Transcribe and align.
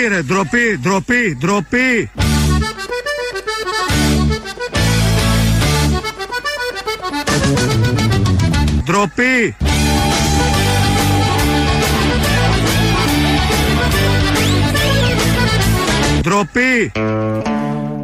Ντροπή 0.00 0.14
ρε, 0.14 0.22
ντροπή, 0.22 0.78
ντροπή, 0.82 1.36
ντροπή. 1.38 2.10
Ντροπή. 8.84 9.56
Ντροπή. 16.20 16.92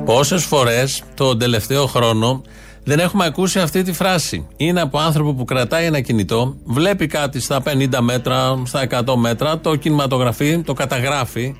Πόσες 0.04 0.44
φορές 0.44 1.02
τον 1.14 1.38
τελευταίο 1.38 1.86
χρόνο 1.86 2.42
δεν 2.84 2.98
έχουμε 2.98 3.24
ακούσει 3.24 3.58
αυτή 3.58 3.82
τη 3.82 3.92
φράση; 3.92 4.46
Είναι 4.56 4.80
από 4.80 4.98
άνθρωπο 4.98 5.34
που 5.34 5.44
κρατάει 5.44 5.84
ένα 5.84 6.00
κινητό, 6.00 6.56
βλέπει 6.64 7.06
κάτι 7.06 7.40
στα 7.40 7.62
50 7.62 8.00
μέτρα, 8.00 8.62
στα 8.64 8.86
100 8.90 9.14
μέτρα, 9.16 9.58
το 9.58 9.76
κινηματογραφεί, 9.76 10.58
το 10.58 10.72
καταγράφει 10.72 11.54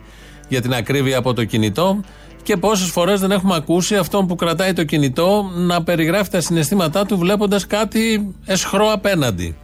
για 0.48 0.60
την 0.60 0.74
ακρίβεια 0.74 1.18
από 1.18 1.34
το 1.34 1.44
κινητό 1.44 2.00
και 2.42 2.56
πόσες 2.56 2.88
φορές 2.88 3.20
δεν 3.20 3.30
έχουμε 3.30 3.54
ακούσει 3.54 3.96
αυτόν 3.96 4.26
που 4.26 4.34
κρατάει 4.34 4.72
το 4.72 4.84
κινητό 4.84 5.50
να 5.54 5.82
περιγράφει 5.82 6.30
τα 6.30 6.40
συναισθήματά 6.40 7.06
του 7.06 7.18
βλέποντας 7.18 7.66
κάτι 7.66 8.34
εσχρό 8.44 8.92
απέναντι. 8.92 9.56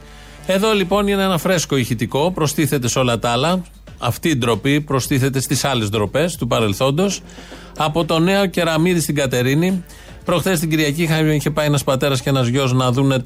Εδώ 0.46 0.72
λοιπόν 0.72 1.06
είναι 1.06 1.22
ένα 1.22 1.38
φρέσκο 1.38 1.76
ηχητικό, 1.76 2.30
προστίθεται 2.30 2.88
σε 2.88 2.98
όλα 2.98 3.18
τα 3.18 3.30
άλλα. 3.30 3.62
Αυτή 3.98 4.28
η 4.28 4.36
ντροπή 4.36 4.80
προστίθεται 4.80 5.40
στις 5.40 5.64
άλλες 5.64 5.88
ντροπές 5.88 6.36
του 6.36 6.46
παρελθόντος. 6.46 7.20
Από 7.76 8.04
το 8.04 8.18
νέο 8.18 8.46
κεραμίδι 8.46 9.00
στην 9.00 9.14
Κατερίνη. 9.14 9.84
Προχθές 10.24 10.60
την 10.60 10.70
Κυριακή 10.70 11.08
είχε 11.32 11.50
πάει 11.50 11.66
ένας 11.66 11.84
πατέρας 11.84 12.20
και 12.20 12.28
ένας 12.28 12.46
γιος 12.46 12.72
να 12.72 12.92
δουν 12.92 13.22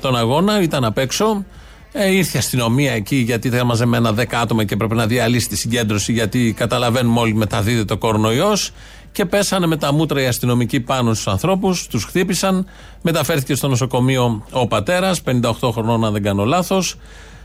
τον 0.00 0.16
αγώνα, 0.16 0.62
ήταν 0.62 0.84
απ' 0.84 0.98
έξω. 0.98 1.44
Ε, 1.92 2.12
ήρθε 2.12 2.36
η 2.36 2.38
αστυνομία 2.38 2.92
εκεί 2.92 3.16
γιατί 3.16 3.48
ήταν 3.48 3.66
μαζεμένα 3.66 4.14
10 4.18 4.24
άτομα 4.32 4.64
και 4.64 4.74
έπρεπε 4.74 4.94
να 4.94 5.06
διαλύσει 5.06 5.48
τη 5.48 5.56
συγκέντρωση 5.56 6.12
γιατί 6.12 6.54
καταλαβαίνουμε 6.56 7.20
όλοι 7.20 7.34
μεταδίδεται 7.34 7.92
ο 7.92 7.98
κορονοϊός. 7.98 8.72
Και 9.12 9.24
πέσανε 9.24 9.66
με 9.66 9.76
τα 9.76 9.92
μούτρα 9.92 10.22
οι 10.22 10.26
αστυνομικοί 10.26 10.80
πάνω 10.80 11.14
στους 11.14 11.26
ανθρώπους, 11.28 11.86
τους 11.86 12.04
χτύπησαν. 12.04 12.66
Μεταφέρθηκε 13.02 13.54
στο 13.54 13.68
νοσοκομείο 13.68 14.44
ο 14.50 14.66
πατέρας, 14.66 15.22
58 15.22 15.70
χρονών, 15.72 16.04
αν 16.04 16.12
δεν 16.12 16.22
κάνω 16.22 16.44
λάθος. 16.44 16.96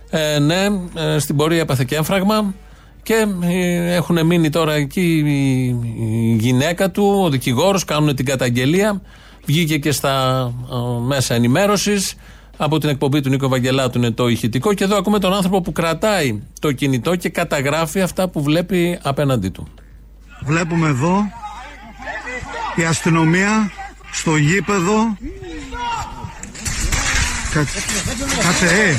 Ε, 0.10 0.40
ναι, 0.40 0.66
ε, 0.94 1.20
στην 1.20 1.36
πορεία 1.36 1.60
έπαθε 1.60 1.84
και 1.84 1.96
έμφραγμα. 1.96 2.54
Και 3.04 3.26
ε, 3.42 3.94
έχουν 3.94 4.26
μείνει 4.26 4.50
τώρα 4.50 4.74
εκεί 4.74 5.24
η 6.00 6.36
γυναίκα 6.40 6.92
του, 6.92 7.22
ο 7.24 7.30
δικηγόρος, 7.30 7.86
κάνουν 7.86 8.16
την 8.16 8.26
καταγγελία. 8.26 9.02
Βγήκε 9.46 9.78
και 9.78 9.92
στα 9.92 10.46
ε, 10.72 10.76
μέσα 11.06 11.34
ενημέρωσης. 11.34 12.16
Από 12.58 12.78
την 12.78 12.90
εκπομπή 12.90 13.22
του 13.22 13.30
Νίκο 13.30 13.48
Βαγγελάτου 13.48 13.98
είναι 13.98 14.12
το 14.12 14.28
ηχητικό. 14.28 14.74
Και 14.74 14.84
εδώ 14.84 14.98
ακούμε 14.98 15.20
τον 15.20 15.34
άνθρωπο 15.34 15.62
που 15.62 15.72
κρατάει 15.72 16.42
το 16.60 16.72
κινητό 16.72 17.16
και 17.16 17.30
καταγράφει 17.30 18.02
αυτά 18.02 18.30
που 18.30 18.44
βλέπει 18.44 19.00
απέναντί 19.04 19.50
του. 19.50 19.68
Βλέπουμε 20.42 20.88
εδώ 20.88 21.32
η 22.76 22.84
αστυνομία 22.84 23.72
στο 24.12 24.36
γήπεδο. 24.36 25.18
Κάτσε, 28.44 28.66
ε. 28.66 28.96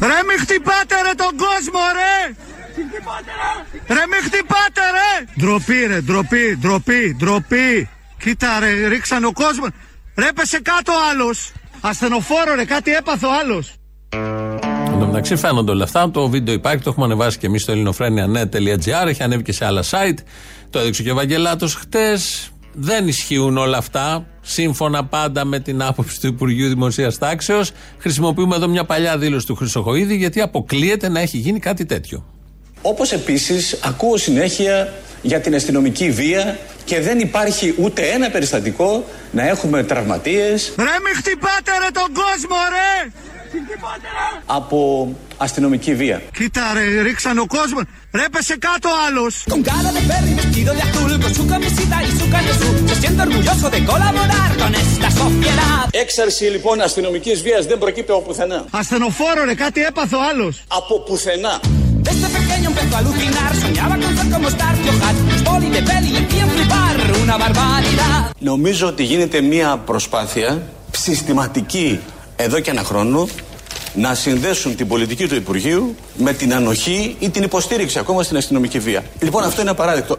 Ρε 0.00 0.20
μη 0.26 0.40
χτυπάτε 0.40 1.02
ρε 1.02 1.14
τον 1.16 1.36
κόσμο 1.36 1.80
ρε! 1.98 2.34
Ρε 3.94 4.04
μη 4.06 4.16
χτυπάτε 4.24 4.80
ρε! 4.96 5.24
Ντροπή 5.40 5.86
ρε, 5.86 6.00
ντροπή, 6.00 6.56
ντροπή, 6.60 7.16
ντροπή. 7.18 7.88
Κοίτα 8.18 8.58
ρε, 8.58 8.88
ρίξαν 8.88 9.24
ο 9.24 9.32
κόσμος. 9.32 9.68
Ρε 10.16 10.32
πέσε 10.34 10.60
κάτω 10.60 10.92
άλλος. 11.10 11.52
Ασθενοφόρο 11.80 12.54
ρε, 12.54 12.64
κάτι 12.64 12.92
έπαθε 12.92 13.26
ο 13.26 13.30
άλλος. 13.42 13.74
Εν 14.92 14.98
τω 14.98 15.06
μεταξύ 15.06 15.36
φαίνονται 15.36 15.70
όλα 15.70 15.84
αυτά. 15.84 16.10
Το 16.10 16.28
βίντεο 16.28 16.54
υπάρχει, 16.54 16.82
το 16.82 16.90
έχουμε 16.90 17.04
ανεβάσει 17.04 17.38
και 17.38 17.46
εμείς 17.46 17.62
στο 17.62 17.72
ελληνοφρένια.net.gr. 17.72 19.06
Έχει 19.06 19.22
ανέβει 19.22 19.42
και 19.42 19.52
σε 19.52 19.64
άλλα 19.64 19.82
site. 19.82 20.18
Το 20.70 20.78
έδειξε 20.78 21.02
και 21.02 21.10
ο 21.10 21.14
Βαγγελάτο 21.14 21.68
χτες. 21.68 22.50
Δεν 22.72 23.08
ισχύουν 23.08 23.56
όλα 23.56 23.78
αυτά. 23.78 24.26
Σύμφωνα 24.40 25.04
πάντα 25.04 25.44
με 25.44 25.58
την 25.58 25.82
άποψη 25.82 26.20
του 26.20 26.26
Υπουργείου 26.26 26.68
Δημοσίας 26.68 27.18
Τάξεως, 27.18 27.70
χρησιμοποιούμε 27.98 28.56
εδώ 28.56 28.68
μια 28.68 28.84
παλιά 28.84 29.18
δήλωση 29.18 29.46
του 29.46 29.54
Χρυσοχοίδη, 29.54 30.16
γιατί 30.16 30.40
αποκλείεται 30.40 31.08
να 31.08 31.20
έχει 31.20 31.38
γίνει 31.38 31.58
κάτι 31.58 31.84
τέτοιο. 31.86 32.35
Όπως 32.88 33.12
επίσης 33.12 33.78
ακούω 33.84 34.16
συνέχεια 34.16 34.92
για 35.22 35.40
την 35.40 35.54
αστυνομική 35.54 36.10
βία 36.10 36.58
και 36.84 37.00
δεν 37.00 37.18
υπάρχει 37.18 37.74
ούτε 37.78 38.02
ένα 38.02 38.30
περιστατικό 38.30 39.04
να 39.30 39.48
έχουμε 39.48 39.82
τραυματίες. 39.82 40.72
Ρε 40.76 40.84
μη 40.84 41.14
χτυπάτε 41.16 41.72
ρε 41.82 41.90
τον 41.92 42.08
κόσμο 42.14 42.56
ρε! 42.70 43.10
Από 44.46 45.08
αστυνομική 45.36 45.94
βία. 45.94 46.22
Κοίτα 46.32 46.72
ρε, 46.74 47.02
ρίξαν 47.02 47.38
ο 47.38 47.46
κόσμος. 47.46 47.82
Ρε 48.14 48.24
πέσε 48.32 48.56
κάτω 48.58 48.88
άλλος. 49.06 49.44
Έξαρση 55.90 56.44
λοιπόν 56.44 56.80
αστυνομικής 56.80 57.42
βίας 57.42 57.66
δεν 57.66 57.78
προκύπτει 57.78 58.12
από 58.12 58.20
πουθενά. 58.20 58.64
Ασθενοφόρο 58.70 59.44
ρε, 59.44 59.54
κάτι 59.54 59.82
έπαθε 59.82 60.16
ο 60.16 60.22
άλλος. 60.30 60.64
Από 60.68 61.00
πουθενά. 61.00 61.60
Desde 62.96 63.10
pequeño 63.10 63.36
empezó 63.36 63.36
a 63.36 63.38
alucinar, 63.38 63.54
soñaba 63.56 63.94
con 64.02 64.16
ser 64.16 64.30
como 64.32 64.48
Stark 64.48 64.78
Johan, 64.86 65.16
Poli 65.44 65.68
de 65.70 65.82
peli 65.82 66.10
le 66.10 66.20
hacían 66.20 66.48
flipar, 66.50 66.96
una 67.22 67.36
barbaridad. 67.36 68.32
Νομίζω 68.38 68.86
ότι 68.86 69.02
γίνεται 69.02 69.40
μια 69.40 69.76
προσπάθεια 69.76 70.62
συστηματική 70.90 72.00
εδώ 72.36 72.60
και 72.60 72.70
ένα 72.70 72.82
χρόνο 72.82 73.28
να 73.94 74.14
συνδέσουν 74.14 74.76
την 74.76 74.88
πολιτική 74.88 75.28
του 75.28 75.34
Υπουργείου 75.34 75.94
με 76.16 76.32
την 76.32 76.54
ανοχή 76.54 77.16
ή 77.18 77.30
την 77.30 77.42
υποστήριξη 77.42 77.98
ακόμα 77.98 78.22
στην 78.22 78.36
αστυνομική 78.36 78.78
βία. 78.78 79.02
Λοιπόν, 79.20 79.44
αυτό 79.44 79.60
είναι 79.60 79.70
απαράδεκτο. 79.70 80.16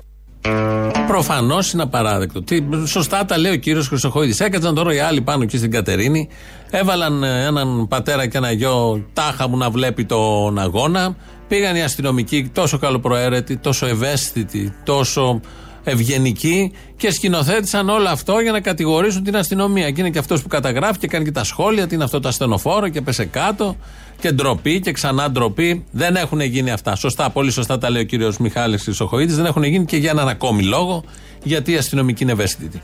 Προφανώς 1.07 1.71
είναι 1.73 1.83
απαράδεκτο. 1.83 2.41
Τι, 2.41 2.63
σωστά 2.85 3.25
τα 3.25 3.37
λέει 3.37 3.51
ο 3.51 3.55
κύριος 3.55 3.87
Χρυσοχοίδης. 3.87 4.39
Έκατσαν 4.39 4.75
τώρα 4.75 4.93
οι 4.93 4.99
άλλοι 4.99 5.21
πάνω 5.21 5.43
εκεί 5.43 5.57
στην 5.57 5.71
Κατερίνη. 5.71 6.29
Έβαλαν 6.69 7.23
ε, 7.23 7.45
έναν 7.45 7.87
πατέρα 7.87 8.27
και 8.27 8.37
ένα 8.37 8.51
γιο 8.51 9.05
τάχα 9.13 9.47
μου 9.47 9.57
να 9.57 9.69
βλέπει 9.69 10.05
τον 10.05 10.59
αγώνα. 10.59 11.15
Πήγαν 11.47 11.75
οι 11.75 11.83
αστυνομικοί 11.83 12.49
τόσο 12.53 12.77
καλοπροαίρετοι, 12.77 13.57
τόσο 13.57 13.85
ευαίσθητοι, 13.85 14.73
τόσο 14.83 15.41
ευγενικοί 15.83 16.71
και 16.97 17.11
σκηνοθέτησαν 17.11 17.89
όλο 17.89 18.09
αυτό 18.09 18.39
για 18.39 18.51
να 18.51 18.59
κατηγορήσουν 18.59 19.23
την 19.23 19.35
αστυνομία. 19.35 19.91
Και 19.91 20.01
είναι 20.01 20.09
και 20.09 20.19
αυτός 20.19 20.41
που 20.41 20.47
καταγράφει 20.47 20.99
και 20.99 21.07
κάνει 21.07 21.25
και 21.25 21.31
τα 21.31 21.43
σχόλια, 21.43 21.87
τι 21.87 21.95
είναι 21.95 22.03
αυτό 22.03 22.19
το 22.19 22.27
ασθενοφόρο 22.27 22.87
και 22.87 23.01
πέσε 23.01 23.25
κάτω 23.25 23.75
και 24.19 24.31
ντροπή 24.31 24.79
και 24.79 24.91
ξανά 24.91 25.31
ντροπή. 25.31 25.85
Δεν 25.91 26.15
έχουν 26.15 26.41
γίνει 26.41 26.71
αυτά. 26.71 26.95
Σωστά, 26.95 27.29
πολύ 27.29 27.51
σωστά 27.51 27.77
τα 27.77 27.89
λέει 27.89 28.01
ο 28.01 28.05
κύριος 28.05 28.37
Μιχάλης 28.37 28.83
Χρυσοχοίδη. 28.83 29.33
Δεν 29.33 29.45
έχουν 29.45 29.63
γίνει 29.63 29.85
και 29.85 29.97
για 29.97 30.11
έναν 30.11 30.27
ακόμη 30.27 30.63
λόγο, 30.63 31.03
γιατί 31.43 31.71
η 31.71 31.77
αστυνομική 31.77 32.23
είναι 32.23 32.31
ευαίσθητη. 32.31 32.81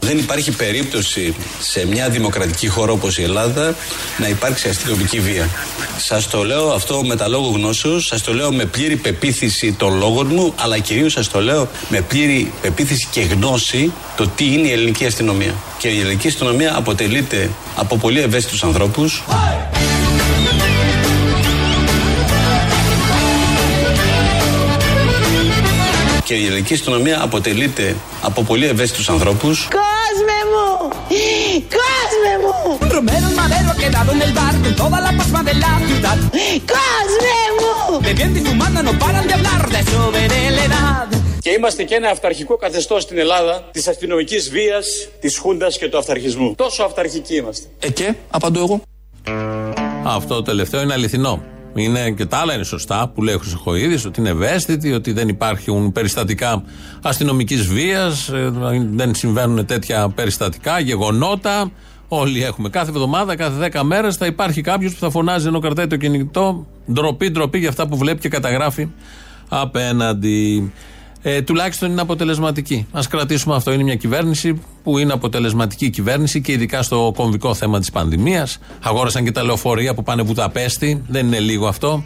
Δεν 0.00 0.18
υπάρχει 0.18 0.50
περίπτωση 0.50 1.34
σε 1.60 1.86
μια 1.86 2.08
δημοκρατική 2.08 2.68
χώρα 2.68 2.92
όπως 2.92 3.18
η 3.18 3.22
Ελλάδα 3.22 3.74
να 4.18 4.28
υπάρξει 4.28 4.68
αστυνομική 4.68 5.20
βία. 5.20 5.48
Σας 5.98 6.28
το 6.28 6.44
λέω 6.44 6.70
αυτό 6.70 7.04
με 7.04 7.16
τα 7.16 7.28
λόγω 7.28 7.48
γνώσεως, 7.48 8.06
σας 8.06 8.22
το 8.22 8.34
λέω 8.34 8.52
με 8.52 8.64
πλήρη 8.64 8.96
πεποίθηση 8.96 9.72
των 9.72 9.98
λόγων 9.98 10.26
μου, 10.26 10.54
αλλά 10.56 10.78
κυρίως 10.78 11.12
σας 11.12 11.28
το 11.28 11.40
λέω 11.40 11.68
με 11.88 12.00
πλήρη 12.00 12.52
πεποίθηση 12.60 13.08
και 13.10 13.20
γνώση 13.20 13.92
το 14.16 14.28
τι 14.28 14.52
είναι 14.52 14.68
η 14.68 14.72
ελληνική 14.72 15.06
αστυνομία. 15.06 15.54
Και 15.78 15.88
η 15.88 16.00
ελληνική 16.00 16.28
αστυνομία 16.28 16.76
αποτελείται 16.76 17.50
από 17.76 17.96
πολύ 17.96 18.20
ευαίσθητους 18.20 18.62
ανθρώπους. 18.64 19.22
Και 26.28 26.34
η 26.34 26.46
ελληνική 26.46 26.74
αστυνομία 26.74 27.22
αποτελείται 27.22 27.96
από 28.22 28.42
πολύ 28.42 28.66
ευαίσθητους 28.66 29.08
ανθρώπους. 29.08 29.68
¡Cosme 29.70 30.40
μου! 30.52 30.88
¡Cosme 31.76 32.34
μου! 32.42 32.78
Un 32.82 32.90
romero 32.96 33.28
madero 33.40 33.68
ha 33.72 33.76
quedado 33.82 34.10
en 34.16 34.20
el 34.26 34.32
bar 34.38 34.54
con 34.62 34.72
toda 34.82 34.98
la 35.06 35.12
pasma 35.18 35.40
de 35.48 35.54
la 35.64 35.72
ciudad. 35.88 36.18
¡Cosme 36.74 37.38
μου! 37.58 38.00
Bebiendo 38.06 38.38
y 38.40 38.44
fumando 38.48 38.80
no 38.88 38.92
paran 39.04 39.24
de 39.28 39.34
hablar 39.38 39.62
de 39.74 39.80
su 39.90 40.00
edad. 40.66 41.08
Και 41.40 41.50
είμαστε 41.50 41.82
και 41.82 41.94
ένα 41.94 42.10
αυταρχικό 42.10 42.56
καθεστώς 42.56 43.02
στην 43.02 43.18
Ελλάδα 43.18 43.68
της 43.72 43.88
αστυνομικής 43.88 44.50
βίας, 44.50 45.08
της 45.20 45.38
Χούντας 45.38 45.78
και 45.78 45.88
του 45.88 45.98
αυταρχισμού. 45.98 46.54
Τόσο 46.54 46.82
αυταρχικοί 46.82 47.34
είμαστε. 47.34 47.66
Ε, 47.78 47.90
και, 47.90 48.14
απαντώ 48.30 48.60
εγώ. 48.60 48.80
Αυτό 50.04 50.34
το 50.34 50.42
τελευταίο 50.42 50.80
είναι 50.80 50.92
αληθινό. 50.92 51.42
Είναι 51.78 52.10
και 52.10 52.26
τα 52.26 52.36
άλλα 52.36 52.54
είναι 52.54 52.64
σωστά 52.64 53.10
που 53.14 53.22
λέει 53.22 53.34
ο 53.34 53.38
Χρυσοχοίδης, 53.38 54.04
ότι 54.04 54.20
είναι 54.20 54.28
ευαίσθητοι, 54.28 54.92
ότι 54.92 55.12
δεν 55.12 55.28
υπάρχουν 55.28 55.92
περιστατικά 55.92 56.62
αστυνομικής 57.02 57.66
βίας, 57.66 58.30
δεν 58.90 59.14
συμβαίνουν 59.14 59.66
τέτοια 59.66 60.08
περιστατικά, 60.08 60.78
γεγονότα. 60.78 61.70
Όλοι 62.08 62.44
έχουμε. 62.44 62.68
Κάθε 62.68 62.90
εβδομάδα, 62.90 63.36
κάθε 63.36 63.70
10 63.72 63.82
μέρες 63.82 64.16
θα 64.16 64.26
υπάρχει 64.26 64.60
κάποιος 64.60 64.92
που 64.92 64.98
θα 64.98 65.10
φωνάζει 65.10 65.46
ενώ 65.46 65.58
κρατάει 65.58 65.86
το 65.86 65.96
κινητό. 65.96 66.66
Ντροπή, 66.92 67.30
ντροπή 67.30 67.58
για 67.58 67.68
αυτά 67.68 67.86
που 67.86 67.96
βλέπει 67.96 68.20
και 68.20 68.28
καταγράφει 68.28 68.88
απέναντι. 69.48 70.72
Ε, 71.22 71.42
τουλάχιστον 71.42 71.90
είναι 71.90 72.00
αποτελεσματική. 72.00 72.86
Α 72.92 73.00
κρατήσουμε 73.10 73.54
αυτό. 73.54 73.72
Είναι 73.72 73.82
μια 73.82 73.94
κυβέρνηση 73.94 74.62
που 74.82 74.98
είναι 74.98 75.12
αποτελεσματική 75.12 75.90
κυβέρνηση 75.90 76.40
και 76.40 76.52
ειδικά 76.52 76.82
στο 76.82 77.12
κομβικό 77.16 77.54
θέμα 77.54 77.78
της 77.78 77.90
πανδημίας. 77.90 78.58
Αγόρασαν 78.82 79.24
και 79.24 79.32
τα 79.32 79.42
λεωφορεία 79.44 79.94
που 79.94 80.02
πάνε 80.02 80.22
Βουδαπέστη. 80.22 81.02
Δεν 81.08 81.26
είναι 81.26 81.38
λίγο 81.38 81.66
αυτό. 81.66 82.04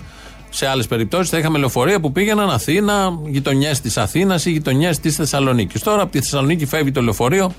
Σε 0.50 0.67
άλλες 0.67 0.87
περιπτώσεις 0.87 1.31
θα 1.31 1.38
είχαμε 1.38 1.59
λεωφορεία 1.59 2.00
που 2.00 2.12
πήγαιναν 2.12 2.50
Αθήνα, 2.50 3.19
γειτονιές 3.26 3.81
της 3.81 3.97
Αθήνας 3.97 4.44
ή 4.44 4.50
γειτονιές 4.50 4.99
της 4.99 5.17
Θεσσαλονίκης. 5.17 5.82
Τώρα 5.82 6.03
από 6.03 6.12
τη 6.12 6.19
Θεσσαλονίκη 6.20 6.67
φεύγει 6.67 6.91
το 6.91 7.03
λεωφορείο, 7.03 7.53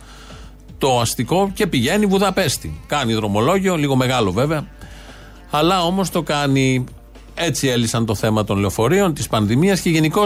το 0.78 1.00
αστικό 1.00 1.52
και 1.54 1.68
πηγαίνει 1.68 2.06
Βουδαπέστη. 2.06 2.80
Κάνει 2.88 3.14
δρομολόγιο, 3.14 3.76
λίγο 3.76 3.96
μεγάλο 3.96 4.32
βέβαια. 4.32 4.66
Αλλά 5.52 5.84
όμως 5.84 6.10
το 6.10 6.22
κάνει 6.22 6.84
έτσι 7.36 7.68
έλυσαν 7.68 8.06
το 8.06 8.16
θέμα 8.16 8.44
των 8.44 8.58
λεωφορείων, 8.58 9.14
της 9.14 9.28
πανδημίας 9.28 9.80
και 9.80 9.90
γενικώ 9.90 10.24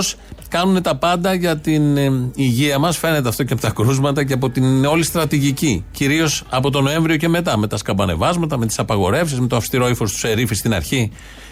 κάνουν 0.49 0.81
τα 0.81 0.95
πάντα 0.95 1.33
για 1.33 1.57
την 1.57 1.97
ε, 1.97 2.11
υγεία 2.35 2.79
μας. 2.79 2.97
Φαίνεται 2.97 3.29
αυτό 3.29 3.43
και 3.43 3.53
από 3.53 3.61
τα 3.61 3.69
κρούσματα 3.69 4.23
και 4.23 4.33
από 4.33 4.49
την 4.49 4.85
όλη 4.85 5.03
στρατηγική. 5.03 5.85
Κυρίως 5.91 6.43
από 6.49 6.69
τον 6.69 6.83
Νοέμβριο 6.83 7.17
και 7.17 7.27
μετά. 7.27 7.57
Με 7.57 7.67
τα 7.67 7.77
σκαμπανεβάσματα, 7.77 8.57
με 8.57 8.65
τις 8.65 8.79
απαγορεύσεις, 8.79 9.39
με 9.39 9.47
το 9.47 9.55
αυστηρό 9.55 9.89
ύφος 9.89 10.11
του 10.11 10.17
Σερίφη 10.17 10.55
στην 10.55 10.73
αρχή, 10.73 11.11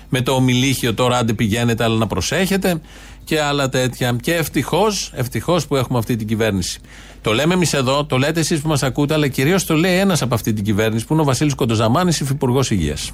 με 0.09 0.21
το 0.21 0.31
ομιλίχιο 0.31 0.93
τώρα 0.93 1.17
άντε 1.17 1.33
πηγαίνετε, 1.33 1.83
αλλά 1.83 1.97
να 1.97 2.07
προσέχετε 2.07 2.81
και 3.23 3.41
άλλα 3.41 3.69
τέτοια. 3.69 4.15
Και 4.21 4.33
ευτυχώς, 4.33 5.11
ευτυχώς 5.15 5.67
που 5.67 5.75
έχουμε 5.75 5.97
αυτή 5.97 6.15
την 6.15 6.27
κυβέρνηση. 6.27 6.79
Το 7.21 7.33
λέμε 7.33 7.53
εμείς 7.53 7.73
εδώ, 7.73 8.05
το 8.05 8.17
λέτε 8.17 8.39
εσείς 8.39 8.59
που 8.59 8.67
μας 8.67 8.83
ακούτε, 8.83 9.13
αλλά 9.13 9.27
κυρίως 9.27 9.65
το 9.65 9.75
λέει 9.75 9.97
ένας 9.97 10.21
από 10.21 10.35
αυτή 10.35 10.53
την 10.53 10.63
κυβέρνηση 10.63 11.05
που 11.05 11.13
είναι 11.13 11.21
ο 11.21 11.25
Βασίλης 11.25 11.53
Κοντοζαμάνης, 11.55 12.19
υφυπουργός 12.19 12.71
υγείας. 12.71 13.11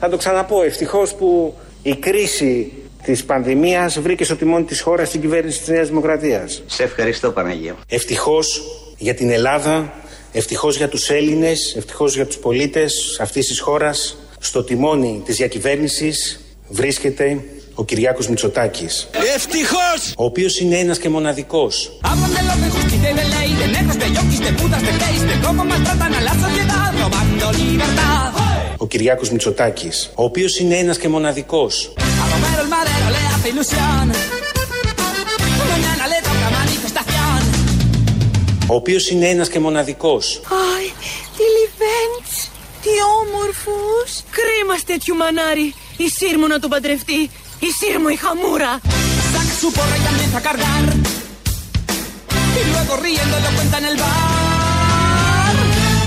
Θα 0.00 0.08
το 0.08 0.16
ξαναπώ. 0.16 0.62
Ευτυχώς 0.62 1.14
που 1.14 1.54
η 1.82 1.96
κρίση 1.96 2.72
της 3.02 3.24
πανδημίας 3.24 4.00
βρήκε 4.00 4.24
στο 4.24 4.36
τιμόνι 4.36 4.64
της 4.64 4.80
χώρας 4.80 5.10
την 5.10 5.20
κυβέρνηση 5.20 5.58
της 5.58 5.68
Νέας 5.68 5.88
Δημοκρατίας. 5.88 6.62
Σε 6.66 6.82
ευχαριστώ, 6.82 7.30
Παναγία. 7.30 7.76
Ευτυχώς 7.88 8.62
για 8.98 9.14
την 9.14 9.30
Ελλάδα, 9.30 9.92
ευτυχώς 10.32 10.76
για 10.76 10.88
τους 10.88 11.10
Έλληνες, 11.10 11.74
ευτυχώς 11.76 12.14
για 12.14 12.26
τους 12.26 12.36
πολίτες 12.36 13.18
αυτής 13.20 13.46
της 13.46 13.60
χώρας, 13.60 14.16
στο 14.38 14.64
τιμόνι 14.64 15.22
της 15.24 15.36
διακυβέρνησης 15.36 16.40
βρίσκεται 16.68 17.44
ο 17.74 17.84
Κυριάκος 17.84 18.28
Μητσοτάκης. 18.28 19.08
Ευτυχώς! 19.34 20.14
Ο 20.16 20.24
οποίος 20.24 20.60
είναι 20.60 20.78
ένας 20.78 20.98
και 20.98 21.08
μοναδικός. 21.08 21.98
Ο 28.82 28.86
Κυριακό 28.86 29.22
Μητσοτάκης. 29.30 30.10
Ο 30.14 30.24
οποίος 30.24 30.58
είναι 30.58 30.76
ένας 30.76 30.98
και 30.98 31.08
μοναδικός. 31.08 31.92
Ο 38.66 38.74
οποίος 38.74 39.10
είναι 39.10 39.28
ένας 39.28 39.48
και 39.48 39.58
μοναδικός. 39.58 40.40
Αϊ, 40.44 40.86
τι 41.36 41.42
λέμε, 41.42 42.26
Τι 42.82 42.88
όμορφους. 43.20 44.10
Κρίμα 44.30 44.74
τέτοιου 44.86 45.14
ο 45.14 45.16
μανάρι. 45.16 45.74
Η 45.96 46.08
Σύρμου 46.16 46.46
να 46.46 46.58
τον 46.58 46.70
παντρευτεί. 46.70 47.20
Η 47.66 47.68
Σύρμου 47.78 48.08
η 48.08 48.16
χαμούρα. 48.16 48.80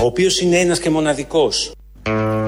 Ο 0.02 0.06
οποίος 0.06 0.40
είναι 0.40 0.58
ένας 0.58 0.78
και 0.78 0.90
μοναδικός. 0.90 1.72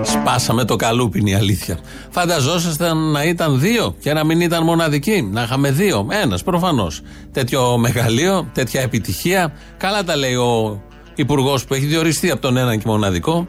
Σπάσαμε 0.06 0.64
το 0.64 0.76
καλούπι, 0.76 1.18
είναι 1.18 1.30
η 1.30 1.34
αλήθεια. 1.34 1.78
Φανταζόσασταν 2.10 2.98
να 2.98 3.24
ήταν 3.24 3.60
δύο 3.60 3.94
και 4.00 4.12
να 4.12 4.24
μην 4.24 4.40
ήταν 4.40 4.64
μοναδική. 4.64 5.28
Να 5.32 5.42
είχαμε 5.42 5.70
δύο. 5.70 6.06
Ένας 6.10 6.42
προφανώς. 6.42 7.00
Τέτοιο 7.32 7.78
μεγαλείο, 7.78 8.50
τέτοια 8.52 8.80
επιτυχία. 8.80 9.52
Καλά 9.76 10.04
τα 10.04 10.16
λέει 10.16 10.34
ο 10.34 10.80
υπουργός 11.14 11.64
που 11.64 11.74
έχει 11.74 11.86
διοριστεί 11.86 12.30
από 12.30 12.40
τον 12.40 12.56
έναν 12.56 12.78
και 12.78 12.84
μοναδικό, 12.86 13.46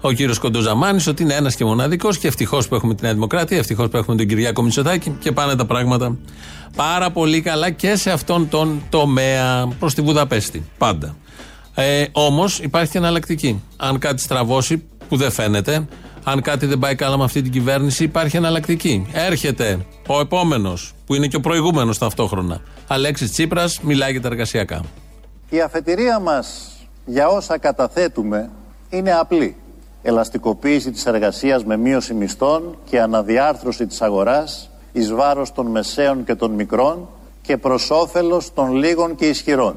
ο 0.00 0.12
κύριος 0.12 0.38
Κοντοζαμάνης, 0.38 1.06
ότι 1.06 1.22
είναι 1.22 1.34
ένας 1.34 1.54
και 1.54 1.64
μοναδικός 1.64 2.18
και 2.18 2.26
ευτυχώς 2.26 2.68
που 2.68 2.74
έχουμε 2.74 2.94
τη 2.94 3.02
Νέα 3.02 3.12
Δημοκρατία, 3.12 3.58
ευτυχώς 3.58 3.88
που 3.88 3.96
έχουμε 3.96 4.16
τον 4.16 4.26
Κυριάκο 4.26 4.62
Μητσοτάκη 4.62 5.16
και 5.20 5.32
πάνε 5.32 5.56
τα 5.56 5.64
πράγματα 5.64 6.16
πάρα 6.76 7.10
πολύ 7.10 7.40
καλά 7.40 7.70
και 7.70 7.96
σε 7.96 8.10
αυτόν 8.10 8.48
τον 8.48 8.82
τομέα 8.88 9.68
προς 9.78 9.94
τη 9.94 10.02
Βουδαπέστη. 10.02 10.64
Πάντα. 10.78 11.16
Ε, 11.74 12.04
Όμως 12.12 12.58
υπάρχει 12.58 12.90
και 12.90 12.98
εναλλακτική. 12.98 13.62
Αν 13.76 13.98
κάτι 13.98 14.22
στραβώσει, 14.22 14.82
που 15.08 15.16
δεν 15.16 15.30
φαίνεται, 15.30 15.86
αν 16.24 16.42
κάτι 16.42 16.66
δεν 16.66 16.78
πάει 16.78 16.94
καλά 16.94 17.16
με 17.18 17.24
αυτή 17.24 17.42
την 17.42 17.52
κυβέρνηση, 17.52 18.04
υπάρχει 18.04 18.36
εναλλακτική. 18.36 19.06
Έρχεται 19.12 19.86
ο 20.06 20.20
επόμενος, 20.20 20.92
που 21.06 21.14
είναι 21.14 21.26
και 21.26 21.36
ο 21.36 21.40
προηγούμενος 21.40 21.98
ταυτόχρονα. 21.98 22.60
Αλέξης 22.86 23.30
Τσίπρας, 23.32 23.80
μιλάει 23.80 24.10
για 24.10 24.20
τα 24.20 24.28
εργασιακά. 24.28 24.80
Η 25.48 25.60
αφετηρία 25.60 26.18
μας 26.18 26.70
για 27.04 27.28
όσα 27.28 27.58
καταθέτουμε 27.58 28.50
είναι 28.90 29.12
απλή. 29.12 29.56
Ελαστικοποίηση 30.02 30.90
της 30.90 31.06
εργασίας 31.06 31.64
με 31.64 31.76
μείωση 31.76 32.14
μισθών 32.14 32.76
και 32.90 33.00
αναδιάρθρωση 33.00 33.86
της 33.86 34.02
αγοράς 34.02 34.70
εις 34.92 35.12
βάρος 35.12 35.52
των 35.52 35.66
μεσαίων 35.66 36.24
και 36.24 36.34
των 36.34 36.50
μικρών 36.50 37.08
και 37.42 37.56
προς 37.56 37.90
όφελος 37.90 38.54
των 38.54 38.74
λίγων 38.74 39.14
και 39.14 39.26
ισχυρών. 39.26 39.76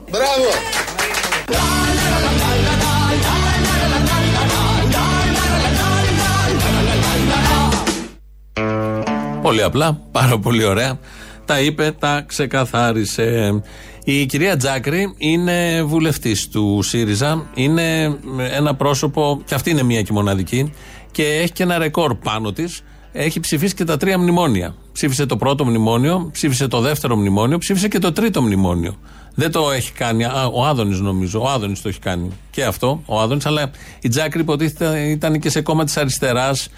Πολύ 9.50 9.64
απλά, 9.64 10.00
πάρα 10.12 10.40
πολύ 10.40 10.64
ωραία. 10.64 11.00
Τα 11.46 11.60
είπε, 11.62 11.96
τα 12.00 12.24
ξεκαθάρισε. 12.28 13.62
Η 14.04 14.26
κυρία 14.26 14.58
Τζάκρη 14.58 15.14
είναι 15.18 15.84
βουλευτής 15.84 16.48
του 16.48 16.80
ΣΥΡΙΖΑ. 16.82 17.50
Είναι 17.54 18.18
ένα 18.56 18.76
πρόσωπο, 18.76 19.42
και 19.46 19.56
αυτή 19.56 19.70
είναι 19.70 19.84
μία 19.84 20.02
και 20.02 20.14
μοναδική, 20.14 20.74
και 21.12 21.24
έχει 21.24 21.52
και 21.52 21.64
ένα 21.64 21.78
ρεκόρ 21.78 22.16
πάνω 22.16 22.52
της. 22.52 22.82
Έχει 23.12 23.40
ψηφίσει 23.40 23.74
και 23.74 23.84
τα 23.84 23.98
τρία 23.98 24.18
μνημόνια. 24.20 24.76
Ψήφισε 24.92 25.26
το 25.26 25.38
πρώτο 25.38 25.66
μνημόνιο, 25.66 26.30
ψήφισε 26.32 26.68
το 26.68 26.80
δεύτερο 26.80 27.16
μνημόνιο, 27.16 27.58
ψήφισε 27.58 27.88
και 27.88 28.00
το 28.00 28.12
τρίτο 28.12 28.42
μνημόνιο. 28.42 28.96
Δεν 29.36 29.52
το 29.52 29.72
έχει 29.72 29.92
κάνει. 29.92 30.24
Α, 30.24 30.50
ο 30.54 30.66
Άδωνης 30.66 31.00
νομίζω. 31.00 31.42
Ο 31.42 31.50
Άδωνης 31.50 31.82
το 31.82 31.90
έχει 31.90 32.00
κάνει. 32.00 32.30
Και 32.52 32.64
αυτό, 32.64 33.02
ο 33.06 33.20
Άδωνης. 33.20 33.46
Αλλά 33.46 33.72
η 34.02 34.10
Τζάκρη 34.10 34.42
υποτίθεται 34.42 35.00
ήταν 35.00 35.40
και 35.40 35.50
σε 35.50 35.62
κόμμα 35.62 35.84
της 35.84 35.98
αριστεράς 35.98 36.70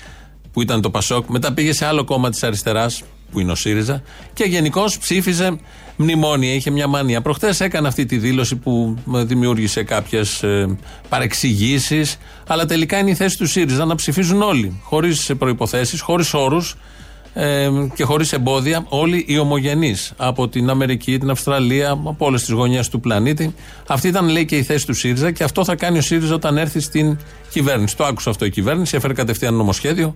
που 0.51 0.61
ήταν 0.61 0.81
το 0.81 0.89
Πασόκ, 0.89 1.29
μετά 1.29 1.53
πήγε 1.53 1.73
σε 1.73 1.85
άλλο 1.85 2.03
κόμμα 2.03 2.29
της 2.29 2.43
αριστεράς, 2.43 3.03
που 3.31 3.39
είναι 3.39 3.51
ο 3.51 3.55
ΣΥΡΙΖΑ, 3.55 4.01
και 4.33 4.43
γενικώς 4.43 4.97
ψήφιζε 4.97 5.59
μνημόνια. 5.95 6.53
Είχε 6.53 6.69
μια 6.69 6.87
μανία. 6.87 7.21
Προχθές 7.21 7.59
έκανε 7.59 7.87
αυτή 7.87 8.05
τη 8.05 8.17
δήλωση 8.17 8.55
που 8.55 8.97
δημιούργησε 9.05 9.83
κάποιες 9.83 10.43
παρεξηγήσεις, 11.09 12.17
αλλά 12.47 12.65
τελικά 12.65 12.97
είναι 12.97 13.09
η 13.09 13.15
θέση 13.15 13.37
του 13.37 13.47
ΣΥΡΙΖΑ 13.47 13.85
να 13.85 13.95
ψηφίζουν 13.95 14.41
όλοι, 14.41 14.81
χωρίς 14.83 15.31
προποθέσει, 15.37 15.99
χωρίς 15.99 16.33
όρους 16.33 16.75
ε, 17.33 17.69
και 17.95 18.03
χωρίς 18.03 18.33
εμπόδια, 18.33 18.85
όλοι 18.89 19.25
οι 19.27 19.37
ομογενείς 19.37 20.13
από 20.17 20.47
την 20.47 20.69
Αμερική, 20.69 21.17
την 21.17 21.29
Αυστραλία, 21.29 21.89
από 21.91 22.25
όλες 22.25 22.41
τις 22.41 22.53
γωνιές 22.53 22.89
του 22.89 22.99
πλανήτη. 22.99 23.53
Αυτή 23.87 24.07
ήταν, 24.07 24.29
λέει, 24.29 24.45
και 24.45 24.55
η 24.55 24.63
θέση 24.63 24.85
του 24.85 24.93
ΣΥΡΙΖΑ 24.93 25.31
και 25.31 25.43
αυτό 25.43 25.63
θα 25.63 25.75
κάνει 25.75 25.97
ο 25.97 26.01
ΣΥΡΙΖΑ 26.01 26.33
όταν 26.33 26.57
έρθει 26.57 26.79
στην 26.79 27.17
κυβέρνηση. 27.49 27.97
Το 27.97 28.03
άκουσε 28.03 28.29
αυτό 28.29 28.45
η 28.45 28.49
κυβέρνηση, 28.49 28.95
έφερε 28.95 29.13
κατευθείαν 29.13 29.53
νομοσχέδιο 29.53 30.15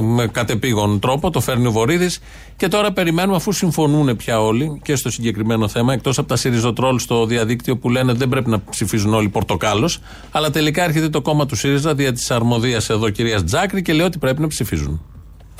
με 0.00 0.26
κατεπήγον 0.26 0.98
τρόπο, 0.98 1.30
το 1.30 1.40
φέρνει 1.40 1.66
ο 1.66 1.72
Βορύδης 1.72 2.20
και 2.56 2.68
τώρα 2.68 2.92
περιμένουμε 2.92 3.36
αφού 3.36 3.52
συμφωνούν 3.52 4.16
πια 4.16 4.40
όλοι 4.40 4.80
και 4.84 4.96
στο 4.96 5.10
συγκεκριμένο 5.10 5.68
θέμα, 5.68 5.92
εκτός 5.92 6.18
από 6.18 6.28
τα 6.28 6.36
ΣΥΡΙΖΟΤΡΟΛ 6.36 6.98
στο 6.98 7.26
διαδίκτυο 7.26 7.76
που 7.76 7.90
λένε 7.90 8.12
δεν 8.12 8.28
πρέπει 8.28 8.50
να 8.50 8.62
ψηφίζουν 8.70 9.14
όλοι 9.14 9.28
Πορτοκάλος, 9.28 9.98
αλλά 10.30 10.50
τελικά 10.50 10.84
έρχεται 10.84 11.08
το 11.08 11.20
κόμμα 11.20 11.46
του 11.46 11.56
ΣΥΡΙΖΑ 11.56 11.94
δια 11.94 12.12
της 12.12 12.30
αρμοδίας 12.30 12.90
εδώ 12.90 13.10
κυρίας 13.10 13.44
Τζάκρη 13.44 13.82
και 13.82 13.92
λέει 13.92 14.06
ότι 14.06 14.18
πρέπει 14.18 14.40
να 14.40 14.46
ψηφίζουν. 14.46 15.00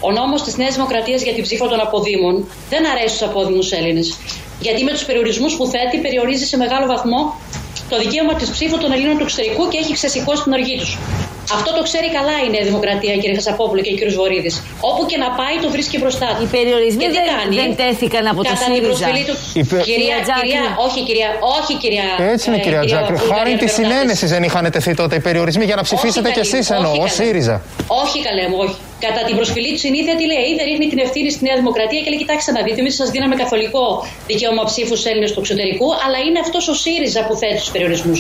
Ο 0.01 0.11
νόμος 0.11 0.43
της 0.43 0.57
Νέας 0.57 0.75
Δημοκρατίας 0.75 1.23
για 1.23 1.33
την 1.33 1.43
ψήφο 1.43 1.67
των 1.69 1.81
αποδήμων 1.81 2.35
δεν 2.73 2.83
αρέσει 2.93 3.15
στους 3.17 3.29
απόδημους 3.29 3.73
Έλληνες. 3.73 4.17
Γιατί 4.61 4.85
με 4.85 4.91
τους 4.91 5.05
περιορισμούς 5.05 5.53
που 5.57 5.67
θέτει, 5.67 5.97
περιορίζει 5.99 6.45
σε 6.47 6.57
μεγάλο 6.57 6.87
βαθμό 6.87 7.21
το 7.93 7.97
δικαίωμα 7.99 8.35
της 8.35 8.49
ψήφου 8.51 8.79
των 8.79 8.93
Ελλήνων 8.93 9.17
του 9.19 9.23
εξωτερικού 9.23 9.69
και 9.69 9.79
έχει 9.83 9.93
ξεσηκώσει 9.93 10.43
την 10.43 10.53
οργή 10.53 10.77
τους. 10.81 10.99
Αυτό 11.57 11.71
το 11.79 11.83
ξέρει 11.89 12.09
καλά 12.19 12.37
η 12.47 12.49
Νέα 12.55 12.65
Δημοκρατία, 12.71 13.15
κύριε 13.21 13.35
Χασαπόπουλο 13.41 13.81
και 13.87 13.91
κύριος 13.99 14.15
Βορύδης. 14.21 14.55
Όπου 14.91 15.03
και 15.11 15.17
να 15.25 15.29
πάει, 15.39 15.55
το 15.65 15.69
βρίσκει 15.75 15.97
μπροστά 16.03 16.29
του. 16.35 16.43
Οι 16.45 16.49
περιορισμοί 16.57 17.03
Και 17.05 17.11
τι 17.11 17.17
δεν, 17.19 17.27
κάνει; 17.37 17.55
δεν 17.63 17.71
τέθηκαν 17.81 18.25
από 18.33 18.41
το 18.43 18.49
Κατά 18.51 18.65
την 18.65 18.75
ΣΥΡΙΖΑ. 18.75 18.89
προσφυλή 18.89 19.23
του. 19.29 19.35
Είπε- 19.61 19.83
Κυρία, 19.91 20.17
Τζάκρη. 20.25 20.47
κυρία, 20.49 20.65
όχι 20.87 21.01
κυρία, 21.09 21.29
όχι 21.59 21.73
κυρία. 21.83 22.07
Έτσι 22.35 22.45
είναι, 22.49 22.59
ε, 22.63 22.67
κυρία 22.67 22.83
Τζάκρη. 22.91 23.15
Βούλγαρη 23.15 23.39
Χάρη 23.39 23.53
της 23.63 23.71
Ευρωβουλευτή. 23.71 23.93
συνένεσης 23.97 24.29
δεν 24.35 24.43
είχαν 24.49 24.65
τεθεί 24.77 24.93
τότε 25.01 25.15
οι 25.19 25.23
περιορισμοί 25.29 25.65
για 25.71 25.77
να 25.81 25.85
ψηφίσετε 25.89 26.29
Όχι, 26.29 26.37
κι 26.37 26.41
καλέ 26.45 26.57
εσείς 26.57 26.67
μου, 26.71 26.77
εννοώ, 26.79 26.91
όχι, 26.91 27.01
ω 27.01 27.05
καλέ 27.07 27.17
μου. 27.19 27.25
ΣΥΡΙΖΑ. 27.27 27.57
Όχι, 28.03 28.17
καλέ 28.29 28.45
μου, 28.51 28.59
όχι. 28.67 28.77
Κατά 29.07 29.21
την 29.27 29.35
προσφυλή 29.39 29.71
του 29.75 29.83
συνήθεια 29.87 30.15
τι 30.19 30.25
λέει, 30.33 30.51
δεν 30.59 30.65
ρίχνει 30.71 30.87
την 30.93 31.01
ευθύνη 31.07 31.29
στη 31.35 31.43
Νέα 31.47 31.57
Δημοκρατία 31.63 32.01
και 32.03 32.11
λέει: 32.13 32.21
Κοιτάξτε 32.25 32.51
να 32.57 32.61
δείτε, 32.67 32.81
εμείς 32.85 32.95
σας 33.01 33.09
δίναμε 33.15 33.35
καθολικό 33.43 33.85
δικαίωμα 34.31 34.63
ψήφους 34.71 34.99
στου 34.99 35.09
Έλληνες 35.11 35.31
του 35.33 35.41
εξωτερικού, 35.45 35.89
αλλά 36.05 36.19
είναι 36.27 36.39
αυτός 36.45 36.65
ο 36.73 36.75
ΣΥΡΙΖΑ 36.83 37.21
που 37.27 37.35
θέτει 37.41 37.59
τους 37.63 37.71
περιορισμούς. 37.75 38.19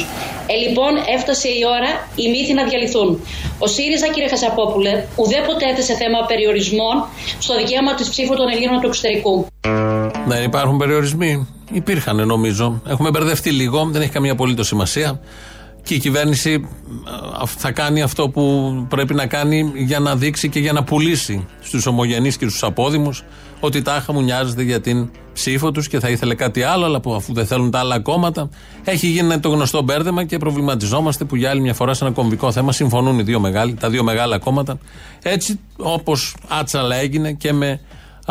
Ε, 0.52 0.54
λοιπόν, 0.64 0.92
έφτασε 1.16 1.49
η 1.49 1.62
ώρα 1.76 1.90
οι 2.20 2.26
μύθοι 2.34 2.54
να 2.60 2.64
διαλυθούν. 2.68 3.08
Ο 3.64 3.66
ΣΥΡΙΖΑ, 3.75 4.06
κύριε 4.14 4.28
Χασαπόπουλε, 4.34 4.92
ουδέποτε 5.20 5.64
έθεσε 5.70 5.94
θέμα 6.02 6.18
περιορισμών 6.30 6.96
στο 7.44 7.52
δικαίωμα 7.60 7.92
της 7.94 8.08
ψήφου 8.12 8.34
των 8.40 8.49
Ελλήνων 8.54 8.80
του 8.80 8.87
εξωτερικού. 8.87 9.34
Δεν 10.26 10.42
υπάρχουν 10.42 10.76
περιορισμοί. 10.76 11.32
Υπήρχαν 11.72 12.26
νομίζω. 12.26 12.82
Έχουμε 12.88 13.10
μπερδευτεί 13.10 13.50
λίγο, 13.50 13.88
δεν 13.92 14.02
έχει 14.02 14.10
καμία 14.10 14.32
απολύτως 14.32 14.66
σημασία. 14.66 15.20
Και 15.82 15.94
η 15.94 15.99
κυβέρνηση 15.99 16.50
ε, 16.52 17.46
θα 17.46 17.72
κάνει 17.72 18.02
αυτό 18.02 18.28
που 18.28 18.75
πρέπει 18.88 19.14
να 19.14 19.26
κάνει 19.26 19.72
για 19.75 19.99
να 19.99 20.16
δείξει 20.16 20.49
και 20.49 20.58
για 20.58 20.72
να 20.72 20.84
πουλήσει 20.84 21.46
στους 21.60 21.87
ομογενείς 21.87 22.37
και 22.37 22.49
στους 22.49 22.62
απόδημους 22.62 23.25
ότι 23.60 23.82
τάχα 23.82 24.12
μου 24.12 24.22
νοιάζεται 24.22 24.62
για 24.62 24.80
την 24.80 25.10
ψήφο 25.32 25.70
τους 25.70 25.88
και 25.88 25.99
θα 25.99 26.08
ήθελε 26.08 26.34
κάτι 26.34 26.62
άλλο, 26.62 26.84
αλλά 26.84 27.00
που 27.00 27.14
αφού 27.14 27.32
δεν 27.32 27.46
θέλουν 27.46 27.70
τα 27.70 27.78
άλλα 27.78 28.00
κόμματα, 28.00 28.49
έχει 28.84 29.06
γίνει 29.06 29.40
το 29.40 29.49
γνωστό 29.49 29.82
μπέρδεμα 29.82 30.25
και 30.25 30.38
προβληματιζόμαστε 30.38 31.25
που 31.25 31.37
για 31.37 31.50
άλλη 31.50 31.60
μια 31.60 31.75
φορά 31.75 31.94
σε 31.94 32.04
ένα 32.04 32.12
κομβικό 32.14 32.52
θέμα 32.52 32.72
συμφωνούν 32.72 33.18
οι 33.18 33.22
δύο 33.22 33.40
μεγάλοι, 33.40 33.75
τα 33.75 33.90
δύο 33.90 34.02
μεγάλα 34.02 34.38
κόμματα. 34.38 34.78
Έτσι, 35.22 35.60
όπως 35.76 36.37
άτσαλα 36.49 36.96
έγινε 36.96 37.32
και 37.32 37.52
με 37.52 37.80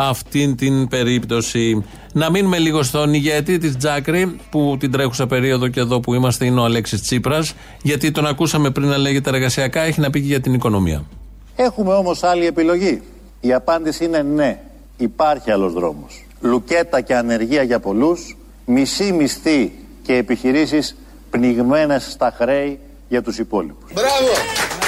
αυτήν 0.08 0.56
την 0.56 0.88
περίπτωση. 0.88 1.84
Να 2.12 2.30
μείνουμε 2.30 2.58
λίγο 2.58 2.82
στον 2.82 3.14
ηγέτη 3.14 3.58
της 3.58 3.76
Τζάκρη, 3.76 4.36
που 4.50 4.76
την 4.80 4.90
τρέχουσα 4.90 5.26
περίοδο 5.26 5.68
και 5.68 5.80
εδώ 5.80 6.00
που 6.00 6.14
είμαστε 6.14 6.44
είναι 6.44 6.60
ο 6.60 6.64
Αλέξης 6.64 7.02
Τσίπρας, 7.02 7.54
γιατί 7.82 8.10
τον 8.10 8.26
ακούσαμε 8.26 8.70
πριν 8.70 8.88
να 8.88 8.98
λέγεται 8.98 9.30
εργασιακά, 9.30 9.80
έχει 9.80 10.00
να 10.00 10.10
πει 10.10 10.20
και 10.20 10.26
για 10.26 10.40
την 10.40 10.54
οικονομία. 10.54 11.04
Έχουμε 11.56 11.92
όμως 11.92 12.22
άλλη 12.22 12.46
επιλογή. 12.46 13.02
Η 13.40 13.52
απάντηση 13.52 14.04
είναι 14.04 14.22
ναι. 14.22 14.58
Υπάρχει 14.96 15.50
άλλος 15.50 15.72
δρόμος. 15.72 16.24
Λουκέτα 16.40 17.00
και 17.00 17.14
ανεργία 17.14 17.62
για 17.62 17.80
πολλούς, 17.80 18.36
μισή 18.66 19.12
μισθή 19.12 19.72
και 20.02 20.14
επιχειρήσεις 20.14 20.96
πνιγμένες 21.30 22.10
στα 22.10 22.34
χρέη 22.36 22.78
για 23.08 23.22
τους 23.22 23.38
υπόλοιπους. 23.38 23.92
Μπράβο! 23.92 24.79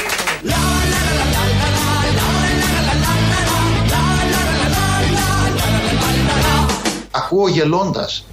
Ακούω 7.33 7.49
γελώντας 7.49 8.25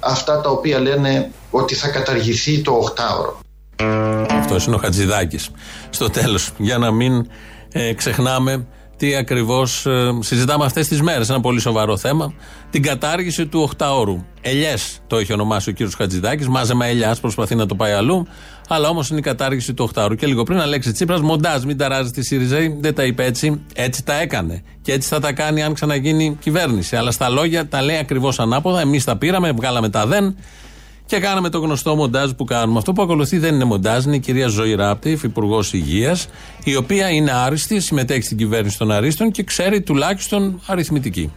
αυτά 0.00 0.40
τα 0.40 0.50
οποία 0.50 0.78
λένε 0.78 1.30
ότι 1.50 1.74
θα 1.74 1.88
καταργηθεί 1.88 2.62
το 2.62 2.72
οχτάωρο. 2.72 3.40
Αυτός 4.30 4.66
είναι 4.66 4.74
ο 4.74 4.78
Χατζηδάκης. 4.78 5.50
Στο 5.90 6.10
τέλος, 6.10 6.50
για 6.56 6.78
να 6.78 6.90
μην 6.90 7.30
ε, 7.72 7.92
ξεχνάμε 7.92 8.66
τι 9.00 9.14
ακριβώς 9.14 9.86
ε, 9.86 10.18
συζητάμε 10.20 10.64
αυτές 10.64 10.88
τις 10.88 11.02
μέρες. 11.02 11.28
Ένα 11.28 11.40
πολύ 11.40 11.60
σοβαρό 11.60 11.96
θέμα. 11.96 12.32
Την 12.70 12.82
κατάργηση 12.82 13.46
του 13.46 13.70
8ωρου. 13.78 14.24
Ελιές 14.40 15.00
το 15.06 15.16
έχει 15.16 15.32
ονομάσει 15.32 15.70
ο 15.70 15.72
κύριος 15.72 15.94
Χατζηδάκης. 15.94 16.48
Μάζεμα 16.48 16.86
ελιάς 16.86 17.20
προσπαθεί 17.20 17.54
να 17.54 17.66
το 17.66 17.74
πάει 17.74 17.92
αλλού. 17.92 18.26
Αλλά 18.68 18.88
όμως 18.88 19.10
είναι 19.10 19.18
η 19.18 19.22
κατάργηση 19.22 19.74
του 19.74 19.90
8ωρου. 19.94 20.16
Και 20.16 20.26
λίγο 20.26 20.42
πριν, 20.42 20.60
Αλέξης 20.60 20.92
Τσίπρας, 20.92 21.20
μοντάζ, 21.20 21.64
μην 21.64 21.76
ταράζει 21.76 22.10
τη 22.10 22.22
ΣΥΡΙΖΑ. 22.22 22.56
Δεν 22.80 22.94
τα 22.94 23.04
είπε 23.04 23.24
έτσι. 23.24 23.60
Έτσι 23.74 24.04
τα 24.04 24.20
έκανε. 24.20 24.62
Και 24.82 24.92
έτσι 24.92 25.08
θα 25.08 25.20
τα 25.20 25.32
κάνει 25.32 25.62
αν 25.62 25.74
ξαναγίνει 25.74 26.36
κυβέρνηση. 26.40 26.96
Αλλά 26.96 27.10
στα 27.10 27.28
λόγια 27.28 27.68
τα 27.68 27.82
λέει 27.82 27.96
ακριβώς 27.96 28.38
ανάποδα. 28.38 28.80
Εμείς 28.80 29.04
τα 29.04 29.16
πήραμε, 29.16 29.52
βγάλαμε 29.52 29.88
τα 29.88 30.06
δεν. 30.06 30.36
Και 31.10 31.20
κάναμε 31.20 31.48
το 31.48 31.58
γνωστό 31.58 31.94
μοντάζ 31.94 32.30
που 32.30 32.44
κάνουμε. 32.44 32.78
Αυτό 32.78 32.92
που 32.92 33.02
ακολουθεί 33.02 33.38
δεν 33.38 33.54
είναι 33.54 33.64
μοντάζ, 33.64 34.04
είναι 34.04 34.16
η 34.16 34.18
κυρία 34.20 34.46
Ζωή 34.46 34.74
Ράπτη, 34.74 35.10
υφυπουργό 35.10 35.62
Υγείας, 35.72 36.28
η 36.64 36.76
οποία 36.76 37.08
είναι 37.10 37.32
άριστη, 37.32 37.80
συμμετέχει 37.80 38.22
στην 38.22 38.36
κυβέρνηση 38.36 38.78
των 38.78 38.90
Αρίστων 38.90 39.30
και 39.30 39.42
ξέρει 39.42 39.80
τουλάχιστον 39.80 40.60
αριθμητική. 40.66 41.32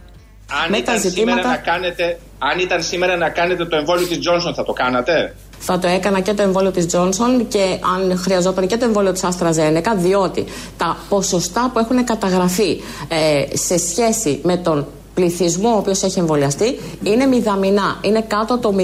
Αν 0.64 0.70
Με 0.70 0.76
ήταν, 0.76 0.94
τα 0.94 1.00
σήμερα 1.00 1.10
ζητήματα- 1.10 1.48
να 1.48 1.56
κάνετε, 1.56 2.18
αν 2.38 2.58
ήταν 2.58 2.82
σήμερα 2.82 3.16
να 3.16 3.28
κάνετε 3.28 3.64
το 3.64 3.76
εμβόλιο 3.76 4.06
της 4.06 4.18
Johnson 4.18 4.52
θα 4.54 4.64
το 4.64 4.72
κάνατε; 4.72 5.34
Θα 5.58 5.78
το 5.78 5.86
έκανα 5.88 6.20
και 6.20 6.32
το 6.34 6.42
εμβόλιο 6.42 6.70
της 6.70 6.86
Johnson 6.92 7.44
και 7.48 7.78
αν 7.96 8.18
χρειαζόταν 8.18 8.66
και 8.66 8.76
το 8.76 8.84
εμβόλιο 8.84 9.12
της 9.12 9.22
AstraZeneca 9.24 9.92
διότι 9.96 10.44
τα 10.76 10.96
ποσοστά 11.08 11.70
που 11.72 11.78
έχουν 11.78 12.04
καταγραφεί 12.04 12.80
ε, 13.08 13.56
σε 13.56 13.78
σχέση 13.78 14.40
με 14.42 14.56
τον 14.56 14.86
πληθυσμού 15.14 15.70
ο 15.74 15.76
οποίος 15.76 16.02
έχει 16.02 16.18
εμβολιαστεί 16.18 16.78
είναι 17.02 17.26
μηδαμινά, 17.26 17.98
είναι 18.00 18.24
κάτω 18.28 18.58
το 18.58 18.74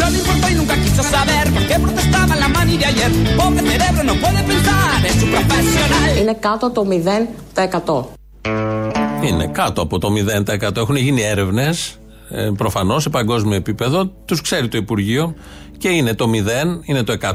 No 0.00 0.08
le 0.12 0.18
importó 0.22 0.46
y 0.52 0.54
nunca 0.60 0.74
quiso 0.84 1.02
saber 1.02 1.44
por 1.54 1.62
qué 1.68 1.76
protestaba 1.84 2.34
la 2.42 2.48
Είναι 6.20 6.36
κάτω 6.40 6.70
το 6.70 6.86
0%. 7.54 8.04
Είναι 9.24 9.46
κάτω 9.46 9.82
από 9.82 9.98
το 9.98 10.08
0%. 10.70 10.76
Έχουν 10.76 10.96
γίνει 10.96 11.22
έρευνες 11.22 11.98
ε, 12.30 12.50
προφανώς 12.56 13.02
σε 13.02 13.08
παγκόσμιο 13.10 13.56
επίπεδο. 13.56 14.12
Τους 14.24 14.40
ξέρει 14.40 14.68
το 14.68 14.76
Υπουργείο 14.76 15.34
και 15.78 15.88
είναι 15.88 16.14
το 16.14 16.30
0, 16.30 16.36
είναι 16.84 17.02
το 17.02 17.16
100 17.20 17.34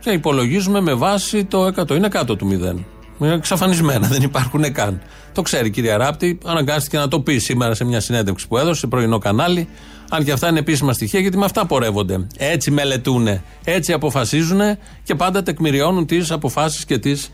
και 0.00 0.10
υπολογίζουμε 0.10 0.80
με 0.80 0.94
βάση 0.94 1.44
το 1.44 1.66
100. 1.66 1.90
Είναι 1.90 2.08
κάτω 2.08 2.36
του 2.36 2.46
0. 2.46 2.84
Είναι 3.18 3.32
εξαφανισμένα, 3.32 4.08
δεν 4.08 4.22
υπάρχουν 4.22 4.72
καν. 4.72 5.00
Το 5.32 5.42
ξέρει 5.42 5.66
η 5.66 5.70
κυρία 5.70 5.96
Ράπτη, 5.96 6.38
αναγκάστηκε 6.44 6.96
να 6.96 7.08
το 7.08 7.20
πει 7.20 7.38
σήμερα 7.38 7.74
σε 7.74 7.84
μια 7.84 8.00
συνέντευξη 8.00 8.48
που 8.48 8.58
έδωσε 8.58 8.80
σε 8.80 8.86
πρωινό 8.86 9.18
κανάλι. 9.18 9.68
Αν 10.10 10.24
και 10.24 10.32
αυτά 10.32 10.48
είναι 10.48 10.58
επίσημα 10.58 10.92
στοιχεία, 10.92 11.20
γιατί 11.20 11.36
με 11.36 11.44
αυτά 11.44 11.66
πορεύονται. 11.66 12.26
Έτσι 12.36 12.70
μελετούν, 12.70 13.40
έτσι 13.64 13.92
αποφασίζουν 13.92 14.60
και 15.02 15.14
πάντα 15.14 15.42
τεκμηριώνουν 15.42 16.06
τις 16.06 16.30
αποφάσεις 16.30 16.84
και 16.84 16.98
τις 16.98 17.30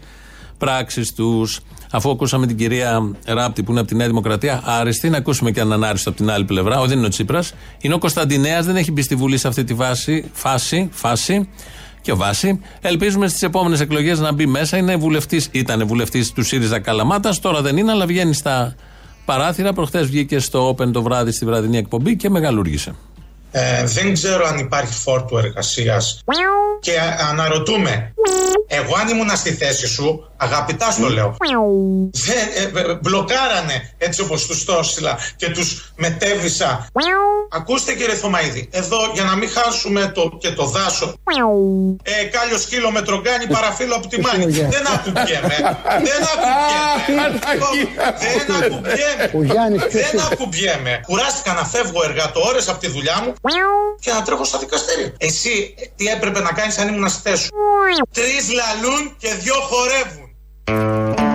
πράξεις 0.59 1.13
τους. 1.13 1.61
Αφού 1.91 2.11
ακούσαμε 2.11 2.47
την 2.47 2.57
κυρία 2.57 3.11
Ράπτη 3.27 3.63
που 3.63 3.71
είναι 3.71 3.81
από 3.81 3.89
τη 3.89 3.95
Νέα 3.95 4.07
Δημοκρατία, 4.07 4.63
άριστη, 4.65 5.09
να 5.09 5.17
ακούσουμε 5.17 5.51
και 5.51 5.61
έναν 5.61 5.85
άριστο 5.85 6.09
από 6.09 6.19
την 6.19 6.31
άλλη 6.31 6.45
πλευρά. 6.45 6.81
Ο, 6.81 6.87
δεν 6.87 6.97
είναι 6.97 7.07
ο 7.07 7.11
Τσίπρας. 7.11 7.53
Είναι 7.81 7.95
ο 7.95 7.99
Κωνσταντινέας, 7.99 8.67
δεν 8.67 8.77
έχει 8.77 8.93
μπει 8.93 9.03
στη 9.03 9.15
Βουλή 9.15 9.39
σε 9.39 9.49
αυτή 9.49 9.65
τη 9.65 9.75
βάση, 9.75 10.31
φάση, 10.33 10.89
φάση 10.93 11.49
και 12.01 12.13
βάση. 12.13 12.61
Ελπίζουμε 12.81 13.29
στις 13.29 13.43
επόμενες 13.43 13.81
εκλογές 13.81 14.19
να 14.19 14.33
μπει 14.33 14.47
μέσα. 14.47 14.77
Είναι 14.77 14.97
βουλευτής, 14.97 15.49
ήταν 15.51 15.87
βουλευτής 15.87 16.33
του 16.33 16.43
ΣΥΡΙΖΑ 16.43 16.79
Καλαμάτας, 16.79 17.41
τώρα 17.41 17.63
δεν 17.63 17.77
είναι, 17.77 17.91
αλλά 17.91 18.07
βγαίνει 18.07 18.35
στα 18.35 18.75
παράθυρα. 19.25 19.73
Προχθές 19.73 20.07
βγήκε 20.07 20.39
στο 20.39 20.69
Open 20.69 20.93
το 20.93 21.03
βράδυ 21.03 21.33
στη 21.33 21.45
βραδινή 21.45 21.77
εκπομπή 21.77 22.17
και 22.17 22.31
μεγαλούργησε. 22.31 22.95
Ε, 23.53 23.85
δεν 23.85 24.13
ξέρω 24.13 24.47
αν 24.47 24.59
υπάρχει 24.59 24.93
φόρτου 24.95 25.39
εργασίας. 25.39 26.21
Και 26.81 26.99
α- 26.99 27.29
αναρωτούμε, 27.31 28.13
εγώ 28.67 28.95
αν 29.01 29.09
ήμουν 29.09 29.37
στη 29.37 29.53
θέση 29.53 29.87
σου, 29.87 30.31
αγαπητά 30.37 30.91
στο 30.91 31.09
λέω, 31.09 31.37
δεν, 32.11 32.37
ε, 32.75 32.81
ε, 32.81 32.95
μπλοκάρανε 33.03 33.95
έτσι 33.99 34.21
όπως 34.21 34.47
τους 34.47 34.65
το 34.65 34.77
έστειλα 34.81 35.19
και 35.37 35.51
τους 35.51 35.93
μετέβησα. 35.97 36.87
Ακούστε 37.51 37.95
κύριε 37.95 38.15
Θωμαίδη, 38.15 38.69
εδώ 38.73 38.97
για 39.15 39.25
να 39.25 39.37
μην 39.37 39.49
χάσουμε 39.51 40.13
το, 40.15 40.37
και 40.41 40.51
το 40.51 40.65
δάσο, 40.65 41.15
ε, 42.03 42.25
κάλιο 42.25 42.59
σκύλο 42.59 42.91
με 42.91 43.03
τρογκάνι 43.03 43.47
παραφύλλο 43.47 43.95
από 43.95 44.07
τη 44.09 44.21
μάνη. 44.21 44.45
δεν 44.45 44.87
ακουμπιέμαι. 44.95 45.57
δεν 46.09 46.21
ακουμπιέμαι. 46.33 47.39
δεν 48.19 48.57
ακουμπιέμαι. 48.63 49.87
δεν 49.91 50.21
ακουμπιέμαι. 50.33 51.01
Κουράστηκα 51.07 51.53
να 51.53 51.65
φεύγω 51.65 52.01
εργατόρες 52.05 52.69
από 52.69 52.81
τη 52.81 52.89
δουλειά 52.89 53.23
μου 53.25 53.33
και 54.01 54.11
να 54.13 54.23
τρέχω 54.23 54.45
στα 54.45 54.59
δικαστήρια. 54.59 55.13
Εσύ 55.19 55.75
ε, 55.79 55.85
τι 55.97 56.07
έπρεπε 56.07 56.41
να 56.41 56.53
κάνεις 56.53 56.79
αν 56.79 56.89
ήμουν 56.89 57.09
στη 57.09 57.21
θέση 57.29 57.43
σου; 57.43 57.51
Τρεις 58.13 58.53
λαλούν 58.53 59.17
και 59.19 59.29
δυο 59.43 59.55
χορεύουν. 59.55 60.29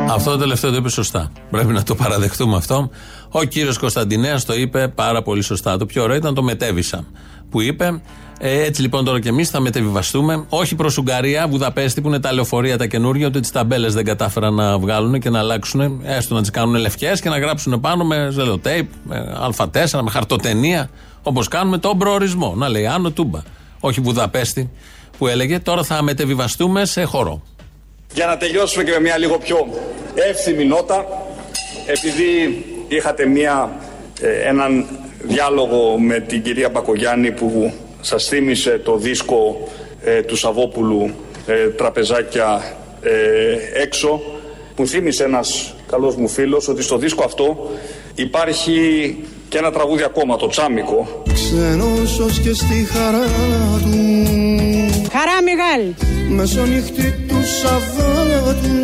Αυτό 0.09 0.31
το 0.31 0.37
τελευταίο 0.37 0.71
το 0.71 0.77
είπε 0.77 0.89
σωστά. 0.89 1.31
Πρέπει 1.51 1.73
να 1.73 1.83
το 1.83 1.95
παραδεχτούμε 1.95 2.55
αυτό. 2.55 2.89
Ο 3.29 3.43
κύριος 3.43 3.77
Κωνσταντινέας 3.77 4.45
το 4.45 4.53
είπε 4.53 4.87
πάρα 4.87 5.21
πολύ 5.21 5.41
σωστά. 5.41 5.77
Το 5.77 5.85
πιο 5.85 6.03
ωραίο 6.03 6.15
ήταν 6.15 6.33
το 6.33 6.43
μετέβησα 6.43 7.05
που 7.49 7.61
είπε. 7.61 8.01
Ε, 8.39 8.63
έτσι 8.63 8.81
λοιπόν 8.81 9.05
τώρα 9.05 9.19
και 9.19 9.29
εμείς 9.29 9.49
θα 9.49 9.59
μετεβιβαστούμε. 9.59 10.45
Όχι 10.49 10.75
προς 10.75 10.97
Ουγγαρία, 10.97 11.47
Βουδαπέστη 11.47 12.01
που 12.01 12.07
είναι 12.07 12.19
τα 12.19 12.33
λεωφορεία 12.33 12.77
τα 12.77 12.85
καινούργια, 12.85 13.27
ότι 13.27 13.39
τις 13.39 13.51
ταμπέλες 13.51 13.93
δεν 13.93 14.05
κατάφεραν 14.05 14.53
να 14.53 14.77
βγάλουν 14.79 15.19
και 15.19 15.29
να 15.29 15.39
αλλάξουν. 15.39 16.01
Έστω 16.03 16.35
να 16.35 16.41
τις 16.41 16.49
κάνουν 16.49 16.75
λευκές 16.75 17.21
και 17.21 17.29
να 17.29 17.39
γράψουν 17.39 17.79
πάνω 17.79 18.03
με 18.03 18.27
ζελοτέιπ, 18.31 18.89
με 19.03 19.37
Α4, 19.57 19.99
με 20.01 20.09
χαρτοτενία. 20.09 20.89
Όπως 21.27 21.47
κάνουμε 21.47 21.77
τον 21.77 21.97
προορισμό. 21.97 22.53
Να 22.55 22.69
λέει 22.69 22.85
Άνω 22.85 23.11
Τούμπα. 23.11 23.41
Όχι 23.79 24.01
Βουδαπέστη 24.01 24.69
που 25.17 25.27
έλεγε. 25.27 25.59
Τώρα 25.59 25.83
θα 25.83 26.03
μετεβιβαστούμε 26.03 26.85
σε 26.85 27.03
χώρο. 27.03 27.41
Για 28.13 28.25
να 28.25 28.37
τελειώσουμε 28.37 28.83
και 28.83 28.91
με 28.91 28.99
μια 28.99 29.17
λίγο 29.17 29.37
πιο 29.37 29.67
εύθυμη 30.29 30.65
νότα, 30.65 31.05
επειδή 31.85 32.65
είχατε 32.87 33.25
μια, 33.25 33.79
ε, 34.21 34.49
έναν 34.49 34.85
διάλογο 35.21 35.99
με 35.99 36.19
την 36.19 36.43
κυρία 36.43 36.69
Μπακογιάννη 36.69 37.31
που 37.31 37.73
σας 38.01 38.25
θύμισε 38.25 38.81
το 38.83 38.97
δίσκο 38.97 39.69
ε, 40.03 40.21
του 40.21 40.35
Σαββόπουλου 40.35 41.13
ε, 41.45 41.67
«Τραπεζάκια 41.67 42.75
ε, 43.01 43.81
έξω», 43.81 44.21
μου 44.77 44.87
θύμισε 44.87 45.23
ένας 45.23 45.75
καλός 45.95 46.15
μου 46.15 46.27
φίλος 46.27 46.67
ότι 46.67 46.81
στο 46.81 46.97
δίσκο 46.97 47.23
αυτό 47.23 47.69
υπάρχει 48.15 48.77
και 49.49 49.57
ένα 49.57 49.71
τραγούδι 49.71 50.03
ακόμα, 50.03 50.35
το 50.35 50.47
«Τσάμικο», 50.47 51.23
Ξένος 51.33 52.39
και 52.43 52.53
στη 52.53 52.87
χαρά 52.91 53.25
του. 53.83 53.95
Χαρά 55.11 55.37
μεγάλη 55.49 55.95
Μεσονύχτη 56.29 57.25
του 57.27 57.39
Σαββάτου. 57.61 58.77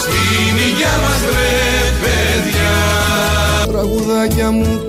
Στην 0.00 0.54
υγειά 0.66 0.94
μας 1.02 1.20
ρε 1.36 1.58
παιδιά. 2.02 2.76
Τραγουδάκια 3.72 4.50
μου 4.50 4.80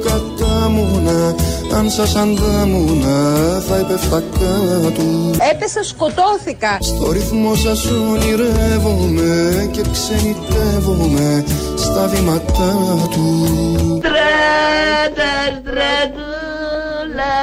κατάμουνα 0.70 1.36
Αν 1.78 1.90
σας 1.90 2.16
αντάμουνα 2.16 3.60
θα 3.68 3.76
έπεφτα 3.76 4.24
κάτω. 4.40 5.04
Έπεσα 5.52 5.84
σκοτώθηκα. 5.84 6.78
Στο 6.80 7.12
ρυθμό 7.12 7.56
σας 7.56 7.86
ονειρεύομαι 7.86 9.70
Και 9.72 9.82
ξενιτεύομαι 9.92 11.44
Στα 11.78 12.08
βήματά 12.08 12.76
του. 13.12 13.48
Τρέντες 14.02 15.62
τρέντουλα 15.64 16.40
στρατούλα, 17.12 17.36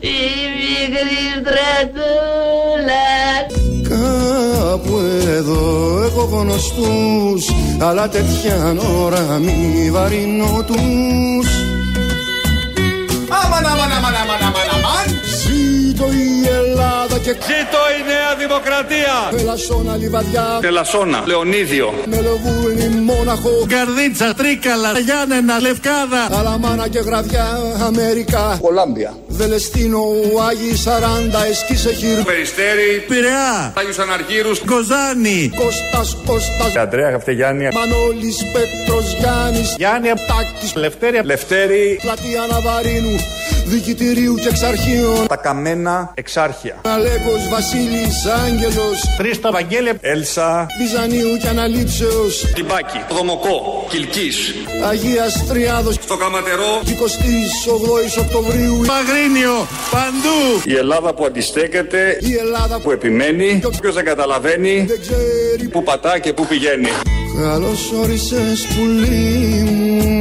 η 0.00 0.18
μικρή 0.56 1.22
στρατούλα. 1.40 3.08
Κάπου 3.88 4.98
εδώ 5.36 6.02
έχω 6.04 6.28
γνωστούς 6.32 7.50
Αλλά 7.78 8.08
τέτοια 8.08 8.76
ώρα 9.04 9.38
μη 9.38 9.90
βαρύνω 9.90 10.64
τους 10.66 11.79
Αμαν, 13.38 13.64
αμαν, 13.66 13.90
αμαν, 13.96 14.14
αμαν, 14.22 14.40
αμαν, 14.48 14.68
αμαν. 14.74 15.06
Ζήτω 15.40 16.06
η 16.12 16.48
Ελλάδα 16.48 17.18
και 17.18 17.30
Ζήτω 17.30 17.80
η 17.98 18.00
Νέα 18.10 18.30
Δημοκρατία. 18.38 19.14
Ελασσόνα 19.40 19.96
λιβαδιά 19.96 20.58
Τελασσόνα, 20.60 21.22
Λεωνίδιο, 21.26 21.94
Μελοβούνι, 22.06 22.88
Μόναχο 22.88 23.50
Καρδίτσα, 23.68 24.34
Τρίκαλα, 24.34 24.98
Γιάννενα, 24.98 25.60
Λευκάδα. 25.60 26.38
Αλαμάνα 26.38 26.88
και 26.88 26.98
Γραδιά, 26.98 27.46
Αμερικά 27.86 28.58
Κολάμπια, 28.60 29.14
Δελεστίνο, 29.40 30.02
Άγιοι 30.48 30.76
Σαράντα, 30.76 31.46
Εσκίσεχυρ 31.50 32.22
Περιστέρη, 32.22 33.04
Πειραιά, 33.08 33.72
Άγιους 33.76 33.98
Αναργύρους, 33.98 34.58
Κοζάνη. 34.58 35.50
Κώστας, 35.56 36.16
Κώστας. 36.26 36.76
Αντρέα 36.76 37.10
Χαυτεγιάννη, 37.10 37.68
Μανώλης, 37.74 38.38
Πέτρος, 38.52 39.16
Γιάννης. 39.18 39.74
Γιάννη. 39.76 40.08
Τάκης, 40.08 40.74
Λευτέρη. 40.74 41.20
Λευτέρη, 41.24 41.98
Πλατεία 42.02 42.46
Ναβαρίνου 42.50 43.16
Δικητηρίου 43.70 44.34
και 44.34 44.48
Εξαρχείων. 44.48 45.26
Τα 45.26 45.36
καμένα 45.36 46.10
εξάρχεια, 46.14 46.76
Αλέκος, 46.84 47.48
Βασίλης, 47.50 48.16
Άγγελος. 48.44 48.98
Χρήστο 49.18 49.50
Βαγγέλη 49.52 49.90
Έλσα, 50.00 50.66
Βυζανίου 50.80 51.36
και 51.42 51.48
Αναλήψεως. 51.48 52.44
Τυμπάκη, 52.54 53.00
Δομοκό, 53.16 53.86
Κιλκής, 53.90 54.54
Αγίας 54.88 55.46
Τριάδος. 55.48 55.94
Στο 55.94 56.16
Καματερό, 56.16 56.80
28ης 56.84 58.16
Οκτωβρίου. 58.18 58.80
Παγρίνιο, 58.86 59.66
παντού. 59.90 60.38
η 60.64 60.74
Ελλάδα 60.76 61.14
που 61.14 61.24
αντιστέκεται, 61.24 62.18
Η 62.20 62.34
Ελλάδα 62.34 62.80
που 62.80 62.90
επιμένει, 62.90 63.60
ποιος 63.80 63.94
δεν 63.94 64.04
καταλαβαίνει, 64.04 64.84
δεν 64.88 65.00
ξέρει. 65.00 65.68
που 65.68 65.82
πατά 65.82 66.18
και 66.18 66.32
που 66.32 66.46
πηγαίνει. 66.46 66.88
Καλώς 67.42 67.92
όρισες 68.02 68.66
πουλί 68.66 69.64
μου 69.70 70.19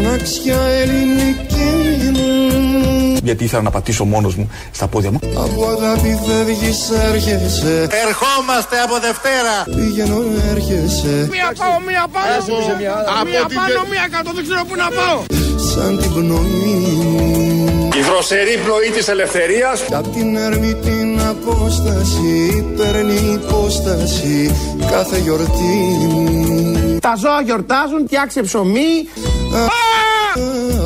Μοναξιά 0.00 0.60
ελληνική 0.80 1.70
μου 2.12 3.18
Γιατί 3.22 3.44
ήθελα 3.44 3.62
να 3.62 3.70
πατήσω 3.70 4.04
μόνος 4.04 4.34
μου 4.36 4.50
στα 4.70 4.86
πόδια 4.86 5.10
μου. 5.10 5.18
Από 5.36 5.66
αγάπη 5.68 6.18
φεύγεις 6.26 6.90
έρχεσαι 6.90 7.86
Ερχόμαστε 8.06 8.76
από 8.84 8.94
Δευτέρα. 9.06 9.54
Πηγαίνω 9.76 10.16
έρχεσαι 10.50 11.28
Μία 11.30 11.52
πάω, 11.58 11.80
μία 11.88 12.06
πάω. 12.12 13.24
Μία 13.24 13.46
πάνω, 13.54 13.80
μία 13.90 14.06
κάτω, 14.10 14.30
δεν 14.34 14.42
ξέρω 14.44 14.62
πού 14.68 14.74
να 14.76 14.88
πάω. 14.98 15.18
Σαν 15.72 15.98
την 15.98 16.12
πνοή 16.14 16.74
μου 16.98 17.88
Η 17.98 18.02
δροσερή 18.02 18.58
πνοή 18.64 18.90
της 18.96 19.08
ελευθερίας 19.08 19.80
Κι 19.80 19.94
απ' 19.94 20.12
την 20.14 20.36
έρμη 20.36 20.74
την 20.74 21.20
απόσταση 21.32 22.64
Παίρνει 22.76 23.40
υπόσταση 23.42 24.54
κάθε 24.90 25.18
γιορτή 25.18 25.76
μου 26.08 26.87
Τα 27.08 27.16
ζώα 27.16 27.40
γιορτάζουν, 27.40 28.06
φτιάξε 28.06 28.42
ψωμί. 28.42 28.90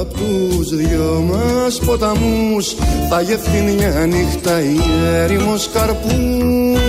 Απ' 0.01 0.13
τους 0.13 0.77
δυο 0.77 1.25
μας 1.31 1.79
ποταμούς 1.79 2.75
Θα 3.09 3.21
γευθεί 3.21 3.61
μια 3.61 4.07
νύχτα 4.07 4.61
η 4.61 4.77
έρημος 5.03 5.71
καρπούς 5.73 6.81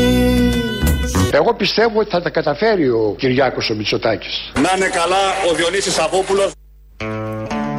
Εγώ 1.31 1.53
πιστεύω 1.58 1.99
ότι 1.99 2.10
θα 2.10 2.21
τα 2.21 2.29
καταφέρει 2.29 2.89
ο 2.89 3.15
Κυριάκος 3.17 3.69
ο 3.69 3.75
Μητσοτάκης. 3.75 4.51
Να 4.53 4.69
είναι 4.75 4.88
καλά 4.88 5.51
ο 5.51 5.55
Διονύσης 5.55 5.93
Σαββόπουλος. 5.93 6.51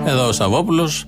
Εδώ 0.07 0.29
ο 0.29 0.33
Σαββόπουλος. 0.33 1.07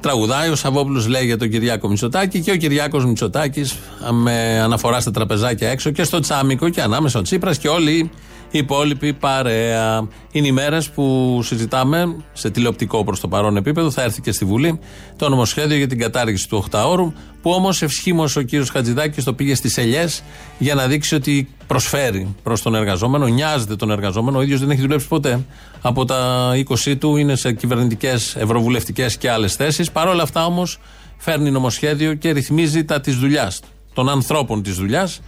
Τραγουδάει, 0.00 0.48
ο 0.48 0.56
Σαββόπουλος 0.56 1.08
λέει 1.08 1.24
για 1.24 1.38
τον 1.38 1.50
Κυριάκο 1.50 1.88
Μητσοτάκη 1.88 2.40
και 2.40 2.50
ο 2.50 2.56
Κυριάκος 2.56 3.04
Μητσοτάκης 3.04 3.76
με 4.10 4.60
αναφορά 4.60 5.00
στα 5.00 5.10
τραπεζάκια 5.10 5.68
έξω 5.68 5.90
και 5.90 6.02
στο 6.02 6.20
Τσάμικο 6.20 6.68
και 6.68 6.82
ανάμεσα 6.82 7.18
ο 7.18 7.22
Τσίπρας 7.22 7.58
και 7.58 7.68
όλοι 7.68 8.10
οι 8.50 8.58
υπόλοιποι 8.58 9.12
παρέα. 9.12 10.08
Είναι 10.32 10.46
οι 10.46 10.52
μέρες 10.52 10.90
που 10.90 11.38
συζητάμε 11.42 12.16
σε 12.32 12.50
τηλεοπτικό 12.50 13.04
προς 13.04 13.20
το 13.20 13.28
παρόν 13.28 13.56
επίπεδο. 13.56 13.90
Θα 13.90 14.02
έρθει 14.02 14.20
και 14.20 14.32
στη 14.32 14.44
Βουλή 14.44 14.78
το 15.16 15.28
νομοσχέδιο 15.28 15.76
για 15.76 15.86
την 15.86 15.98
κατάργηση 15.98 16.48
του 16.48 16.64
8ωρου. 16.70 17.12
Που 17.42 17.50
όμως 17.50 17.82
ευσχήμως 17.82 18.36
ο 18.36 18.42
κύριος 18.42 18.70
Χατζηδάκης 18.70 19.24
το 19.24 19.34
πήγε 19.34 19.54
στις 19.54 19.78
ελιές 19.78 20.22
για 20.58 20.74
να 20.74 20.86
δείξει 20.86 21.14
ότι 21.14 21.48
προσφέρει 21.66 22.34
προς 22.42 22.62
τον 22.62 22.74
εργαζόμενο, 22.74 23.26
νοιάζεται 23.26 23.76
τον 23.76 23.90
εργαζόμενο. 23.90 24.38
Ο 24.38 24.42
ίδιος 24.42 24.60
δεν 24.60 24.70
έχει 24.70 24.80
δουλέψει 24.80 25.08
ποτέ. 25.08 25.44
Από 25.80 26.04
τα 26.04 26.50
20 26.84 26.96
του 26.98 27.16
είναι 27.16 27.36
σε 27.36 27.52
κυβερνητικές, 27.52 28.36
ευρωβουλευτικές 28.36 29.16
και 29.16 29.30
άλλες 29.30 29.54
θέσεις. 29.54 29.90
Παρ' 29.90 30.08
όλα 30.08 30.22
αυτά 30.22 30.46
όμως 30.46 30.78
φέρνει 31.16 31.50
νομοσχέδιο 31.50 32.14
και 32.14 32.30
ρυθμίζει 32.30 32.84
τα 32.84 33.00
της 33.00 33.16
δουλειάς, 33.16 33.60
των 33.94 34.08
ανθρώπων 34.08 34.62
της 34.62 34.74
δουλειάς 34.74 35.20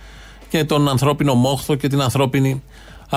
και 0.49 0.65
τον 0.65 0.89
ανθρώπινο 0.89 1.35
μόχθο 1.35 1.75
και 1.75 1.89
την 1.89 2.01
ανθρώπινη 2.01 2.63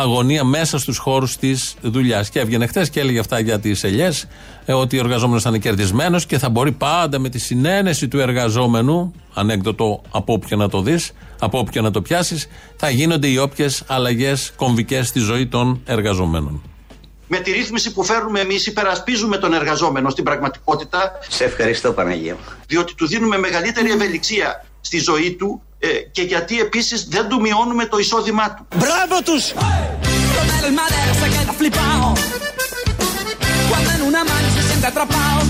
αγωνία 0.01 0.43
μέσα 0.43 0.79
στους 0.79 0.97
χώρους 0.97 1.37
της 1.37 1.75
δουλειάς. 1.81 2.29
Και 2.29 2.39
έβγαινε 2.39 2.67
χθες 2.67 2.89
και 2.89 2.99
έλεγε 2.99 3.19
αυτά 3.19 3.39
για 3.39 3.59
τις 3.59 3.83
ελιές, 3.83 4.27
ότι 4.65 4.97
ο 4.97 4.99
εργαζόμενο 4.99 5.39
θα 5.39 5.49
είναι 5.49 5.57
κερδισμένος 5.57 6.25
και 6.25 6.37
θα 6.37 6.49
μπορεί 6.49 6.71
πάντα 6.71 7.19
με 7.19 7.29
τη 7.29 7.39
συνένεση 7.39 8.07
του 8.07 8.19
εργαζόμενου, 8.19 9.13
ανέκδοτο 9.33 10.01
από 10.11 10.33
όποιο 10.33 10.57
να 10.57 10.69
το 10.69 10.81
δεις, 10.81 11.11
από 11.39 11.59
όποιο 11.59 11.81
να 11.81 11.91
το 11.91 12.01
πιάσεις, 12.01 12.47
θα 12.75 12.89
γίνονται 12.89 13.27
οι 13.27 13.37
όποιες 13.37 13.83
αλλαγές 13.87 14.51
κομβικές 14.55 15.07
στη 15.07 15.19
ζωή 15.19 15.47
των 15.47 15.81
εργαζομένων. 15.85 16.61
Με 17.27 17.37
τη 17.37 17.51
ρύθμιση 17.51 17.93
που 17.93 18.03
φέρνουμε 18.03 18.39
εμείς, 18.39 18.67
υπερασπίζουμε 18.67 19.37
τον 19.37 19.53
εργαζόμενο 19.53 20.09
στην 20.09 20.23
πραγματικότητα, 20.23 21.11
Σε 21.29 21.43
ευχαριστώ 21.43 21.91
Παναγία 21.91 22.33
μου. 22.33 22.39
διότι 22.67 22.95
του 22.95 23.07
δίνουμε 23.07 23.37
μεγαλύτερη 23.37 23.91
ευελιξία 23.91 24.65
στη 24.87 24.99
ζωή 24.99 25.31
του 25.39 25.61
ε, 25.79 25.87
και 25.87 26.21
γιατί 26.21 26.59
επίσης 26.59 27.07
δεν 27.09 27.27
του 27.27 27.41
μειώνουμε 27.41 27.85
το 27.85 27.97
εισόδημά 27.97 28.53
του. 28.53 28.67
Μπράβο 28.75 29.21
τους! 29.23 29.53
Con 30.37 30.49
el 30.61 30.71
madero 30.81 31.13
se 31.21 31.27
queda 31.33 31.53
flipado. 31.59 32.07
Cuando 33.69 33.89
en 33.97 34.01
una 34.11 34.21
mano 34.31 34.47
se 34.55 34.61
siente 34.67 34.87
atrapado. 34.93 35.41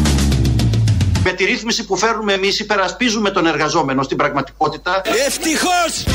Με 1.23 1.31
τη 1.31 1.45
ρύθμιση 1.45 1.85
που 1.85 1.97
φέρνουμε 1.97 2.33
εμείς 2.33 2.59
υπερασπίζουμε 2.59 3.31
τον 3.31 3.45
εργαζόμενο 3.45 4.03
στην 4.03 4.17
πραγματικότητα 4.17 5.01
Ευτυχώς! 5.25 6.03
De 6.03 6.05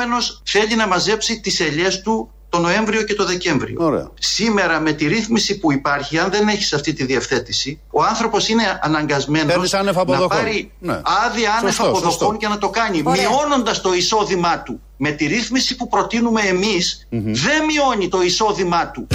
la. 0.00 0.06
εργαζόμενος 0.06 0.42
θέλει 0.44 0.76
να 0.76 0.86
μαζέψει 0.86 1.40
τις 1.40 1.60
ελιές 1.60 2.00
του 2.02 2.30
το 2.48 2.58
Νοέμβριο 2.58 3.02
και 3.02 3.14
το 3.14 3.24
Δεκέμβριο. 3.24 3.84
Ωραία. 3.84 4.10
Σήμερα 4.18 4.80
με 4.80 4.92
τη 4.92 5.06
ρύθμιση 5.06 5.58
που 5.58 5.72
υπάρχει, 5.72 6.18
αν 6.18 6.30
δεν 6.30 6.48
έχεις 6.48 6.72
αυτή 6.72 6.92
τη 6.92 7.04
διευθέτηση, 7.04 7.80
ο 7.90 8.02
άνθρωπος 8.02 8.48
είναι 8.48 8.78
αναγκασμένος 8.82 9.46
Παίρνεις 9.52 9.74
άνευ 9.74 9.94
να 9.94 10.00
αποδοχών. 10.02 10.28
πάρει 10.28 10.72
Ναι. 10.78 11.00
άδεια 11.26 11.50
άνευ 11.52 11.74
Σωστό, 11.74 11.82
αποδοχών 11.82 12.10
σωστό. 12.10 12.36
και 12.38 12.48
να 12.48 12.58
το 12.58 12.68
κάνει, 12.70 13.02
Ωραία. 13.04 13.28
μειώνοντας 13.28 13.80
το 13.80 13.92
εισόδημά 13.94 14.62
του. 14.62 14.80
Με 14.96 15.10
τη 15.10 15.26
ρύθμιση 15.26 15.76
που 15.76 15.88
προτείνουμε 15.88 16.40
εμείς, 16.40 17.06
δεν 17.10 17.64
μειώνει 17.64 18.08
το 18.08 18.22
εισόδημά 18.22 18.90
του. 18.90 19.06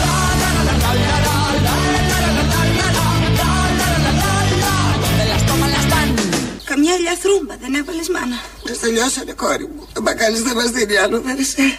Καμιά 6.76 6.94
ελιά 6.94 7.16
θρούμπα 7.22 7.56
δεν 7.62 7.74
έβαλες 7.74 8.10
μάνα. 8.10 8.40
Μας 8.70 8.80
τελειώσανε 8.80 9.32
κόρη 9.32 9.68
μου. 9.68 9.88
Ο 9.98 10.02
μπακάλις 10.02 10.42
δεν 10.42 10.56
μας 10.56 10.70
δίνει 10.70 10.98
άλλο 10.98 11.22
δέρεσαι. 11.22 11.78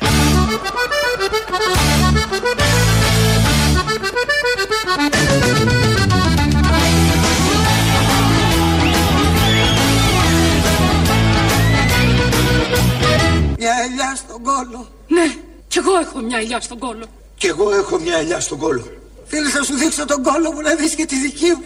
Μια 13.59 13.75
ελιά 13.85 14.15
στον 14.17 14.43
κόλο. 14.43 14.89
Ναι, 15.09 15.35
κι 15.69 15.79
εγώ 15.79 15.99
έχω 16.03 16.21
μια 16.21 16.39
ελιά 16.39 16.61
στον 16.61 16.79
κόλο. 16.79 17.07
Κι 17.37 17.47
εγώ 17.47 17.75
έχω 17.75 17.99
μια 17.99 18.17
ελιά 18.17 18.41
στον 18.41 18.59
κόλο. 18.59 18.85
Θέλεις 19.27 19.55
να 19.55 19.63
σου 19.63 19.75
δείξω 19.75 20.05
τον 20.05 20.23
κόλο 20.23 20.53
μου 20.53 20.61
να 20.61 20.75
δεις 20.75 20.95
και 20.95 21.07
τη 21.07 21.17
δική 21.19 21.47
μου. 21.47 21.65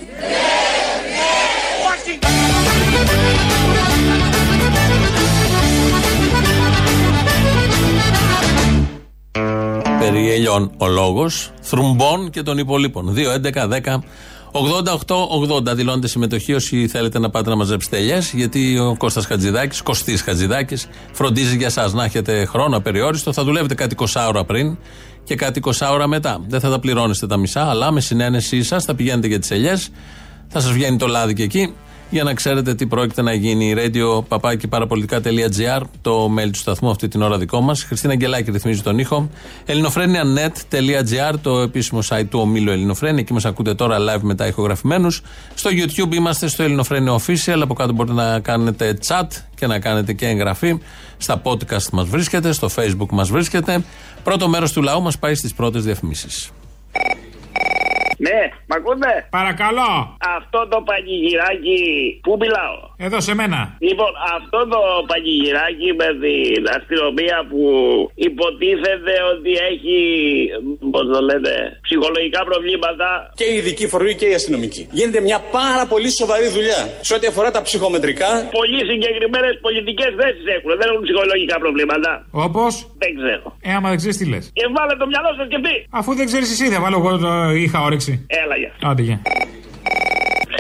Περί 10.21 10.33
ελιών 10.33 10.71
ο 10.77 10.87
λόγος, 10.87 11.51
θρουμπών 11.61 12.31
και 12.31 12.43
των 12.43 12.59
υπολείπων. 12.59 13.15
2, 13.15 13.33
11, 13.33 13.69
10, 13.69 14.03
88, 14.53 15.27
80. 15.71 15.75
Δηλώνετε 15.75 16.09
συμμετοχή 16.09 16.55
όσοι 16.55 16.89
θέλετε 16.89 17.19
να 17.19 17.31
πάτε 17.31 17.51
να 17.51 17.57
μαζέψετε 17.57 17.97
ελιές, 17.97 18.33
γιατί 18.33 18.79
ο 18.79 18.95
Κώστας 18.99 19.27
Χατζηδάκης, 19.27 19.83
Κωστής 19.83 20.23
Χατζηδάκης, 20.23 20.87
φροντίζει 21.13 21.57
για 21.57 21.67
εσά 21.67 21.91
να 21.93 22.05
έχετε 22.05 22.45
χρόνο 22.45 22.77
απεριόριστο. 22.77 23.33
Θα 23.33 23.45
δουλεύετε 23.45 23.75
κάτι 23.75 23.95
20 23.95 24.27
ώρα 24.29 24.45
πριν 24.45 24.79
και 25.25 25.35
κάτι 25.35 25.61
20 25.65 25.91
ώρα 25.93 26.07
μετά. 26.07 26.41
Δεν 26.49 26.61
θα 26.61 26.71
τα 26.71 26.79
πληρώνεστε 26.79 27.27
τα 27.27 27.37
μισά, 27.37 27.69
αλλά 27.69 27.91
με 27.91 28.01
συνένεσή 28.01 28.63
σας 28.63 28.85
θα 28.85 28.95
πηγαίνετε 28.95 29.27
για 29.27 29.39
τις 29.39 29.51
ελιές, 29.51 29.89
θα 30.49 30.61
σας 30.61 30.73
βγαίνει 30.73 30.97
το 30.97 31.07
λάδι 31.07 31.35
και 31.35 31.43
εκεί 31.43 31.75
για 32.11 32.23
να 32.25 32.35
ξέρετε 32.35 32.75
τι 32.75 32.87
πρόκειται 32.87 33.23
να 33.23 33.35
γίνει. 33.35 33.75
Radio 33.77 34.25
παπάκι 34.29 34.69
παραπολιτικά.gr, 34.69 35.81
το 36.01 36.35
mail 36.39 36.51
του 36.53 36.59
σταθμού 36.59 36.91
αυτή 36.91 37.09
την 37.09 37.23
ώρα 37.23 37.39
δικό 37.39 37.61
μας. 37.61 37.83
Χριστίνα 37.83 38.13
Αγγελάκη 38.13 38.51
ρυθμίζει 38.51 38.83
τον 38.83 38.99
ήχο. 38.99 39.31
ελληνοφρένια.net.gr, 39.67 41.35
το 41.43 41.59
επίσημο 41.59 42.01
site 42.09 42.27
του 42.31 42.39
ομίλου 42.39 42.71
Ελληνοφρένια. 42.71 43.21
Εκεί 43.21 43.33
μας 43.33 43.45
ακούτε 43.45 43.75
τώρα 43.75 43.97
live 43.99 44.21
μετά 44.21 44.47
ηχογραφημένους. 44.47 45.23
Στο 45.55 45.71
YouTube 45.73 46.15
είμαστε 46.15 46.49
στο 46.49 46.63
Ελληνοφρένια 46.63 47.13
Official. 47.13 47.59
Από 47.63 47.75
κάτω 47.75 47.93
μπορείτε 47.93 48.15
να 48.15 48.41
κάνετε 48.41 48.99
chat 49.07 49.27
και 49.55 49.67
να 49.67 49.79
κάνετε 49.79 50.13
και 50.13 50.27
εγγραφή. 50.27 50.79
Στα 51.17 51.43
podcast 51.45 51.89
μας 51.93 52.09
βρίσκεται, 52.09 52.53
στο 52.53 52.69
Facebook 52.77 53.09
μας 53.11 53.31
βρίσκεται. 53.31 53.85
Πρώτο 54.25 54.49
μέρος 54.49 54.73
του 54.73 54.83
λαού 54.83 55.03
μας 55.03 55.19
πάει 55.19 55.35
στις 55.35 55.55
πρώτες 55.55 55.85
διαφημίσεις. 55.85 56.51
Ναι, 58.27 58.39
μ' 58.69 58.75
ακούτε; 58.79 59.13
Παρακαλώ. 59.39 59.91
Αυτό 60.39 60.59
το 60.73 60.79
πανηγυράκι. 60.89 61.81
Πού 62.27 62.33
μιλάω; 62.43 62.77
Εδώ 63.07 63.19
σε 63.27 63.33
μένα. 63.41 63.61
Λοιπόν, 63.89 64.13
αυτό 64.39 64.59
το 64.75 64.81
πανηγυράκι 65.11 65.89
με 66.01 66.09
την 66.23 66.63
αστυνομία 66.77 67.39
που 67.51 67.63
υποτίθεται 68.29 69.15
ότι 69.33 69.53
έχει. 69.71 69.97
Πώς 70.95 71.05
το 71.15 71.21
λέτε, 71.29 71.55
ψυχολογικά 71.87 72.41
προβλήματα. 72.51 73.09
Και 73.41 73.47
η 73.53 73.55
ειδική 73.61 73.87
φορμή 73.93 74.13
και 74.21 74.27
η 74.33 74.35
αστυνομική. 74.41 74.83
Γίνεται 74.99 75.21
μια 75.29 75.39
πάρα 75.59 75.85
πολύ 75.93 76.11
σοβαρή 76.21 76.49
δουλειά 76.57 76.81
σε 77.09 77.13
ό,τι 77.17 77.27
αφορά 77.33 77.51
τα 77.57 77.61
ψυχομετρικά. 77.69 78.31
Πολύ 78.61 78.81
συγκεκριμένες 78.91 79.55
πολιτικές 79.67 80.11
θέσεις 80.21 80.45
έχουν. 80.57 80.71
Δεν 80.81 80.87
έχουν 80.91 81.03
ψυχολογικά 81.07 81.57
προβλήματα. 81.65 82.11
Όπως; 82.47 82.73
Δεν 83.03 83.11
ξέρω. 83.19 83.47
Ε, 83.69 83.71
άμα 83.77 83.89
δεν 83.93 83.99
ξέρεις 84.01 84.17
τι 84.21 84.27
λες. 84.33 84.45
Και 84.59 84.65
βάλε 84.77 84.95
το 85.03 85.07
μυαλό 85.13 85.31
σας 85.39 85.47
και 85.53 85.59
πει. 85.65 85.75
Αφού 86.01 86.11
δεν 86.19 86.27
ξέρεις 86.31 86.49
εσύ, 86.55 86.65
θα 86.75 86.79
βάλω 86.85 86.97
εγώ 87.03 87.11
το 87.25 87.33
είχα 87.65 87.79
όρεξη. 87.89 88.10
Έλα 88.27 88.57
για. 88.57 88.73
Άντε, 88.83 89.03
γεια. 89.03 89.21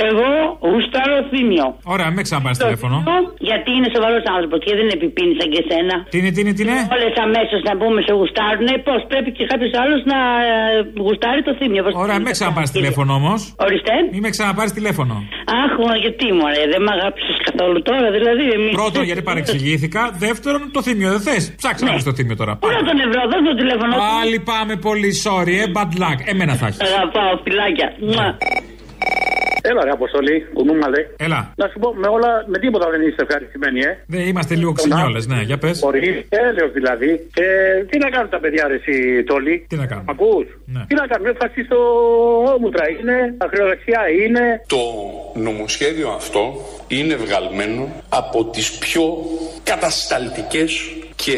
Εγώ 0.08 0.28
γουστάρω 0.70 1.16
θύμιο. 1.30 1.66
Ωραία, 1.94 2.08
μην 2.14 2.22
ξαναπάρει 2.26 2.56
τηλέφωνο. 2.64 2.96
Γιατί 3.50 3.70
είναι 3.76 3.88
σοβαρός 3.96 4.24
άνθρωπος 4.34 4.58
και 4.66 4.72
δεν 4.78 4.88
επιπίνει 4.96 5.32
σαν 5.38 5.48
και 5.54 5.62
σένα. 5.70 5.94
Τι 6.12 6.16
είναι, 6.20 6.30
τι 6.34 6.40
είναι, 6.42 6.52
τι 6.56 6.62
είναι; 6.64 6.78
Όλες 6.96 7.14
αμέσως 7.26 7.60
να 7.68 7.72
πούμε 7.80 7.98
σε 8.06 8.12
γουστάρουν. 8.18 8.68
Πώς 8.88 9.00
πρέπει 9.12 9.30
και 9.36 9.44
κάποιος 9.52 9.72
άλλος 9.82 10.00
να 10.12 10.18
ε, 10.50 10.54
γουστάρει 11.04 11.40
το 11.48 11.52
θύμιο. 11.58 11.80
Πώς 11.84 11.92
Ωραία, 12.04 12.18
μην 12.24 12.32
ξαναπάρει 12.36 12.68
τηλέφωνο 12.78 13.10
όμως. 13.20 13.40
Ορίστε. 13.64 13.94
Μην 14.14 14.22
με 14.26 14.30
ξαναπάρεις 14.36 14.72
τηλέφωνο. 14.78 15.14
Αχ, 15.62 15.72
μα 15.88 15.94
γιατί 16.04 16.26
μου 16.36 16.44
δεν 16.72 16.80
με 16.86 16.90
αγάπησες 16.96 17.36
καθόλου 17.48 17.78
τώρα, 17.90 18.08
δηλαδή. 18.16 18.44
Εμείς... 18.56 18.72
Πρώτον, 18.80 19.02
γιατί 19.10 19.22
παρεξηγήθηκα. 19.30 20.02
Δεύτερον, 20.26 20.62
το 20.76 20.80
θύμιο 20.86 21.08
δεν 21.14 21.22
θες. 21.26 21.42
Ψάξε 21.60 21.82
να 21.86 21.92
βρει 21.94 22.02
το 22.10 22.14
θύμιο 22.18 22.36
τώρα. 22.40 22.52
Πού 22.62 22.68
να 22.76 22.82
τον 22.88 22.96
ευρώ, 23.06 23.20
δώσ' 23.32 23.44
το 23.50 23.54
τηλέφωνο. 23.62 23.92
Πάλι 24.16 24.36
πάμε 24.52 24.74
πολύ, 24.88 25.10
sorry, 25.26 25.54
ε, 25.64 25.66
bad 25.76 25.92
luck. 26.02 26.18
Εμένα 26.32 26.52
θα 26.60 26.66
έχεις. 26.66 26.80
Αγαπάω, 26.88 27.32
φυλάκια. 27.44 27.88
Μουα. 29.62 29.70
Έλα, 29.70 29.84
ρε 29.84 29.90
Αποστολή, 29.90 30.46
κουνούμαλε. 30.54 31.00
Έλα. 31.16 31.52
Να 31.56 31.66
σου 31.68 31.78
πω, 31.78 31.94
με 31.94 32.08
όλα, 32.16 32.30
με 32.46 32.58
τίποτα 32.58 32.90
δεν 32.90 33.00
είστε 33.06 33.22
ευχαριστημένοι, 33.22 33.80
ε. 33.80 33.92
Δεν 34.06 34.20
είμαστε 34.20 34.54
λίγο 34.54 34.72
ξυνιόλε, 34.72 35.20
ναι, 35.26 35.40
για 35.42 35.58
πες. 35.58 35.78
Μπορεί, 35.78 36.26
έλεος 36.28 36.72
δηλαδή. 36.72 37.10
Και 37.36 37.46
τι 37.90 37.98
να 37.98 38.08
κάνουν 38.10 38.30
τα 38.30 38.38
παιδιά, 38.38 38.64
ρε, 38.68 38.74
εσύ, 38.74 39.24
Τόλι; 39.24 39.66
Τι 39.68 39.76
να 39.76 39.86
κάνουν; 39.86 40.04
Ακούς; 40.08 40.46
Ναι. 40.66 40.84
Τι 40.88 40.94
να 40.94 41.06
κάνουν, 41.06 41.36
φασίστο 41.40 41.78
όμουτρα 42.56 42.84
είναι, 42.90 43.34
ακροδεξιά 43.38 44.02
είναι. 44.24 44.42
Το 44.66 44.82
νομοσχέδιο 45.34 46.08
αυτό 46.10 46.42
είναι 46.88 47.14
βγαλμένο 47.14 47.88
από 48.08 48.44
τις 48.44 48.78
πιο 48.78 49.02
κατασταλτικές 49.62 50.70
και 51.16 51.36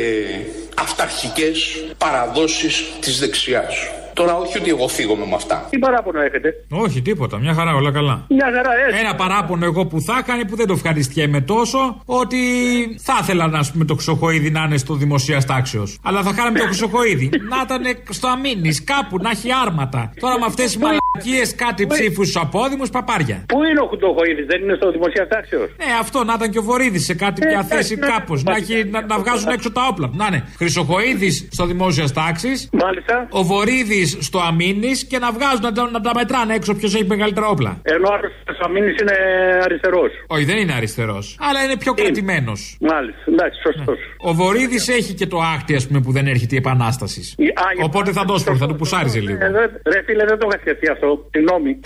αυταρχικές 0.79 1.85
παραδόσεις 1.99 2.85
της 3.01 3.19
δεξιάς. 3.21 4.02
Τώρα 4.15 4.35
όχι 4.37 4.59
ότι 4.59 4.71
εγώ 4.71 4.89
φύγομαι 4.89 5.27
με 5.27 5.35
αυτά. 5.35 5.67
Τι 5.71 5.79
παράπονο 5.79 6.21
έχετε; 6.21 6.55
Όχι, 6.71 7.03
τίποτα. 7.03 7.39
Μια 7.39 7.55
χαρά, 7.55 7.75
όλα 7.75 7.91
καλά. 7.93 8.27
Μια 8.29 8.51
χαρά, 8.55 8.71
έτσι. 8.87 9.01
Ένα 9.01 9.15
παράπονο 9.15 9.65
εγώ 9.65 9.87
που 9.87 10.01
θα 10.01 10.17
έκανε 10.21 10.45
που 10.45 10.57
δεν 10.57 10.67
το 10.67 10.73
ευχαριστιέμαι 10.73 11.41
τόσο 11.41 12.03
ότι 12.05 12.39
θα 13.03 13.19
ήθελα 13.23 13.47
να 13.47 13.61
πούμε 13.73 13.85
το 13.85 13.95
Χρυσοχοίδη 13.95 14.51
να 14.51 14.63
είναι 14.63 14.77
στο 14.77 14.95
δημοσία 14.95 15.43
τάξεω. 15.43 15.85
Αλλά 16.03 16.23
θα 16.23 16.33
χάραμε 16.33 16.59
το 16.59 16.65
Χρυσοχοίδη. 16.65 17.31
να 17.53 17.57
ήταν 17.65 17.97
στο 18.09 18.29
αμήνης, 18.29 18.85
κάπου, 18.85 19.17
να 19.23 19.31
έχει 19.31 19.49
άρματα. 19.67 20.13
Τώρα 20.21 20.39
με 20.39 20.45
αυτές 20.47 20.65
τις 20.65 20.77
μαλακίες 20.77 21.55
κάτι 21.55 21.87
ψήφους 21.87 22.29
στους 22.29 22.43
απόδημους 22.43 22.91
παπάρια. 22.91 23.45
Πού 23.49 23.59
είναι 23.65 23.81
ο 23.81 23.87
Κουτοχοίδης, 23.87 24.47
δεν 24.47 24.63
είναι 24.63 24.75
στο 24.75 24.91
δημοσία 24.91 25.29
τάξεω. 25.29 25.61
Ναι, 25.61 25.91
αυτό 26.01 26.25
να 26.25 26.33
ήταν 26.37 26.51
και 26.51 26.59
ο 26.59 26.63
Βορύδης 26.63 27.05
σε 27.05 27.15
κάτι 27.15 27.47
μια 27.47 27.63
θέση 27.63 27.97
κάπως. 27.97 28.43
Να, 28.43 28.57
έχει- 28.57 28.85
να, 28.91 29.07
να 29.07 29.19
βγάζουν 29.19 29.49
έξω 29.49 29.73
τα 29.73 29.87
όπλα. 29.91 30.11
Να 30.13 30.27
είναι 30.27 30.45
Χρυσοχοίδης 30.57 31.49
στο 31.51 31.67
δημόσια 31.67 32.09
τάξη. 32.11 32.49
Μάλιστα. 32.73 33.27
Ο 33.31 33.43
Βορύδης 33.45 34.12
στο 34.21 34.39
αμήνης 34.41 35.05
και 35.05 35.19
να 35.19 35.33
βγάζουν 35.33 35.61
να, 35.63 35.73
τα- 35.73 35.91
να 35.91 36.01
τα 36.01 36.11
μετράνε 36.15 36.55
έξω 36.55 36.75
ποιος 36.75 36.95
έχει 36.95 37.05
μεγαλύτερα 37.07 37.47
όπλα. 37.47 37.81
Ενώ 37.83 38.09
ο 38.11 38.13
άλλο 38.15 38.29
Αμήνης 38.65 39.01
είναι 39.01 39.17
αριστερός. 39.63 40.11
Όχι, 40.27 40.45
δεν 40.45 40.57
είναι 40.57 40.73
αριστερός. 40.73 41.37
Αλλά 41.41 41.63
είναι 41.65 41.77
πιο 41.77 41.95
κρατημένος. 41.95 42.77
Μάλιστα, 42.81 43.21
εντάξει, 43.27 43.61
σωστός. 43.61 43.99
Ο 44.19 44.35
Βορύδης 44.35 44.89
έχει 44.89 45.15
και 45.15 45.27
το 45.27 45.39
άχτη, 45.39 45.75
ας 45.75 45.87
πούμε, 45.87 46.01
που 46.01 46.13
δεν 46.13 46.27
έρχεται 46.27 46.55
η 46.55 46.59
επανάστασης. 46.59 47.35
Οπότε 47.83 48.13
θα 48.13 48.25
το 48.25 48.35
έσπρωχε, 48.35 48.59
θα 48.59 48.67
του 48.67 48.77
πουσάριζε 48.77 49.21
λίγο. 49.21 49.45
Ε, 49.45 49.51
δε- 49.51 49.93
Ρε 49.93 50.03
φίλε, 50.07 50.25
δεν 50.25 50.39
το 50.39 50.47
είχα 50.51 50.61
σκεφτεί 50.61 50.89
αυτό. 50.91 51.27
Συγγνώμη. 51.31 51.81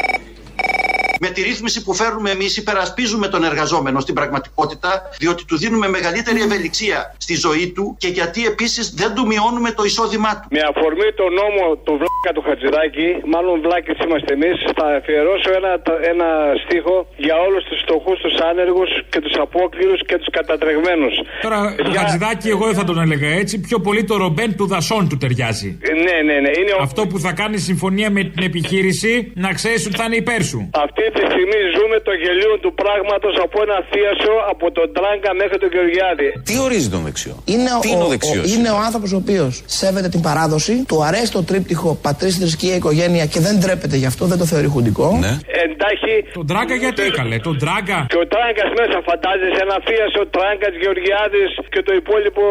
Με 1.20 1.28
τη 1.28 1.42
ρύθμιση 1.42 1.82
που 1.84 1.94
φέρνουμε 1.94 2.30
εμείς, 2.30 2.56
υπερασπίζουμε 2.56 3.28
τον 3.28 3.44
εργαζόμενο 3.44 4.00
στην 4.00 4.14
πραγματικότητα, 4.14 4.90
διότι 5.18 5.44
του 5.44 5.56
δίνουμε 5.58 5.88
μεγαλύτερη 5.88 6.40
ευελιξία 6.40 7.14
στη 7.18 7.34
ζωή 7.34 7.72
του 7.74 7.96
και 7.98 8.08
γιατί 8.08 8.46
επίσης 8.46 8.94
δεν 8.94 9.14
του 9.14 9.26
μειώνουμε 9.26 9.70
το 9.70 9.84
εισόδημά 9.84 10.40
του. 10.40 10.48
Με 10.50 10.60
αφορμή 10.70 11.08
το 11.20 11.24
νόμο 11.40 11.64
του 11.84 11.92
βλάκα 12.26 12.40
του 12.40 12.44
Χατζηδάκη, 12.48 13.08
μάλλον 13.34 13.54
βλάκες 13.66 13.96
είμαστε 14.04 14.30
εμείς, 14.38 14.56
θα 14.78 14.86
αφιερώσω 14.98 15.50
ένα, 15.60 15.72
ένα 16.12 16.28
στίχο 16.64 16.96
για 17.26 17.36
όλους 17.46 17.62
τους 17.68 17.78
φτωχούς, 17.84 18.16
τους 18.24 18.34
άνεργους 18.50 18.90
και 19.12 19.20
τους 19.24 19.34
απόκληρους 19.44 20.00
και 20.08 20.16
τους 20.20 20.30
κατατρεγμένους. 20.38 21.14
Τώρα, 21.46 21.58
το 21.86 21.90
Χατζηδάκι, 21.98 22.48
εγώ 22.54 22.64
δεν 22.70 22.76
θα 22.80 22.84
τον 22.90 22.96
έλεγα 23.04 23.28
έτσι. 23.42 23.54
Πιο 23.68 23.78
πολύ 23.86 24.02
το 24.10 24.14
ρομπέν 24.24 24.50
του 24.58 24.66
δασών 24.74 25.02
του 25.10 25.16
ταιριάζει. 25.22 25.70
Ναι, 26.06 26.16
ναι, 26.28 26.36
ναι. 26.44 26.52
Είναι 26.60 26.72
ο... 26.78 26.78
Αυτό 26.88 27.00
που 27.10 27.16
θα 27.24 27.32
κάνει 27.40 27.56
συμφωνία 27.70 28.08
με 28.16 28.22
την 28.32 28.42
επιχείρηση, 28.50 29.12
να 29.44 29.50
ξέρεις 29.58 29.80
ότι 29.88 29.96
θα 30.00 30.04
είναι 30.08 30.18
υπέρ 30.24 30.40
σου. 30.50 30.58
Αυτή 30.86 31.04
τη 31.16 31.20
στιγμή 31.30 31.58
ζούμε 31.76 31.96
το 32.08 32.12
γελίο 32.22 32.54
του 32.64 32.70
πράγματος 32.82 33.34
από 33.46 33.56
ένα 33.66 33.76
θίασο 33.90 34.32
από 34.52 34.66
τον 34.76 34.86
Τράγκα 34.96 35.30
μέχρι 35.42 35.56
τον 35.62 35.70
Γεωργιάδη. 35.74 36.28
Τι 36.48 36.54
ορίζει 36.66 36.88
τον 36.94 37.02
δεξιό; 37.08 37.34
Είναι 37.54 37.70
Τι 37.84 37.88
ο, 37.88 37.92
είναι 37.92 38.02
ο 38.02 38.06
ο- 38.06 38.14
δεξιός. 38.14 38.44
είναι; 38.54 38.70
ο 38.78 38.78
άνθρωπος 38.86 39.08
ο 39.12 39.18
οποίος 39.24 39.52
σέβεται 39.78 40.08
την 40.14 40.20
παράδοση, 40.28 40.74
του 40.90 40.98
αρέσει 41.08 41.30
το 41.32 41.42
τρίπτυχο 41.50 41.90
πατρί, 42.16 42.30
θρησκεία, 42.40 42.74
οικογένεια 42.80 43.24
και 43.32 43.40
δεν 43.46 43.54
τρέπεται 43.62 43.96
γι' 44.02 44.10
αυτό, 44.12 44.22
δεν 44.32 44.38
το 44.42 44.46
θεωρεί 44.52 44.68
χουντικό. 44.74 45.08
Ναι. 45.26 45.34
Εντάχει. 45.64 46.16
Τον 46.38 46.46
Τράγκα 46.50 46.74
γιατί 46.84 47.00
έκαλε, 47.10 47.36
τον 47.48 47.56
Τράγκα; 47.62 47.98
Και 48.12 48.20
ο 48.24 48.26
Τράγκας 48.34 48.70
μέσα 48.80 48.96
φαντάζεσαι 49.08 49.60
ένα 49.66 49.78
θίασο, 49.86 50.20
Τράγκας, 50.34 50.74
Γεωργιάδης 50.82 51.50
και 51.74 51.80
το 51.88 51.92
υπόλοιπο. 52.00 52.42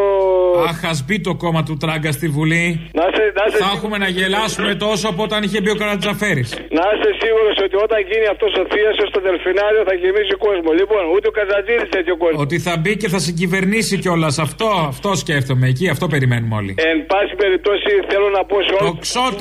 Αχ, 0.72 0.80
ας 0.94 1.00
μπει 1.06 1.18
το 1.28 1.34
κόμμα 1.44 1.62
του 1.68 1.76
Τράγκα 1.84 2.12
στη 2.18 2.28
Βουλή. 2.36 2.66
Να 3.00 3.06
σε, 3.16 3.24
να 3.40 3.44
σε... 3.52 3.58
Θα 3.66 3.72
έχουμε 3.78 3.98
να 4.06 4.10
γελάσουμε 4.18 4.72
τόσο 4.86 5.06
από 5.12 5.22
όταν 5.28 5.40
είχε 5.46 5.58
μπει 5.62 5.70
ο 5.76 5.78
Καρατζαφέρης. 5.82 6.50
Να 6.78 6.84
είστε 6.92 7.10
σίγουρος 7.24 7.56
ότι 7.66 7.76
όταν 7.86 8.00
γίνει 8.10 8.28
αυτός 8.34 8.52
ο 8.62 8.64
θίασο 8.72 9.04
στο 9.12 9.20
Δελφινάριο 9.28 9.82
θα 9.90 9.96
γεμίσει 10.02 10.36
κόσμο. 10.48 10.70
Λοιπόν, 10.80 11.04
ούτε 11.14 11.26
ο 11.32 11.34
Καζατζήρη 11.38 11.86
τέτοιο 11.98 12.16
κόσμο. 12.24 12.38
Ότι 12.46 12.58
θα 12.68 12.74
μπει 12.82 12.94
και 13.02 13.10
θα 13.14 13.20
συγκυβερνήσει 13.28 13.94
κιόλας. 14.04 14.36
Αυτό, 14.48 14.68
αυτό 14.94 15.10
σκέφτομαι 15.24 15.66
εκεί, 15.74 15.86
αυτό 15.96 16.06
περιμένουμε 16.14 16.56
όλοι. 16.62 16.72
Εν 16.92 16.98
πάση 17.12 17.34
περιπτώσει 17.44 17.92
θέλω 18.10 18.28
να 18.38 18.42
πω 18.50 18.58
σε 18.68 18.74
όλου. 18.80 18.94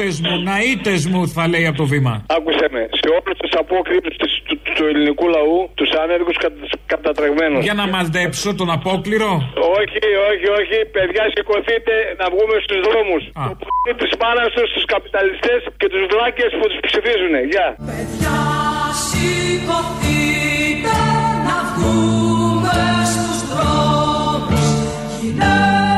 Τοξότε 0.05 0.29
μου, 0.29 0.37
ναΐτες 0.49 1.03
μου, 1.13 1.21
θα 1.37 1.45
λέει 1.53 1.67
από 1.71 1.79
το 1.83 1.87
βήμα. 1.93 2.15
Άκουσε 2.37 2.67
με, 2.75 2.83
σε 3.01 3.09
όλους 3.17 3.37
τους 3.43 3.53
απόκρυπτου 3.63 4.13
του, 4.21 4.29
του, 4.47 4.57
του 4.77 4.85
ελληνικού 4.91 5.27
λαού, 5.37 5.59
τους 5.79 5.91
άνεργους 6.03 6.37
κατα, 6.45 6.67
κατατρεγμένου. 6.93 7.59
Για 7.69 7.75
να 7.81 7.87
μαζδέψω 7.95 8.49
τον 8.61 8.69
απόκληρο. 8.79 9.31
Όχι, 9.79 10.05
όχι, 10.31 10.47
όχι, 10.61 10.77
παιδιά, 10.95 11.25
σηκωθείτε 11.35 11.95
να 12.21 12.27
βγούμε 12.33 12.57
στους 12.65 12.81
δρόμους. 12.87 13.23
Της 14.01 14.13
μάνα 14.21 14.45
τους, 14.55 14.67
στου 14.73 14.83
καπιταλιστές 14.95 15.61
και 15.81 15.89
τους 15.93 16.03
βλάκες 16.13 16.51
που 16.59 16.67
τους 16.71 16.81
ψηφίζουν. 16.87 17.35
Γεια. 17.53 17.67
Σηκωθείτε 19.07 20.97
να 21.49 21.57
βγούμε 21.71 22.77
στους 23.13 23.39
δρόμους 23.51 24.69
Γυναίκες 25.21 25.94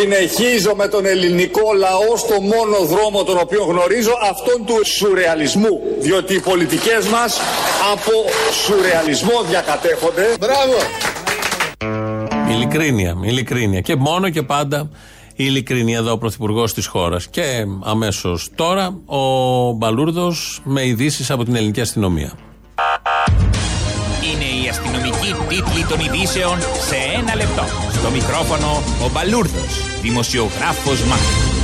συνεχίζω 0.00 0.74
με 0.76 0.88
τον 0.88 1.06
ελληνικό 1.06 1.72
λαό 1.78 2.16
στο 2.16 2.40
μόνο 2.40 2.76
δρόμο 2.86 3.24
τον 3.24 3.38
οποίο 3.40 3.64
γνωρίζω, 3.64 4.12
αυτόν 4.30 4.64
του 4.66 4.86
σουρεαλισμού. 4.86 5.80
Διότι 6.00 6.34
οι 6.34 6.40
πολιτικές 6.40 7.08
μας 7.08 7.40
από 7.92 8.12
σουρεαλισμό 8.64 9.42
διακατέχονται. 9.48 10.24
Μπράβο! 10.40 10.76
Ειλικρίνεια, 12.50 13.16
ειλικρίνεια. 13.22 13.80
Και 13.80 13.96
μόνο 13.96 14.30
και 14.30 14.42
πάντα 14.42 14.90
η 15.36 15.44
ειλικρίνεια 15.44 15.98
εδώ 15.98 16.12
ο 16.12 16.18
Πρωθυπουργός 16.18 16.74
της 16.74 16.86
χώρας. 16.86 17.28
Και 17.28 17.64
αμέσως 17.82 18.50
τώρα 18.54 18.98
ο 19.06 19.22
Μπαλούρδος 19.72 20.60
με 20.64 20.86
ειδήσεις 20.86 21.30
από 21.30 21.44
την 21.44 21.54
ελληνική 21.54 21.80
αστυνομία. 21.80 22.47
Τίτλη 25.88 26.08
των 26.08 26.20
ειδήσεων 26.20 26.58
σε 26.60 26.96
ένα 27.18 27.34
λεπτό. 27.34 27.64
Στο 27.92 28.10
μικρόφωνο 28.10 28.82
ο 29.04 29.10
Μπαλούρδος, 29.12 30.00
δημοσιογράφος 30.02 31.02
Μάρκο. 31.04 31.56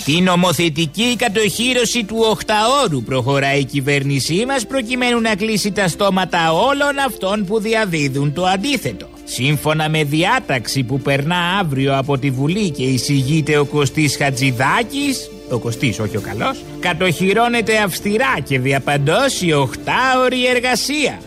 Στην 0.00 0.24
νομοθετική 0.24 1.16
κατοχήρωση 1.16 2.04
του 2.04 2.16
οχταώρου 2.30 3.02
προχωράει 3.02 3.60
η 3.60 3.64
κυβέρνησή 3.64 4.44
μας 4.46 4.66
προκειμένου 4.66 5.20
να 5.20 5.34
κλείσει 5.34 5.72
τα 5.72 5.88
στόματα 5.88 6.52
όλων 6.52 6.98
αυτών 7.06 7.44
που 7.44 7.60
διαδίδουν 7.60 8.32
το 8.32 8.44
αντίθετο. 8.44 9.08
Σύμφωνα 9.24 9.88
με 9.88 10.04
διάταξη 10.04 10.82
που 10.82 11.00
περνά 11.00 11.58
αύριο 11.60 11.98
από 11.98 12.18
τη 12.18 12.30
Βουλή 12.30 12.70
και 12.70 12.82
εισηγείται 12.82 13.58
ο 13.58 13.64
Κωστής 13.64 14.16
Χατζηδάκης, 14.16 15.30
ο 15.50 15.58
Κωστής 15.58 15.98
όχι 15.98 16.16
ο 16.16 16.20
καλός, 16.20 16.64
κατοχυρώνεται 16.80 17.78
αυστηρά 17.78 18.34
και 18.44 18.58
διαπαντός 18.58 19.42
η 19.42 19.52
οχτάωρη 19.52 20.46
εργασία. 20.46 21.18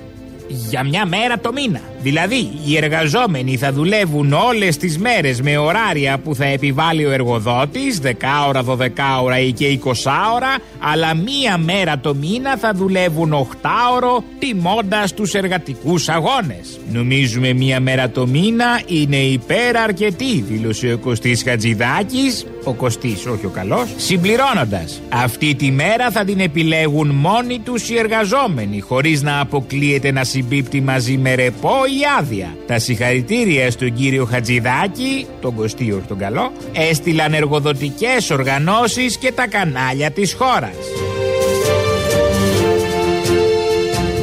Για 0.51 0.83
μια 0.83 1.05
μέρα 1.05 1.39
το 1.39 1.51
μήνα. 1.53 1.81
Δηλαδή, 2.03 2.51
οι 2.65 2.77
εργαζόμενοι 2.77 3.57
θα 3.57 3.71
δουλεύουν 3.71 4.33
όλες 4.33 4.77
τις 4.77 4.97
μέρες 4.97 5.41
με 5.41 5.57
ωράρια 5.57 6.17
που 6.17 6.35
θα 6.35 6.45
επιβάλλει 6.45 7.05
ο 7.05 7.11
εργοδότης, 7.11 7.99
10 7.99 8.47
ώρα, 8.47 8.63
12 8.63 9.21
ώρα 9.23 9.39
ή 9.39 9.51
και 9.51 9.67
20 9.67 10.11
ώρα, 10.35 10.57
αλλά 10.79 11.15
μία 11.15 11.57
μέρα 11.57 11.99
το 11.99 12.15
μήνα 12.15 12.57
θα 12.57 12.73
δουλεύουν 12.73 13.33
8 13.33 13.69
ώρο 13.95 14.23
τιμώντας 14.39 15.13
τους 15.13 15.33
εργατικούς 15.33 16.09
αγώνες. 16.09 16.79
Νομίζουμε 16.91 17.53
μία 17.53 17.79
μέρα 17.79 18.09
το 18.09 18.27
μήνα 18.27 18.81
είναι 18.85 19.17
υπέρα 19.17 19.81
αρκετή, 19.81 20.41
δήλωσε 20.41 20.93
ο 20.93 20.97
Κωστής 20.97 21.43
Χατζηδάκης, 21.43 22.45
ο 22.63 22.73
Κωστής 22.73 23.25
όχι 23.25 23.45
ο 23.45 23.49
καλός, 23.49 23.89
συμπληρώνοντας. 23.97 25.01
Αυτή 25.09 25.55
τη 25.55 25.71
μέρα 25.71 26.11
θα 26.11 26.23
την 26.23 26.39
επιλέγουν 26.39 27.09
μόνοι 27.09 27.59
τους 27.59 27.89
οι 27.89 27.97
εργαζόμενοι, 27.97 28.79
χωρίς 28.79 29.21
να 29.21 29.39
αποκλείεται 29.39 30.11
να 30.11 30.23
συμπίπτει 30.23 30.81
μαζί 30.81 31.17
με 31.17 31.35
ρεπό 31.35 31.75
ή 31.91 31.99
άδεια. 32.19 32.57
Τα 32.67 32.79
συγχαρητήρια 32.79 33.71
στον 33.71 33.93
κύριο 33.93 34.25
Χατζηδάκη, 34.25 35.27
τον 35.41 35.55
Κωστίορ 35.55 36.01
τον 36.07 36.17
καλό, 36.17 36.51
έστειλαν 36.73 37.33
εργοδοτικές 37.33 38.29
οργανώσεις 38.29 39.17
και 39.17 39.31
τα 39.31 39.47
κανάλια 39.47 40.11
της 40.11 40.33
χώρας. 40.33 40.75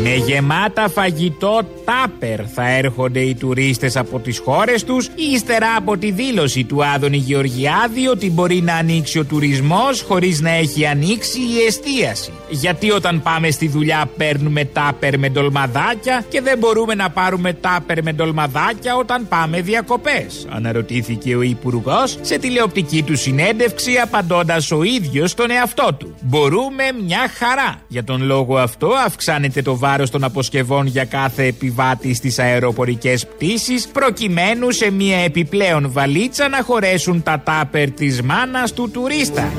Με 0.02 0.14
γεμάτα 0.14 0.88
φαγητό 0.88 1.60
τάπερ 1.88 2.40
θα 2.54 2.68
έρχονται 2.68 3.20
οι 3.20 3.34
τουρίστες 3.34 3.96
από 3.96 4.18
τις 4.18 4.38
χώρες 4.38 4.84
τους 4.84 5.10
ύστερα 5.34 5.66
από 5.76 5.96
τη 5.96 6.10
δήλωση 6.10 6.64
του 6.64 6.84
Άδωνη 6.84 7.16
Γεωργιάδη 7.16 8.06
ότι 8.08 8.30
μπορεί 8.30 8.60
να 8.60 8.74
ανοίξει 8.74 9.18
ο 9.18 9.24
τουρισμός 9.24 10.02
χωρίς 10.02 10.40
να 10.40 10.50
έχει 10.50 10.86
ανοίξει 10.86 11.38
η 11.40 11.66
εστίαση. 11.66 12.32
Γιατί 12.50 12.90
όταν 12.90 13.22
πάμε 13.22 13.50
στη 13.50 13.68
δουλειά 13.68 14.10
παίρνουμε 14.16 14.64
τάπερ 14.64 15.18
με 15.18 15.28
ντολμαδάκια 15.28 16.24
και 16.28 16.40
δεν 16.40 16.58
μπορούμε 16.58 16.94
να 16.94 17.10
πάρουμε 17.10 17.52
τάπερ 17.52 18.02
με 18.02 18.12
ντολμαδάκια 18.12 18.96
όταν 18.96 19.28
πάμε 19.28 19.60
διακοπές. 19.60 20.46
Αναρωτήθηκε 20.50 21.36
ο 21.36 21.42
υπουργός 21.42 22.18
σε 22.20 22.38
τηλεοπτική 22.38 23.02
του 23.02 23.16
συνέντευξη 23.16 23.96
απαντώντας 24.02 24.70
ο 24.70 24.82
ίδιος 24.82 25.30
στον 25.30 25.50
εαυτό 25.50 25.94
του. 25.98 26.14
Μπορούμε 26.20 26.84
μια 27.06 27.30
χαρά. 27.38 27.82
Για 27.88 28.04
τον 28.04 28.22
λόγο 28.22 28.58
αυτό 28.58 28.88
αυξάνεται 29.06 29.62
το 29.62 29.76
βάρος 29.76 30.10
των 30.10 30.24
αποσκευών 30.24 30.86
για 30.86 31.04
κάθε 31.04 31.52
επιβάτη 31.78 32.14
στις 32.14 32.38
αεροπορικές 32.38 33.26
πτήσεις 33.26 33.88
προκειμένου 33.88 34.70
σε 34.70 34.90
μια 34.90 35.16
επιπλέον 35.16 35.92
βαλίτσα 35.92 36.48
να 36.48 36.62
χωρέσουν 36.62 37.22
τα 37.22 37.40
τάπερ 37.44 37.90
της 37.90 38.22
μάνας 38.22 38.72
του 38.72 38.90
τουρίστα. 38.90 39.52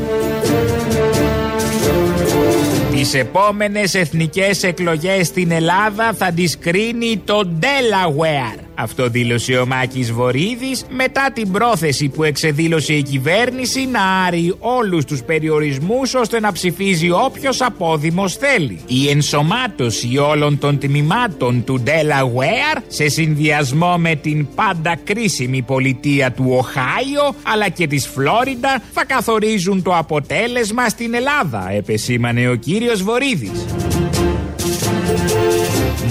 Τις 2.92 3.14
επόμενες 3.14 3.94
εθνικές 3.94 4.64
εκλογές 4.64 5.28
στην 5.28 5.52
Ελλάδα 5.52 6.14
θα 6.14 6.32
τις 6.32 6.58
κρίνει 6.58 7.22
το 7.26 7.50
Delaware. 7.62 8.69
Αυτό 8.82 9.10
δήλωσε 9.10 9.54
ο 9.58 9.66
Μάκης 9.66 10.12
Βορύδης 10.12 10.86
μετά 10.90 11.32
την 11.34 11.52
πρόθεση 11.52 12.10
που 12.10 12.24
εξεδήλωσε 12.24 12.94
η 12.94 13.02
κυβέρνηση 13.02 13.86
να 13.86 14.02
άρει 14.28 14.56
όλους 14.60 15.06
τους 15.06 15.24
περιορισμούς 15.24 16.14
ώστε 16.14 16.40
να 16.40 16.52
ψηφίζει 16.52 17.12
όποιος 17.12 17.62
απόδημος 17.62 18.36
θέλει. 18.36 18.80
Η 18.88 19.10
ενσωμάτωση 19.10 20.18
όλων 20.18 20.58
των 20.60 20.80
τμήματων 20.80 21.64
του 21.64 21.84
Delaware 21.86 22.82
σε 22.88 23.08
συνδυασμό 23.08 23.98
με 23.98 24.16
την 24.16 24.48
πάντα 24.56 24.96
κρίσιμη 25.04 25.62
πολιτεία 25.62 26.32
του 26.32 26.46
Οχάιο 26.58 27.36
αλλά 27.44 27.70
και 27.70 27.88
της 27.88 28.08
Φλόριντα 28.08 28.82
θα 28.94 29.06
καθορίζουν 29.06 29.82
το 29.82 29.96
αποτέλεσμα 29.96 30.90
στην 30.90 31.14
Ελλάδα, 31.14 31.72
επεσήμανε 31.72 32.50
ο 32.50 32.56
κύριος 32.56 33.04
Βορύδης. 33.04 33.66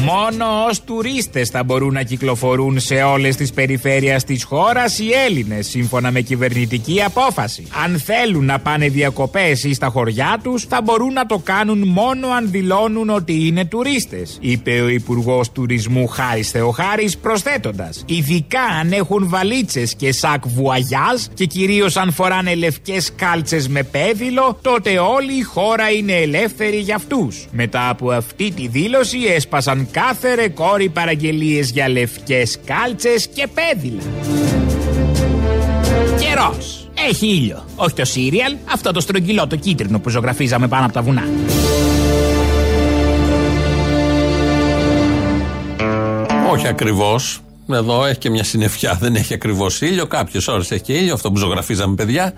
Μόνος 0.08 0.78
ω 0.78 0.82
τουρίστες 0.84 1.48
θα 1.48 1.64
μπορούν 1.64 1.92
να 1.92 2.02
κυκλοφορούν 2.02 2.80
σε 2.80 2.94
όλες 2.94 3.36
τις 3.36 3.52
περιφέρειες 3.52 4.24
της 4.24 4.44
χώρας 4.44 4.98
οι 4.98 5.10
Έλληνες, 5.26 5.68
σύμφωνα 5.68 6.10
με 6.10 6.20
κυβερνητική 6.20 7.02
απόφαση. 7.02 7.66
Αν 7.84 7.98
θέλουν 7.98 8.44
να 8.44 8.58
πάνε 8.58 8.88
διακοπές 8.88 9.64
ή 9.64 9.74
στα 9.74 9.86
χωριά 9.86 10.40
τους, 10.42 10.64
θα 10.64 10.82
μπορούν 10.82 11.12
να 11.12 11.26
το 11.26 11.38
κάνουν 11.38 11.82
μόνο 11.86 12.28
αν 12.28 12.50
δηλώνουν 12.50 13.10
ότι 13.10 13.46
είναι 13.46 13.64
τουρίστες, 13.64 14.38
είπε 14.40 14.80
ο 14.80 14.88
Υπουργός 14.88 15.52
Τουρισμού 15.52 16.06
Χάρη 16.06 16.42
Θεοχάρης, 16.42 17.18
προσθέτοντας. 17.18 18.04
Ειδικά 18.06 18.62
αν 18.80 18.92
έχουν 18.92 19.28
βαλίτσες 19.28 19.94
και 19.94 20.12
σακ 20.12 20.48
βουαγιάζ 20.48 21.22
και 21.34 21.44
κυρίως 21.44 21.96
αν 21.96 22.12
φοράνε 22.12 22.54
λευκές 22.54 23.12
κάλτσες 23.16 23.68
με 23.68 23.82
πέδιλο, 23.82 24.58
τότε 24.62 24.98
όλη 24.98 25.38
η 25.38 25.42
χώρα 25.42 25.90
είναι 25.90 26.12
ελεύθερη 26.12 26.76
για 26.76 26.94
αυτούς. 26.94 27.46
Μετά 27.52 27.88
από 27.88 28.10
αυτή 28.10 28.50
τη 28.50 28.66
δήλωση 28.66 29.18
έσπασαν 29.18 29.88
κάθε 30.02 30.34
ρεκόρ 30.34 30.80
οι 30.80 30.88
παραγγελίες 30.88 31.70
για 31.70 31.88
λευκές 31.88 32.58
κάλτσες 32.64 33.28
και 33.34 33.48
πέδιλα. 33.54 34.02
Καιρός. 36.20 36.90
Έχει 37.08 37.26
ήλιο. 37.26 37.64
Όχι 37.76 37.94
το 37.94 38.04
σύριαλ, 38.04 38.56
αυτό 38.72 38.92
το 38.92 39.00
στρογγυλό 39.00 39.46
το 39.46 39.56
κίτρινο 39.56 39.98
που 39.98 40.08
ζωγραφίζαμε 40.08 40.68
πάνω 40.68 40.84
από 40.84 40.94
τα 40.94 41.02
βουνά. 41.02 41.22
Όχι 46.52 46.66
ακριβώς. 46.66 47.40
Εδώ 47.72 48.04
έχει 48.04 48.18
και 48.18 48.30
μια 48.30 48.44
συννεφιά, 48.44 48.98
δεν 49.00 49.14
έχει 49.14 49.34
ακριβώς 49.34 49.80
ήλιο. 49.80 50.06
Κάποιε 50.06 50.40
ώρες 50.46 50.70
έχει 50.70 50.82
και 50.82 50.92
ήλιο, 50.92 51.14
αυτό 51.14 51.32
που 51.32 51.38
ζωγραφίζαμε 51.38 51.94
παιδιά. 51.94 52.32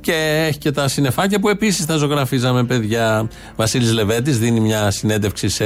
Και 0.00 0.44
έχει 0.48 0.58
και 0.58 0.70
τα 0.70 0.88
συννεφάκια 0.88 1.40
που 1.40 1.48
επίσης 1.48 1.86
τα 1.86 1.96
ζωγραφίζαμε 1.96 2.64
παιδιά. 2.64 3.28
Βασίλης 3.56 3.92
Λεβέντης 3.92 4.38
δίνει 4.38 4.60
μια 4.60 4.90
συνέντευξη 4.90 5.48
σε 5.48 5.64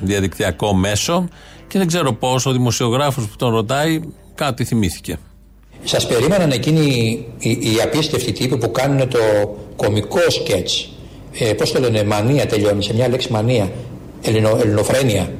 διαδικτυακό 0.00 0.74
μέσο 0.74 1.28
και 1.68 1.78
δεν 1.78 1.86
ξέρω 1.86 2.12
πώς 2.12 2.46
ο 2.46 2.52
δημοσιογράφος 2.52 3.26
που 3.26 3.36
τον 3.36 3.50
ρωτάει 3.50 4.00
κάτι 4.34 4.64
θυμήθηκε. 4.64 5.18
Σας 5.84 6.06
περίμεναν 6.06 6.50
εκείνοι 6.50 6.80
οι, 7.38 7.50
οι 7.50 7.80
απίστευτοι 7.82 8.32
τύποι 8.32 8.56
που 8.56 8.70
κάνουν 8.70 9.08
το 9.08 9.18
κομικό 9.76 10.30
σκέτς. 10.30 10.92
Ε, 11.38 11.52
πώς 11.52 11.72
το 11.72 11.80
λένε, 11.80 12.04
μανία 12.04 12.46
τελειώνει, 12.46 12.82
σε 12.82 12.94
μια 12.94 13.08
λέξη 13.08 13.32
μανία, 13.32 13.70
ελληνο, 14.22 14.58
ελληνοφρένεια. 14.60 15.30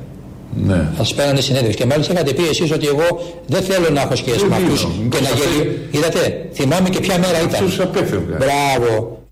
Ναι. 0.54 0.88
Θα 0.96 1.04
σα 1.04 1.14
παίρνανε 1.14 1.40
συνέντευξη. 1.40 1.76
Και 1.78 1.86
μάλιστα 1.86 2.12
είχατε 2.12 2.32
πει 2.32 2.48
εσείς 2.48 2.70
ότι 2.70 2.86
εγώ 2.86 3.06
δεν 3.46 3.62
θέλω 3.62 3.90
να 3.90 4.00
έχω 4.00 4.16
σχέση 4.16 4.44
με 4.44 4.56
αυτούς 4.56 4.88
και 5.08 5.20
να 5.20 5.28
γελί. 5.28 5.88
Είδατε, 5.90 6.48
θυμάμαι 6.52 6.88
και 6.88 7.00
ποια 7.00 7.18
μέρα 7.18 7.42
ήταν. 7.42 7.70
Του 7.70 7.82
απέφευγα. 7.82 8.36
Μπράβο. 8.36 9.22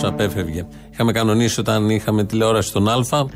Του 0.00 0.06
απέφευγε. 0.06 0.66
Είχαμε 0.92 1.12
κανονίσει 1.12 1.60
όταν 1.60 1.90
είχαμε 1.90 2.24
τηλεόραση 2.24 2.68
στον 2.68 2.88
Α 2.88 3.26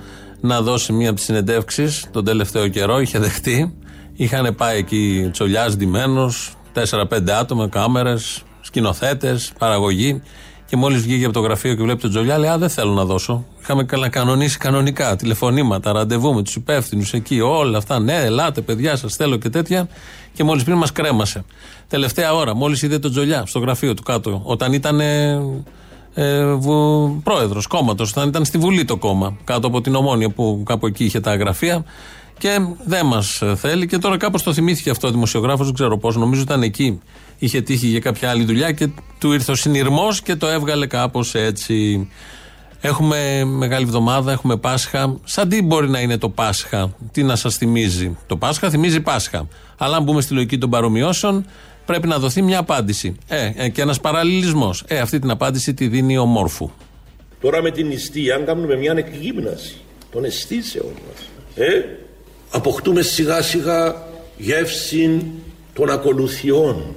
να 0.40 0.60
δώσει 0.60 0.92
μία 0.92 1.08
από 1.08 1.16
τις 1.16 1.24
συνεντεύξεις 1.24 2.06
τον 2.12 2.24
τελευταίο 2.24 2.68
καιρό. 2.68 3.00
Είχε 3.00 3.18
δεχτεί. 3.18 3.74
Είχαν 4.14 4.54
πάει 4.54 4.78
εκεί 4.78 5.28
τσολιάς 5.32 5.76
ντυμένο, 5.76 6.32
4-5 6.72 7.32
άτομα, 7.40 7.68
κάμερες, 7.68 8.42
σκηνοθέτες, 8.60 9.52
παραγωγή. 9.58 10.22
Και 10.68 10.76
μόλις 10.76 11.02
βγήκε 11.02 11.24
από 11.24 11.34
το 11.34 11.40
γραφείο 11.40 11.74
και 11.74 11.82
βλέπει 11.82 12.00
τον 12.00 12.10
Τζολιά, 12.10 12.38
λέει: 12.38 12.50
Α, 12.50 12.58
δεν 12.58 12.68
θέλω 12.68 12.92
να 12.92 13.04
δώσω. 13.04 13.44
Είχαμε 13.60 13.84
καλά 13.84 14.08
κανονίσει 14.08 14.58
κανονικά 14.58 15.16
τηλεφωνήματα, 15.16 15.92
ραντεβού 15.92 16.34
με 16.34 16.42
τους 16.42 16.54
υπεύθυνους 16.54 17.12
εκεί, 17.12 17.40
όλα 17.40 17.78
αυτά. 17.78 17.98
Ναι, 17.98 18.14
ελάτε, 18.14 18.60
παιδιά, 18.60 18.96
σας 18.96 19.14
θέλω 19.14 19.36
και 19.36 19.48
τέτοια. 19.48 19.88
Και 20.32 20.44
μόλις 20.44 20.64
πριν 20.64 20.76
μας 20.76 20.92
κρέμασε. 20.92 21.44
Τελευταία 21.88 22.34
ώρα, 22.34 22.54
μόλις 22.54 22.82
είδε 22.82 22.98
τον 22.98 23.10
Τζολιά 23.10 23.46
στο 23.46 23.58
γραφείο 23.58 23.94
του 23.94 24.02
κάτω, 24.02 24.40
όταν 24.44 24.72
ήταν 24.72 25.00
ε, 25.00 25.40
ε, 26.14 26.44
πρόεδρος 27.22 27.66
κόμματος, 27.66 28.10
όταν 28.10 28.28
ήταν 28.28 28.44
στη 28.44 28.58
Βουλή 28.58 28.84
το 28.84 28.96
κόμμα, 28.96 29.36
κάτω 29.44 29.66
από 29.66 29.80
την 29.80 29.94
Ομόνια 29.94 30.30
που 30.30 30.62
κάπου 30.66 30.86
εκεί 30.86 31.04
είχε 31.04 31.20
τα 31.20 31.36
γραφεία. 31.36 31.84
Και 32.38 32.58
δεν 32.84 33.06
μας 33.06 33.42
θέλει. 33.56 33.86
Και 33.86 33.98
τώρα 33.98 34.16
κάπως 34.16 34.42
το 34.42 34.52
θυμήθηκε 34.52 34.90
αυτό 34.90 35.08
ο 35.08 35.10
δημοσιογράφος, 35.10 35.66
δεν 35.66 35.74
ξέρω 35.74 35.98
πώς. 35.98 36.16
Νομίζω 36.16 36.40
ήταν 36.40 36.62
εκεί. 36.62 37.00
Είχε 37.38 37.60
τύχει 37.60 37.86
για 37.86 38.00
κάποια 38.00 38.30
άλλη 38.30 38.44
δουλειά 38.44 38.72
και 38.72 38.88
του 39.18 39.32
ήρθε 39.32 39.52
ο 39.52 39.54
συνειρμός 39.54 40.22
και 40.22 40.36
το 40.36 40.46
έβγαλε 40.46 40.86
κάπως 40.86 41.34
έτσι. 41.34 42.08
Έχουμε 42.80 43.44
Μεγάλη 43.44 43.84
Εβδομάδα, 43.84 44.32
έχουμε 44.32 44.56
Πάσχα. 44.56 45.20
Σαν 45.24 45.48
τι 45.48 45.62
μπορεί 45.62 45.88
να 45.88 46.00
είναι 46.00 46.18
το 46.18 46.28
Πάσχα, 46.28 46.94
τι 47.12 47.22
να 47.22 47.36
σας 47.36 47.56
θυμίζει. 47.56 48.16
Το 48.26 48.36
Πάσχα 48.36 48.70
θυμίζει 48.70 49.00
Πάσχα. 49.00 49.48
Αλλά 49.76 49.96
αν 49.96 50.02
μπούμε 50.02 50.20
στη 50.20 50.34
λογική 50.34 50.58
των 50.58 50.70
παρομοιώσεων, 50.70 51.46
πρέπει 51.86 52.08
να 52.08 52.18
δοθεί 52.18 52.42
μια 52.42 52.58
απάντηση. 52.58 53.16
Ε, 53.28 53.52
ε, 53.56 53.68
και 53.68 53.82
ένας 53.82 54.00
παραλληλισμός. 54.00 54.84
Ε, 54.86 54.98
αυτή 54.98 55.18
την 55.18 55.30
απάντηση 55.30 55.74
τη 55.74 55.88
δίνει 55.88 56.18
ο 56.18 56.24
Μόρφου. 56.24 56.70
Τώρα 57.40 57.62
με 57.62 57.70
την 57.70 57.86
νηστεία, 57.86 58.34
αν 58.34 58.44
κάνουμε 58.44 58.76
μια 58.76 58.94
εκγύμναση 58.96 59.76
των 60.12 60.24
αισθήσεων 60.24 60.92
μας, 61.08 61.28
ε, 61.54 61.84
αποκτούμε 62.50 63.02
σιγά 63.02 63.42
σιγά 63.42 64.06
γεύση 64.36 65.24
των 65.72 65.90
ακολουθιών. 65.90 66.96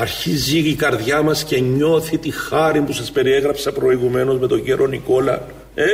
Αρχίζει 0.00 0.58
η 0.58 0.74
καρδιά 0.74 1.22
μας 1.22 1.44
και 1.44 1.60
νιώθει 1.60 2.18
τη 2.18 2.30
χάρη 2.30 2.80
που 2.80 2.92
σας 2.92 3.10
περιέγραψα 3.10 3.72
προηγουμένως 3.72 4.38
με 4.38 4.46
τον 4.46 4.64
κύριο 4.64 4.86
Νικόλα. 4.86 5.46
Ε, 5.74 5.84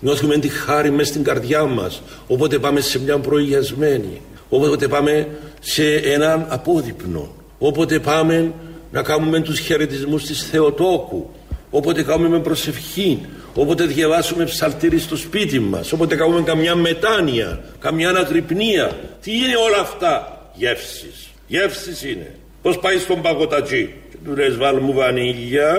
νιώθουμε 0.00 0.38
τη 0.38 0.48
χάρη 0.48 0.90
μέσα 0.90 1.10
στην 1.10 1.24
καρδιά 1.24 1.64
μας. 1.64 2.02
Όποτε 2.26 2.58
πάμε 2.58 2.80
σε 2.80 3.00
μια 3.00 3.18
προηγιασμένη. 3.18 4.20
Όποτε 4.48 4.88
πάμε 4.88 5.28
σε 5.60 5.94
έναν 5.94 6.46
απόδειπνο. 6.48 7.34
Όποτε 7.58 7.98
πάμε 7.98 8.52
να 8.90 9.02
κάνουμε 9.02 9.40
τους 9.40 9.58
χαιρετισμούς 9.58 10.24
της 10.24 10.46
Θεοτόκου. 10.50 11.30
Όποτε 11.70 12.02
κάνουμε 12.02 12.40
προσευχή. 12.40 13.26
Όποτε 13.54 13.84
διαβάσουμε 13.84 14.44
ψαλτήρι 14.44 14.98
στο 14.98 15.16
σπίτι 15.16 15.60
μας. 15.60 15.92
Όποτε 15.92 16.14
κάνουμε 16.16 16.42
καμιά 16.42 16.74
μετάνοια. 16.74 17.64
Καμιά 17.78 18.08
αναγρυπνία. 18.08 18.98
Τι 19.22 19.36
είναι 19.36 19.56
όλα 19.68 19.80
αυτά; 19.80 20.46
Γεύσεις. 20.54 21.30
Γεύσεις 21.46 22.02
είναι. 22.02 22.36
Πώς 22.62 22.78
πάει 22.78 22.98
στον 22.98 23.22
παγωτατζή; 23.22 23.94
Και 24.10 24.16
του 24.24 24.36
λες 24.36 24.56
βάλ 24.56 24.80
μου 24.80 24.92
βανίλια, 24.92 25.74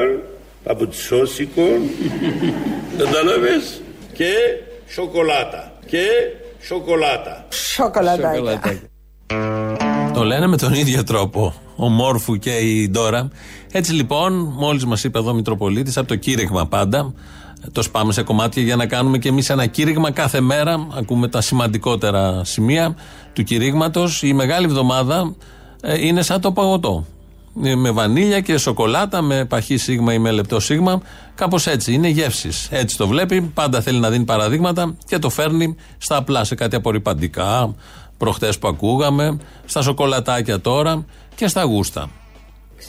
παπουτσόσικο, 0.64 1.68
κατάλαβες, 2.98 3.82
και 4.18 4.32
σοκολάτα. 4.88 5.74
Και 5.86 6.06
σοκολάτα. 6.62 7.46
Σοκολατάκια. 7.50 8.82
Το 10.14 10.24
λένε 10.24 10.48
με 10.48 10.58
τον 10.58 10.74
ίδιο 10.74 11.04
τρόπο. 11.04 11.54
Ο 11.76 11.90
Μόρφου 11.90 12.36
και 12.36 12.52
η 12.52 12.90
Ντόρα. 12.90 13.30
Έτσι 13.72 13.94
λοιπόν, 13.94 14.34
μόλις 14.34 14.86
μας 14.86 15.04
είπε 15.04 15.20
εδώ 15.20 15.30
ο 15.30 15.34
Μητροπολίτης, 15.34 15.98
από 15.98 16.08
το 16.08 16.16
κήρυγμα 16.16 16.68
πάντα, 16.68 17.14
το 17.72 17.82
σπάμε 17.82 18.14
σε 18.14 18.24
κομμάτια 18.24 18.64
για 18.64 18.76
να 18.76 18.86
κάνουμε 18.86 19.18
και 19.18 19.30
εμείς 19.30 19.50
ένα 19.50 19.66
κήρυγμα 19.66 20.12
κάθε 20.12 20.42
μέρα. 20.42 20.88
Ακούμε 20.98 21.28
τα 21.28 21.42
σημαντικότερα 21.42 22.44
σημεία 22.44 22.96
του 23.34 23.44
κηρύγματος. 23.44 24.24
Η 24.24 24.34
μεγάλη 24.34 24.66
εβδομάδα 24.66 25.16
ε, 25.16 25.63
είναι 26.00 26.22
σαν 26.22 26.42
το 26.42 26.52
παγωτό. 26.52 27.06
Ε, 27.64 27.76
Με 27.76 27.92
βανίλια 27.92 28.40
και 28.40 28.58
σοκολάτα, 28.58 29.22
με 29.22 29.46
παχύ 29.46 29.78
σίγμα 29.78 30.14
ή 30.14 30.20
με 30.20 30.32
λεπτό 30.32 30.60
σίγμα. 30.60 31.02
Κάπως 31.36 31.68
έτσι. 31.68 31.94
Είναι 31.94 32.08
γεύσει. 32.08 32.50
Έτσι 32.70 32.98
το 32.98 33.08
βλέπει. 33.08 33.42
Πάντα 33.42 33.82
θέλει 33.82 34.00
να 34.00 34.10
δίνει 34.10 34.24
παραδείγματα 34.24 34.96
και 35.08 35.20
το 35.20 35.30
φέρνει 35.30 35.76
στα 35.98 36.16
απλά, 36.16 36.44
σε 36.44 36.56
κάτι 36.56 36.76
απορριπαντικά. 36.76 37.76
Προχτές 38.18 38.58
που 38.60 38.68
ακούγαμε, 38.68 39.38
στα 39.66 39.82
σοκολατάκια 39.82 40.60
τώρα 40.62 41.06
και 41.36 41.48
στα 41.48 41.64
γούστα. 41.64 42.10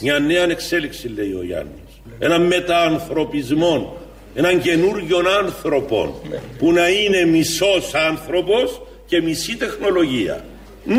Μια 0.01 0.19
νέα 0.19 0.43
εξέλιξη 0.43 1.07
λέει 1.07 1.31
ο 1.31 1.43
Γιάννης. 1.43 2.01
Ένα 2.19 2.39
μεταανθρωπισμό. 2.39 3.97
Έναν 4.35 4.61
καινούριο 4.61 5.17
άνθρωπο 5.43 6.21
που 6.57 6.71
να 6.71 6.89
είναι 6.89 7.25
μισός 7.25 7.93
άνθρωπος 8.09 8.81
και 9.05 9.21
μισή 9.21 9.55
τεχνολογία. 9.55 10.45
Μ; 10.85 10.93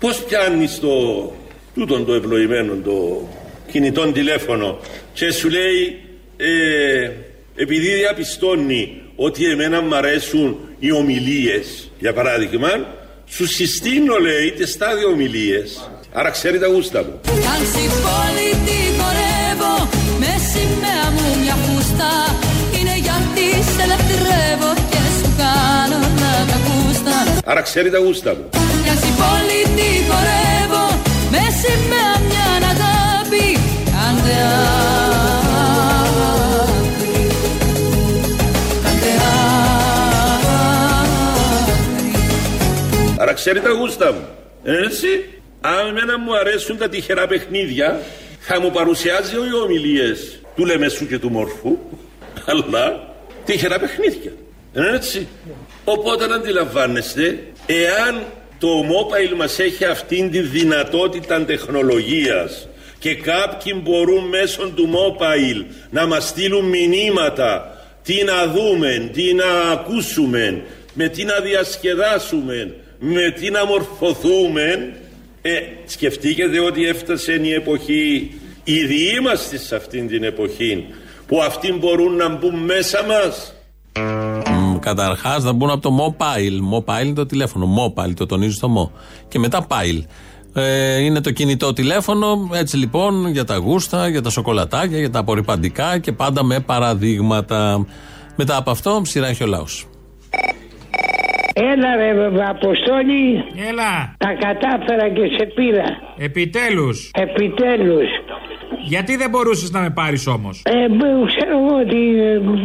Πώς 0.00 0.24
πιάνεις 0.24 0.80
το 0.80 1.32
τούτον 1.74 2.06
το 2.06 2.14
ευλογημένο 2.14 2.74
το 2.84 3.28
κινητό 3.70 4.12
τηλέφωνο 4.12 4.78
και 5.12 5.32
σου 5.32 5.48
λέει 5.48 6.00
ε, 6.36 7.10
επειδή 7.54 7.94
διαπιστώνει 7.94 9.02
ότι 9.16 9.44
εμένα 9.44 9.80
μ' 9.80 9.94
αρέσουν 9.94 10.58
οι 10.78 10.92
ομιλίες 10.92 11.90
για 11.98 12.12
παράδειγμα 12.12 12.68
σου 13.26 13.46
συστήνω 13.46 14.16
λέει 14.16 14.52
τις 14.52 14.70
στάδιο 14.70 15.08
ομιλίες. 15.08 15.90
Άρα 16.12 16.30
ξέρει 16.30 16.58
τα 16.58 16.66
γούστα 16.66 17.02
μου. 17.02 17.20
Κάντσι 17.24 17.84
πόλη 18.04 18.50
τη 18.66 18.78
χορεύω 18.98 19.88
Με 20.18 20.32
σημαία 20.50 21.10
μου 21.14 21.42
μια 21.42 21.54
φούστα. 21.54 22.10
Είναι 22.80 22.94
γιατί 23.06 23.46
σε 23.72 23.86
λατρεύω 23.86 24.70
Και 24.90 25.00
σου 25.18 25.34
κάνω 25.38 25.98
να 25.98 26.32
τα 26.50 26.58
γούστα. 26.66 27.40
Άρα 27.44 27.60
ξέρει 27.60 27.90
τα 27.90 27.98
γούστα 27.98 28.34
μου. 28.34 28.48
Κάντσι 28.48 28.59
πόλη 29.20 29.62
τη 29.76 29.90
χορεύω 30.08 30.86
Με 31.32 31.42
σημαία 31.60 32.14
μια 32.28 32.48
αγάπη. 32.72 33.46
Κάντε 33.94 34.36
άκρη. 36.88 37.18
Κάντε 38.84 39.12
άρα 43.18 43.32
ξέρει 43.32 43.60
τα 43.60 43.70
γούστα 43.70 44.12
μου 44.12 44.28
έτσι 44.64 45.08
αν 45.60 45.86
εμένα 45.88 46.18
μου 46.18 46.36
αρέσουν 46.36 46.76
τα 46.78 46.88
τυχερά 46.88 47.26
παιχνίδια 47.26 48.00
θα 48.40 48.60
μου 48.60 48.70
παρουσιάζει 48.70 49.34
οι 49.34 49.54
ομιλίες 49.64 50.40
του 50.56 50.64
Λεμεσού 50.64 51.06
και 51.06 51.18
του 51.18 51.30
Μορφού 51.30 51.78
αλλά 52.46 53.14
τυχερά 53.44 53.78
παιχνίδια 53.78 54.32
έτσι. 54.74 55.28
Οπότε 55.84 56.26
να 56.26 56.34
αντιλαμβάνεστε 56.34 57.38
εάν 57.66 58.22
το 58.60 58.68
mobile 58.68 59.36
μας 59.36 59.58
έχει 59.58 59.84
αυτήν 59.84 60.30
τη 60.30 60.40
δυνατότητα 60.40 61.44
τεχνολογίας 61.44 62.68
και 62.98 63.14
κάποιοι 63.14 63.80
μπορούν 63.82 64.24
μέσω 64.24 64.68
του 64.68 64.90
mobile 64.92 65.64
να 65.90 66.06
μας 66.06 66.28
στείλουν 66.28 66.64
μηνύματα 66.64 67.78
τι 68.02 68.24
να 68.24 68.46
δούμε, 68.46 69.10
τι 69.12 69.34
να 69.34 69.70
ακούσουμε, 69.72 70.62
με 70.94 71.08
τι 71.08 71.24
να 71.24 71.40
διασκεδάσουμε, 71.40 72.74
με 72.98 73.30
τι 73.30 73.50
να 73.50 73.64
μορφωθούμε. 73.64 74.94
Ε, 75.42 75.60
σκεφτείτε 75.86 76.60
ότι 76.60 76.86
έφτασε 76.86 77.32
η 77.42 77.52
εποχή 77.52 78.32
ήδη 78.64 79.16
είμαστε 79.16 79.58
σε 79.58 79.76
αυτήν 79.76 80.08
την 80.08 80.24
εποχή 80.24 80.86
που 81.26 81.42
αυτοί 81.42 81.72
μπορούν 81.72 82.16
να 82.16 82.28
μπουν 82.28 82.54
μέσα 82.54 83.04
μας; 83.04 83.54
Καταρχάς 84.80 85.44
θα 85.44 85.52
μπουν 85.52 85.70
από 85.70 85.80
το 85.80 85.90
mobile. 86.00 86.78
Mobile 86.78 87.04
είναι 87.04 87.14
το 87.14 87.26
τηλέφωνο. 87.26 87.66
Mobile 87.78 88.14
το 88.16 88.26
τονίζω 88.26 88.52
στο 88.52 88.68
μο. 88.68 88.92
Και 89.28 89.38
μετά 89.38 89.66
pile. 89.68 90.04
Ε, 90.54 91.02
είναι 91.02 91.20
το 91.20 91.30
κινητό 91.30 91.72
τηλέφωνο. 91.72 92.50
Έτσι 92.52 92.76
λοιπόν 92.76 93.26
για 93.26 93.44
τα 93.44 93.56
γούστα, 93.56 94.08
για 94.08 94.22
τα 94.22 94.30
σοκολατάκια, 94.30 94.98
για 94.98 95.10
τα 95.10 95.18
απορριπαντικά 95.18 95.98
και 95.98 96.12
πάντα 96.12 96.44
με 96.44 96.60
παραδείγματα. 96.60 97.86
Μετά 98.36 98.56
από 98.56 98.70
αυτό, 98.70 99.02
σειρά 99.04 99.26
έχει 99.26 99.42
ο 99.42 99.46
λαός. 99.46 99.86
Έλα 101.54 101.96
ρε 101.96 102.10
Αποστόλη. 102.48 103.44
Έλα. 103.68 104.14
Τα 104.18 104.32
κατάφερα 104.44 105.08
και 105.08 105.36
σε 105.36 105.44
πήρα. 105.54 105.84
Επιτέλους. 106.18 107.10
Επιτέλους. 107.14 108.08
Γιατί 108.84 109.16
δεν 109.16 109.30
μπορούσες 109.30 109.70
να 109.70 109.80
με 109.80 109.90
πάρεις 109.90 110.26
όμως; 110.26 110.62
Ε, 110.64 110.88
μπ- 110.88 111.26
ξέρω 111.26 111.58
εγώ 111.58 111.84
τι, 111.90 111.98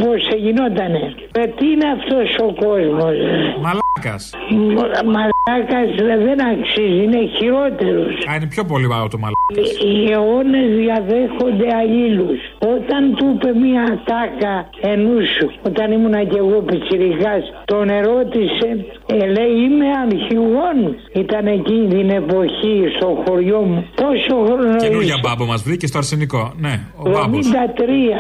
πώς 0.04 0.28
γινότανε. 0.38 1.00
Ε, 1.32 1.48
τι 1.48 1.66
είναι 1.68 1.88
αυτός 1.98 2.36
ο 2.48 2.54
κόσμος. 2.66 3.16
Μαλάκας. 3.62 4.34
Μ- 4.50 5.10
Μαλάκας 5.50 5.90
ε, 6.14 6.18
δεν 6.28 6.40
αξίζει, 6.52 7.04
είναι 7.04 7.22
χειρότερος. 7.38 8.14
Α, 8.30 8.36
είναι 8.36 8.48
πιο 8.56 8.64
πολύ 8.72 8.88
βάρο 8.88 9.08
το 9.08 9.18
μαλάκας. 9.24 9.70
Οι 9.86 10.12
αιώνες 10.12 10.68
διαδέχονται 10.82 11.68
αλλήλους. 11.80 12.40
Όταν 12.76 13.02
του 13.16 13.26
είπε 13.34 13.50
μία 13.64 13.86
τάκα 14.10 14.56
ενούς 14.94 15.26
σου, 15.36 15.48
όταν 15.70 15.92
ήμουνα 15.92 16.24
κι 16.24 16.38
εγώ 16.44 16.58
πιτσιρικάς, 16.68 17.44
τον 17.66 17.90
ερώτησε, 17.90 18.70
ε, 19.06 19.26
λέει 19.36 19.54
είμαι 19.66 19.88
αρχηγόν. 20.06 20.78
Ήταν 21.24 21.46
εκείνη 21.48 21.88
την 21.88 22.10
εποχή 22.10 22.76
στο 22.96 23.24
χωριό 23.26 23.62
μου. 23.62 23.80
Πόσο 24.02 24.36
χρόνο 24.46 24.76
Καινούργια 24.76 25.16
είσαι; 25.18 25.24
μπάμπο 25.24 25.46
μας 25.46 25.62
βρήκες 25.64 25.90
στο 25.90 25.98
αρσενικό. 25.98 26.54
Ναι, 26.58 26.76
ο 26.96 27.10
μπάμπος. 27.10 27.48
73. 27.48 28.20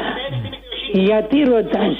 Γιατί 0.91 1.37
ρωτάς, 1.53 1.95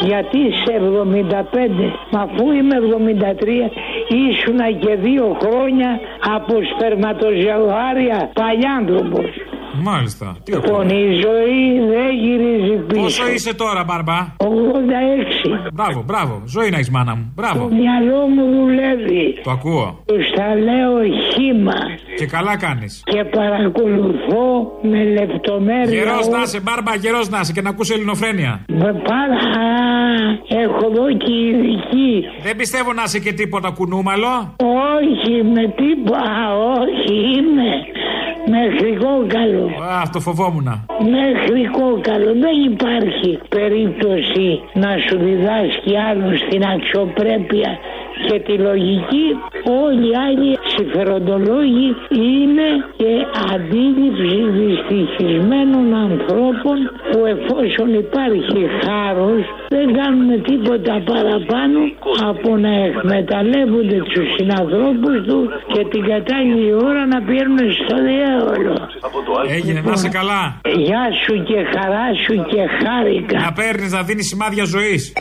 γιατί 0.00 0.52
σε 0.52 0.72
75, 0.74 1.92
μα 2.10 2.20
αφού 2.20 2.52
είμαι 2.52 2.76
73, 2.76 3.70
ήσουνα 4.08 4.70
και 4.70 4.94
δύο 4.94 5.36
χρόνια 5.42 6.00
από 6.36 6.54
σπερματοζευγάρια 6.74 8.30
παλιάνθρωπος. 8.34 9.47
Μάλιστα. 9.82 10.36
Τι 10.44 10.52
Λοιπόν, 10.52 10.88
η 10.88 11.04
ζωή 11.24 11.86
δεν 11.92 12.10
γυρίζει 12.22 12.76
πίσω. 12.86 13.00
Πόσο 13.02 13.30
είσαι 13.34 13.54
τώρα, 13.54 13.84
μπαρμπά. 13.84 14.18
86. 14.36 15.70
Μπράβο, 15.72 16.02
μπράβο. 16.06 16.42
Ζωή 16.46 16.70
να 16.70 16.76
έχεις 16.76 16.90
μάνα 16.90 17.14
μου. 17.16 17.32
Το 17.36 17.42
Μπράβο. 17.42 17.68
μυαλό 17.74 18.26
μου 18.26 18.44
δουλεύει. 18.56 19.38
Το 19.44 19.50
ακούω. 19.50 20.02
Τους 20.06 20.26
τα 20.36 20.54
λέω 20.54 20.94
χήμα 21.32 21.78
Και 22.16 22.26
καλά 22.26 22.56
κάνεις. 22.56 23.02
και 23.04 23.24
παρακολουθώ 23.24 24.46
με 24.82 25.04
λεπτομέρεια. 25.04 25.92
Γερός 25.94 26.28
να 26.28 26.40
είσαι, 26.42 26.60
μπάρμπα, 26.60 26.94
γερός 26.94 27.28
να 27.28 27.38
είσαι 27.40 27.52
και 27.52 27.60
να 27.62 27.70
ακούσει 27.70 27.92
ελληνοφρένεια. 27.94 28.60
Με 28.68 28.92
πάρα 29.04 29.38
έχω 30.48 30.90
δω 30.94 31.06
και 31.16 31.32
ειδική. 31.48 32.24
Δεν 32.42 32.56
πιστεύω 32.56 32.92
να 32.92 33.02
είσαι 33.06 33.18
και 33.18 33.32
τίποτα 33.32 33.70
κουνούμαλο. 33.70 34.54
Όχι, 34.96 35.42
με 35.54 35.62
τίποτα, 35.76 36.56
όχι 36.80 37.14
είμαι. 37.36 37.70
Μέχρι 38.56 38.90
κόκαλο. 39.04 39.64
Α, 39.66 40.02
το 40.12 40.20
φοβόμουν. 40.20 40.68
Μέχρι 41.16 41.62
κόκαλο. 41.78 42.30
Δεν 42.44 42.56
υπάρχει 42.72 43.30
περίπτωση 43.48 44.60
να 44.82 44.90
σου 45.04 45.16
διδάσκει 45.18 45.92
άλλος 46.10 46.38
την 46.50 46.62
αξιοπρέπεια 46.74 47.70
και 48.26 48.36
τη 48.46 48.54
λογική. 48.68 49.26
Όλοι 49.84 50.06
οι 50.10 50.16
άλλοι 50.26 50.50
συμφεροντολόγοι 50.76 51.88
είναι 52.30 52.68
και 53.00 53.12
αντίληψη 53.54 54.36
δυστυχισμένων 54.58 55.86
ανθρώπων 56.06 56.76
που 57.10 57.18
εφόσον 57.34 57.88
υπάρχει 58.04 58.60
χάρος 58.82 59.42
δεν 59.68 59.86
κάνουν 59.98 60.30
τίποτα 60.42 60.94
παραπάνω 61.10 61.78
από 62.30 62.56
να 62.56 62.72
εκμεταλλεύονται 62.88 63.98
τους 64.12 64.26
συνανθρώπους 64.36 65.16
τους 65.26 65.46
και 65.72 65.82
την 65.92 66.02
κατάλληλη 66.12 66.72
ώρα 66.88 67.06
να 67.06 67.18
παίρνουν 67.28 67.58
στο 67.80 67.96
διάολο. 68.08 68.74
Έγινε, 69.56 69.80
να 69.80 69.96
σε 69.96 70.08
καλά. 70.08 70.60
Γεια 70.86 71.04
σου 71.22 71.34
και 71.48 71.58
χαρά 71.72 72.06
σου 72.24 72.34
και 72.50 72.62
χάρηκα. 72.80 73.38
Να 73.40 73.52
παίρνεις 73.52 73.92
να 73.92 74.02
δίνεις 74.02 74.26
σημάδια 74.26 74.64
ζωής. 74.64 75.12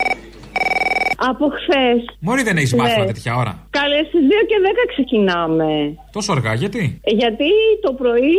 Από 1.29 1.45
χθες. 1.57 1.99
Μωρή 2.19 2.43
δεν 2.43 2.57
έχεις 2.57 2.73
μάθημα 2.75 3.05
τέτοια 3.05 3.35
ώρα. 3.35 3.67
Καλές 3.69 4.05
στις 4.07 4.23
2 4.29 4.41
και 4.49 4.57
10 4.65 4.83
ξεκινάμε. 4.93 5.69
Τόσο 6.11 6.31
αργά, 6.31 6.53
γιατί; 6.53 6.83
Ε, 7.09 7.11
Γιατί 7.21 7.49
το 7.85 7.91
πρωί 8.01 8.37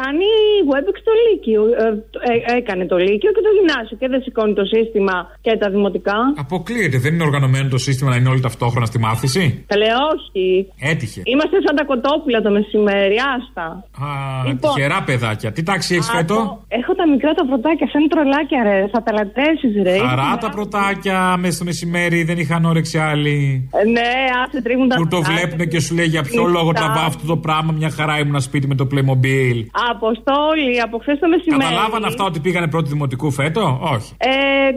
κάνει 0.00 0.28
WebEx 0.70 0.96
το 1.08 1.12
Λύκειο. 1.24 1.62
Ε, 1.82 1.86
ε, 2.30 2.56
έκανε 2.60 2.84
το 2.86 2.96
Λύκειο 2.96 3.30
και 3.36 3.42
το 3.46 3.50
Γυμνάσιο 3.56 3.96
και 4.00 4.08
δεν 4.12 4.20
σηκώνει 4.22 4.54
το 4.60 4.64
σύστημα 4.74 5.16
και 5.40 5.52
τα 5.62 5.70
δημοτικά. 5.70 6.18
Αποκλείεται, 6.44 6.98
δεν 6.98 7.14
είναι 7.14 7.24
οργανωμένο 7.30 7.68
το 7.68 7.78
σύστημα 7.78 8.10
να 8.10 8.16
είναι 8.16 8.28
όλοι 8.28 8.40
ταυτόχρονα 8.40 8.86
στη 8.86 8.98
μάθηση; 8.98 9.64
Καλέ, 9.72 9.90
όχι. 10.14 10.44
Έτυχε. 10.92 11.20
Είμαστε 11.24 11.56
σαν 11.66 11.74
τα 11.76 11.84
κοτόπουλα 11.84 12.40
το 12.40 12.50
μεσημέρι, 12.50 13.16
άστα. 13.34 13.66
Α, 14.04 14.08
Λοιπόν. 14.48 14.74
τυχερά 14.74 15.02
παιδάκια. 15.08 15.52
Τι 15.52 15.62
τάξη 15.62 15.94
έχεις 15.94 16.10
φέτο; 16.16 16.36
Έχω 16.68 16.94
τα 16.94 17.08
μικρά 17.12 17.32
τα 17.34 17.44
πρωτάκια, 17.46 17.86
σαν 17.92 18.08
τρολάκια, 18.08 18.60
ρε. 18.68 18.78
Θα 18.92 19.02
τα 19.02 19.12
λατρέσεις, 19.12 19.72
ρε. 19.82 19.96
Χαρά 20.08 20.38
τα 20.40 20.50
πρωτάκια 20.50 21.36
μέσα 21.42 21.54
στο 21.56 21.64
μεσημέρι, 21.64 21.88
δεν 22.24 22.38
είχαν 22.38 22.64
όρεξη 22.64 22.98
άλλοι. 22.98 23.68
Ε, 23.72 23.84
Ναι, 23.90 24.00
άσε 24.46 24.62
τρίβουν 24.62 24.88
τα 24.88 24.96
Που 24.96 25.02
το 25.02 25.08
πρωτάκια. 25.08 25.34
βλέπουν 25.46 25.68
και 25.68 25.80
σου 25.80 25.94
λέει 25.94 26.06
για 26.06 26.22
ποιο 26.22 26.42
Μισά. 26.42 26.52
λόγο 26.58 26.72
τραβά 26.72 27.04
αυτό 27.04 27.26
το 27.26 27.36
πράγμα. 27.36 27.72
Μια 27.72 27.90
χαρά 27.90 28.18
ήμουν 28.18 28.40
σπίτι 28.40 28.66
με 28.66 28.74
το 28.74 28.86
Playmobil. 28.92 29.64
Αποστόλη, 29.90 30.80
από 30.84 30.98
χθες 30.98 31.18
το 31.18 31.28
μεσημέρι. 31.28 31.62
Καταλάβαν 31.62 32.04
αυτά 32.04 32.24
ότι 32.24 32.40
πήγανε 32.40 32.66
πρώτη 32.68 32.88
δημοτικού 32.88 33.30
φέτο, 33.30 33.78
όχι. 33.82 34.12
Ε, 34.16 34.28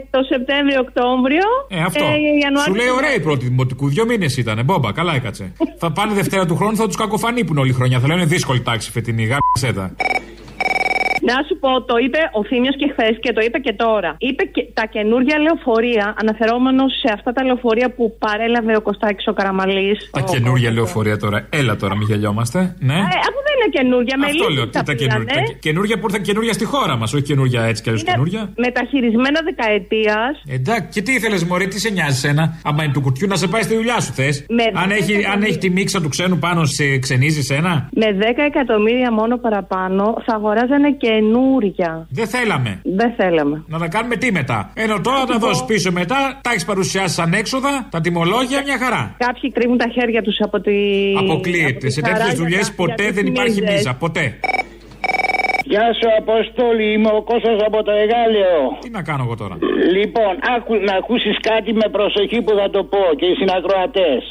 το 0.09 0.19
Σεπτέμβριο-Οκτώβριο. 0.29 1.45
Ε, 1.67 1.81
αυτό. 1.81 2.03
Ιανουάριο- 2.03 2.59
Σου 2.65 2.73
λέει 2.75 2.89
ωραία 2.97 3.13
η 3.15 3.19
πρώτη 3.19 3.45
δημοτικού. 3.47 3.87
Δύο 3.89 4.05
μήνες 4.05 4.37
ήταν. 4.37 4.61
Μπόμπα, 4.65 4.91
καλά 4.91 5.15
έκατσε. 5.15 5.51
θα 5.81 5.91
πάνε 5.91 6.13
Δευτέρα 6.13 6.45
του 6.45 6.55
χρόνου, 6.55 6.75
θα 6.75 6.85
τους 6.87 6.95
κακοφανείπουν 6.95 7.57
όλη 7.57 7.73
χρονιά. 7.73 7.99
Θα 7.99 8.07
λένε 8.07 8.25
δύσκολη 8.25 8.61
τάξη 8.61 8.91
φετινή. 8.91 9.23
Γάμισε 9.23 9.79
τα. 9.79 9.95
Να 11.29 11.35
σου 11.47 11.55
πω, 11.63 11.71
το 11.91 11.95
είπε 12.03 12.19
ο 12.39 12.41
Θήμιος 12.49 12.75
και 12.79 12.87
χθες 12.93 13.13
και 13.23 13.31
το 13.37 13.41
είπε 13.45 13.57
και 13.65 13.73
τώρα. 13.83 14.11
Είπε 14.29 14.43
και 14.55 14.61
τα 14.79 14.85
καινούργια 14.95 15.37
λεωφορεία, 15.45 16.05
αναφερόμενος 16.21 16.91
σε 17.01 17.09
αυτά 17.17 17.29
τα 17.35 17.41
λεωφορεία 17.47 17.87
που 17.95 18.03
παρέλαβε 18.25 18.73
ο 18.79 18.81
Κωστάκης 18.87 19.27
ο 19.31 19.33
Καραμαλής. 19.37 19.99
Τα 20.19 20.23
καινούργια 20.33 20.69
λεωφορεία 20.77 21.17
τώρα. 21.23 21.37
Έλα 21.59 21.73
τώρα, 21.81 21.93
μην 21.97 22.07
γελιόμαστε. 22.09 22.59
Ναι. 22.89 22.99
Ε, 23.13 23.17
αφού 23.29 23.39
δεν 23.47 23.52
είναι 23.63 23.71
καινούργια, 23.77 24.15
με 24.21 24.25
Αυτό 24.25 24.37
λύσεις 24.37 24.55
λέω. 24.57 24.65
Τι 24.65 24.71
τα 24.77 24.83
τα 24.83 24.93
πήγανε. 24.95 25.11
καινούργια. 25.13 25.35
Τα 25.51 25.57
καινούργια 25.65 25.95
που 25.99 26.05
ήρθαν 26.07 26.21
καινούργια 26.29 26.53
στη 26.59 26.65
χώρα 26.73 26.95
μας. 26.99 27.09
Όχι 27.15 27.23
καινούργια 27.31 27.61
έτσι 27.69 27.81
κι 27.83 27.89
αλλιώς 27.89 28.03
καινούργια. 28.09 28.41
Μεταχειρισμένα 28.65 29.39
δεκαετίας. 29.49 30.33
Εντάξει, 30.57 30.87
και 30.93 31.01
τι 31.05 31.11
ήθελες, 31.17 31.43
Μωρή, 31.43 31.67
τι 31.67 31.79
σε 31.79 31.89
νοιάζει 31.89 32.27
ένα. 32.33 32.43
Άμα 32.63 32.83
είναι 32.83 32.93
του 32.93 33.01
κουτιού 33.01 33.27
να 33.27 33.35
σε 33.35 33.47
πάει 33.47 33.61
στη 33.67 33.75
δουλειά 33.75 33.97
σου 33.99 34.11
θες; 34.13 34.35
Με 34.49 34.63
Αν, 34.81 34.87
δέκα 34.89 34.93
έχει, 35.01 35.13
αν 35.13 35.19
εκατομμύρια. 35.19 35.47
έχει 35.47 35.57
τη 35.57 35.69
μίξα 35.69 36.01
του 36.01 36.09
ξένου 36.09 36.37
πάνω, 36.45 36.65
σε 36.65 36.97
ξενίζει 36.97 37.53
ένα. 37.59 37.73
Με 38.01 38.07
10 38.19 38.43
εκατομμύρια 38.51 39.11
μόνο 39.19 39.37
παραπάνω 39.37 40.03
θα 40.25 40.33
αγοράζανε 40.35 40.89
καινούρια. 41.03 42.07
Δεν 42.09 42.27
θέλαμε. 42.27 42.71
Δεν 42.83 43.13
θέλαμε. 43.17 43.63
Να 43.67 43.77
τα 43.79 43.87
κάνουμε 43.87 44.15
τι 44.15 44.31
μετά; 44.31 44.71
Ενώ 44.73 45.01
τώρα 45.01 45.25
τα 45.25 45.37
δώσεις 45.37 45.63
πίσω 45.65 45.91
μετά, 45.91 46.39
τα 46.43 46.49
έχεις 46.49 46.65
παρουσιάσει 46.65 47.13
σαν 47.13 47.33
έξοδα, 47.33 47.87
τα 47.91 48.01
τιμολόγια 48.01 48.61
μια 48.65 48.77
χαρά. 48.83 49.15
Κάποιοι 49.17 49.51
κρύβουν 49.51 49.77
τα 49.77 49.87
χέρια 49.95 50.21
τους 50.21 50.37
από 50.39 50.59
τη. 50.61 50.71
Αποκλείεται. 51.19 51.89
Σε 51.89 52.01
τέτοιες 52.01 52.33
δουλειές 52.35 52.71
ποτέ 52.73 53.11
δεν 53.11 53.25
υπάρχει 53.25 53.52
μίζα. 53.61 53.93
Ποτέ. 53.95 54.39
Γεια 55.71 55.87
σου 55.97 56.07
Αποστόλη, 56.21 56.85
είμαι 56.93 57.11
ο 57.19 57.21
Κώστας 57.29 57.57
από 57.67 57.83
το 57.83 57.91
Εγάλεο. 58.03 58.59
Τι 58.83 58.89
να 58.89 59.01
κάνω 59.01 59.23
εγώ 59.23 59.35
τώρα; 59.35 59.55
Λοιπόν, 59.97 60.31
άκου, 60.55 60.73
να 60.87 60.93
ακούσεις 61.01 61.35
κάτι 61.49 61.73
με 61.73 61.87
προσοχή 61.97 62.39
που 62.45 62.53
θα 62.59 62.69
το 62.69 62.83
πω 62.83 63.03
και 63.19 63.25
οι 63.25 63.35
συνακροατές. 63.41 64.21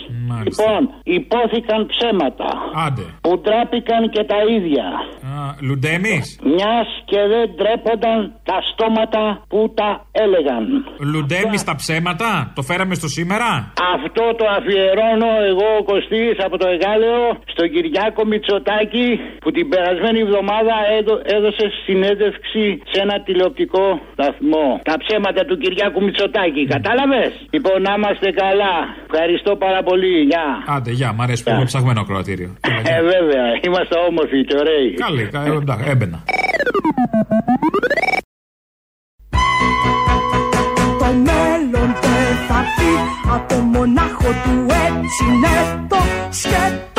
Λοιπόν, 0.49 0.81
υπόθηκαν 1.18 1.81
ψέματα. 1.93 2.49
Άντε. 2.87 3.05
Που 3.25 3.33
τράπηκαν 3.47 4.03
και 4.14 4.23
τα 4.33 4.39
ίδια. 4.57 4.87
Λουντέμις; 5.66 6.27
Μιας 6.55 6.89
και 7.11 7.20
δεν 7.33 7.47
τρέπονταν 7.61 8.18
τα 8.51 8.59
στόματα 8.70 9.23
που 9.49 9.61
τα 9.79 9.91
έλεγαν. 10.25 10.64
Λουντέμις 11.12 11.61
στα 11.61 11.75
ψέματα; 11.75 12.53
Το 12.57 12.62
φέραμε 12.68 12.95
στο 13.01 13.09
σήμερα; 13.16 13.49
Αυτό 13.97 14.25
το 14.39 14.45
αφιερώνω 14.57 15.31
εγώ 15.51 15.68
ο 15.81 15.83
Κωστής 15.91 16.35
από 16.47 16.57
το 16.62 16.66
Εγάλεο 16.75 17.23
στον 17.53 17.66
Κυριάκο 17.75 18.23
Μητσοτάκη 18.31 19.09
που 19.43 19.51
την 19.57 19.66
περασμένη 19.73 20.18
εβδομάδα 20.27 20.75
έδω- 20.99 21.23
έδωσε 21.37 21.64
συνέντευξη 21.87 22.64
σε 22.91 22.99
ένα 23.05 23.16
τηλεοπτικό 23.27 23.85
σταθμό. 24.14 24.66
Τα 24.91 24.95
ψέματα 25.03 25.41
του 25.49 25.57
Κυριάκου 25.62 26.01
Μητσοτάκη, 26.07 26.62
κατάλαβες; 26.75 27.33
Λοιπόν, 27.55 27.77
να 27.87 27.93
είμαστε 27.99 28.29
καλά. 28.43 28.75
Ευχαριστώ 29.09 29.53
πάρα 29.64 29.81
πολύ. 29.89 30.12
Γεια. 30.21 30.75
Άντε, 30.75 30.91
γεια, 30.91 31.13
μ' 31.13 31.21
αρέσει 31.23 31.43
που 31.43 31.49
έχουμε 31.51 31.65
ψαγμένο 31.65 32.01
ακροατήριο. 32.01 32.57
Ε, 32.61 33.03
βέβαια, 33.03 33.45
είμαστε 33.65 33.95
όμορφοι 34.09 34.45
και 34.45 34.57
ωραίοι. 34.59 34.95
Καλή, 34.95 35.25
κα- 35.33 35.45
ε, 35.47 35.51
εντάξει, 35.51 35.85
έμπαινα. 35.89 36.25
Το 40.99 41.07
μέλλον 41.07 41.89
δεν 42.03 42.37
θα 42.49 42.59
έρθει 42.65 42.93
από 43.35 43.55
μονάχο 43.55 44.29
του 44.45 44.67
έτσι 44.69 45.25
είναι 45.25 45.87
το 45.89 45.97
σκέτο 46.31 46.91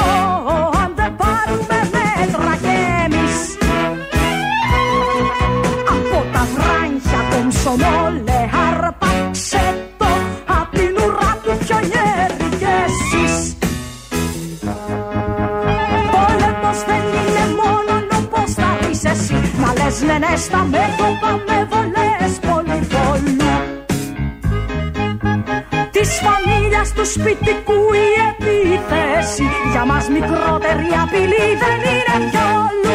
λες 20.23 20.29
ναι 20.29 20.29
ναι 20.29 20.37
στα 20.37 20.63
μέτωπα 20.63 21.31
με 21.47 21.67
βολές 21.69 22.33
πολύ 22.47 22.79
πολλού 22.93 23.55
Της 25.91 26.09
φαμίλιας 26.23 26.93
του 26.93 27.05
σπιτικού 27.05 27.79
η 27.93 28.07
επίθεση 28.31 29.43
Για 29.71 29.85
μας 29.85 30.07
μικρότερη 30.09 30.87
απειλή 31.03 31.47
δεν 31.61 31.79
είναι 31.91 32.29
πιόλου 32.29 32.92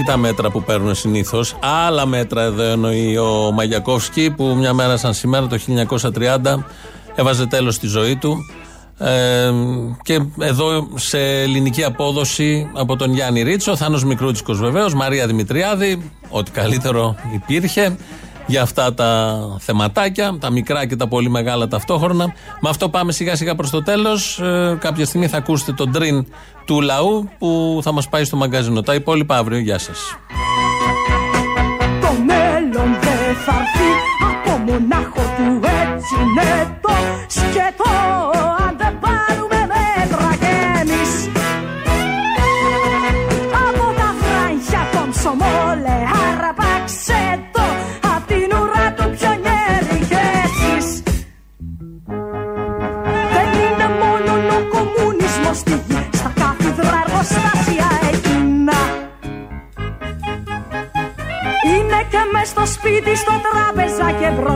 Όχι 0.00 0.08
τα 0.08 0.16
μέτρα 0.16 0.50
που 0.50 0.62
παίρνουν 0.62 0.94
συνήθως. 0.94 1.56
Άλλα 1.86 2.06
μέτρα 2.06 2.42
εδώ 2.42 2.62
εννοεί 2.62 3.16
ο 3.16 3.50
Μαγιακόφσκι 3.52 4.30
που 4.30 4.44
μια 4.44 4.72
μέρα 4.72 4.96
σαν 4.96 5.14
σήμερα 5.14 5.46
το 5.46 5.58
1930 6.44 6.64
έβαζε 7.14 7.46
τέλος 7.46 7.74
στη 7.74 7.86
ζωή 7.86 8.16
του. 8.16 8.36
Ε, 8.98 9.52
και 10.02 10.20
εδώ 10.38 10.88
σε 10.94 11.18
ελληνική 11.18 11.84
απόδοση 11.84 12.70
από 12.74 12.96
τον 12.96 13.14
Γιάννη 13.14 13.42
Ρίτσο, 13.42 13.76
Θάνος 13.76 14.04
Μικρούτσικος 14.04 14.58
βεβαίως, 14.58 14.94
Μαρία 14.94 15.26
Δημητριάδη, 15.26 16.10
ό,τι 16.30 16.50
καλύτερο 16.50 17.14
υπήρχε 17.34 17.96
για 18.46 18.62
αυτά 18.62 18.94
τα 18.94 19.38
θεματάκια, 19.58 20.36
τα 20.40 20.50
μικρά 20.50 20.86
και 20.86 20.96
τα 20.96 21.08
πολύ 21.08 21.30
μεγάλα 21.30 21.68
ταυτόχρονα. 21.68 22.24
Με 22.60 22.68
αυτό 22.68 22.88
πάμε 22.88 23.12
σιγά 23.12 23.36
σιγά 23.36 23.54
προς 23.54 23.70
το 23.70 23.82
τέλος. 23.82 24.38
Ε, 24.38 24.76
κάποια 24.80 25.04
στιγμή 25.04 25.26
θα 25.28 25.36
ακούσετε 25.36 25.72
τον 25.72 25.92
τρίν 25.92 26.26
του 26.70 26.80
λαού 26.80 27.28
που 27.38 27.80
θα 27.82 27.92
μας 27.92 28.08
πάει 28.08 28.24
στο 28.24 28.36
μαγκαζίνο. 28.36 28.80
Τα 28.82 28.94
υπόλοιπα 28.94 29.36
αύριο. 29.36 29.58
Γεια 29.58 29.78
σας. 29.78 29.98
Το 32.00 32.12
μέλλον 32.26 32.98
δεν 33.00 33.36
θα 33.44 33.79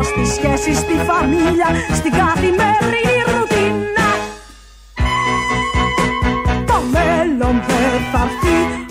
στη 0.04 0.24
σχέση, 0.34 0.74
στη 0.74 0.94
φαμίλια, 1.06 1.68
στην 1.98 2.12
καθημερινή 2.12 3.16
ρουτίνα. 3.30 4.08
Το 6.66 6.78
μέλλον 6.92 7.62
δεν 7.66 8.00
θα 8.12 8.22
έρθει 8.22 8.83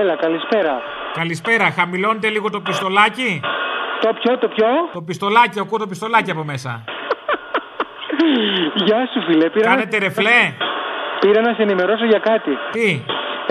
Έλα, 0.00 0.16
καλησπέρα. 0.16 0.82
Καλησπέρα. 1.12 1.64
Χαμηλώνετε 1.78 2.28
λίγο 2.28 2.50
το 2.50 2.60
πιστολάκι. 2.60 3.40
Το 4.00 4.08
ποιο, 4.20 4.38
το 4.38 4.48
ποιο; 4.48 4.68
Το 4.92 5.02
πιστολάκι, 5.02 5.60
ακούω 5.60 5.78
το 5.78 5.86
πιστολάκι 5.86 6.30
από 6.30 6.44
μέσα. 6.44 6.84
Γεια 8.86 9.00
σου, 9.10 9.20
φίλε. 9.26 9.50
Πήρα 9.50 9.68
Κάνετε 9.70 9.98
ρεφλέ. 9.98 10.40
Πήρα 11.20 11.40
να 11.40 11.52
σε 11.54 11.62
ενημερώσω 11.62 12.04
για 12.04 12.18
κάτι. 12.18 12.52
Τι; 12.70 12.88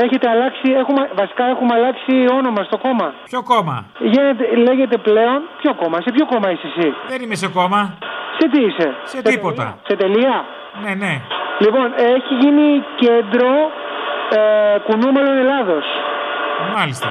Έχετε 0.04 0.30
αλλάξει, 0.30 0.72
έχουμε, 0.82 1.10
βασικά 1.16 1.44
έχουμε 1.54 1.74
αλλάξει 1.74 2.14
όνομα 2.40 2.64
στο 2.64 2.78
κόμμα. 2.78 3.14
Ποιο 3.30 3.44
κόμμα; 3.44 3.86
Γίνεται, 4.00 4.56
λέγεται 4.56 4.98
πλέον. 4.98 5.40
Ποιο 5.62 5.74
κόμμα, 5.74 5.98
σε 6.02 6.12
ποιο 6.12 6.26
κόμμα 6.26 6.52
είσαι 6.52 6.68
εσύ; 6.76 6.94
Δεν 7.08 7.22
είμαι 7.22 7.36
σε 7.36 7.48
κόμμα. 7.48 7.98
Σε 8.38 8.48
τι 8.52 8.60
είσαι; 8.64 8.96
Σε 9.04 9.22
τίποτα. 9.22 9.78
Σε 9.88 9.96
τελεία; 9.96 10.46
Ναι, 10.84 10.94
ναι. 10.94 11.22
Λοιπόν, 11.60 11.94
έχει 11.98 12.34
γίνει 12.42 12.84
κέντρο 12.96 13.52
ε, 14.30 14.78
κουνούμενων 14.88 15.38
Ελλάδος. 15.38 15.86
Μάλιστα. 16.78 17.10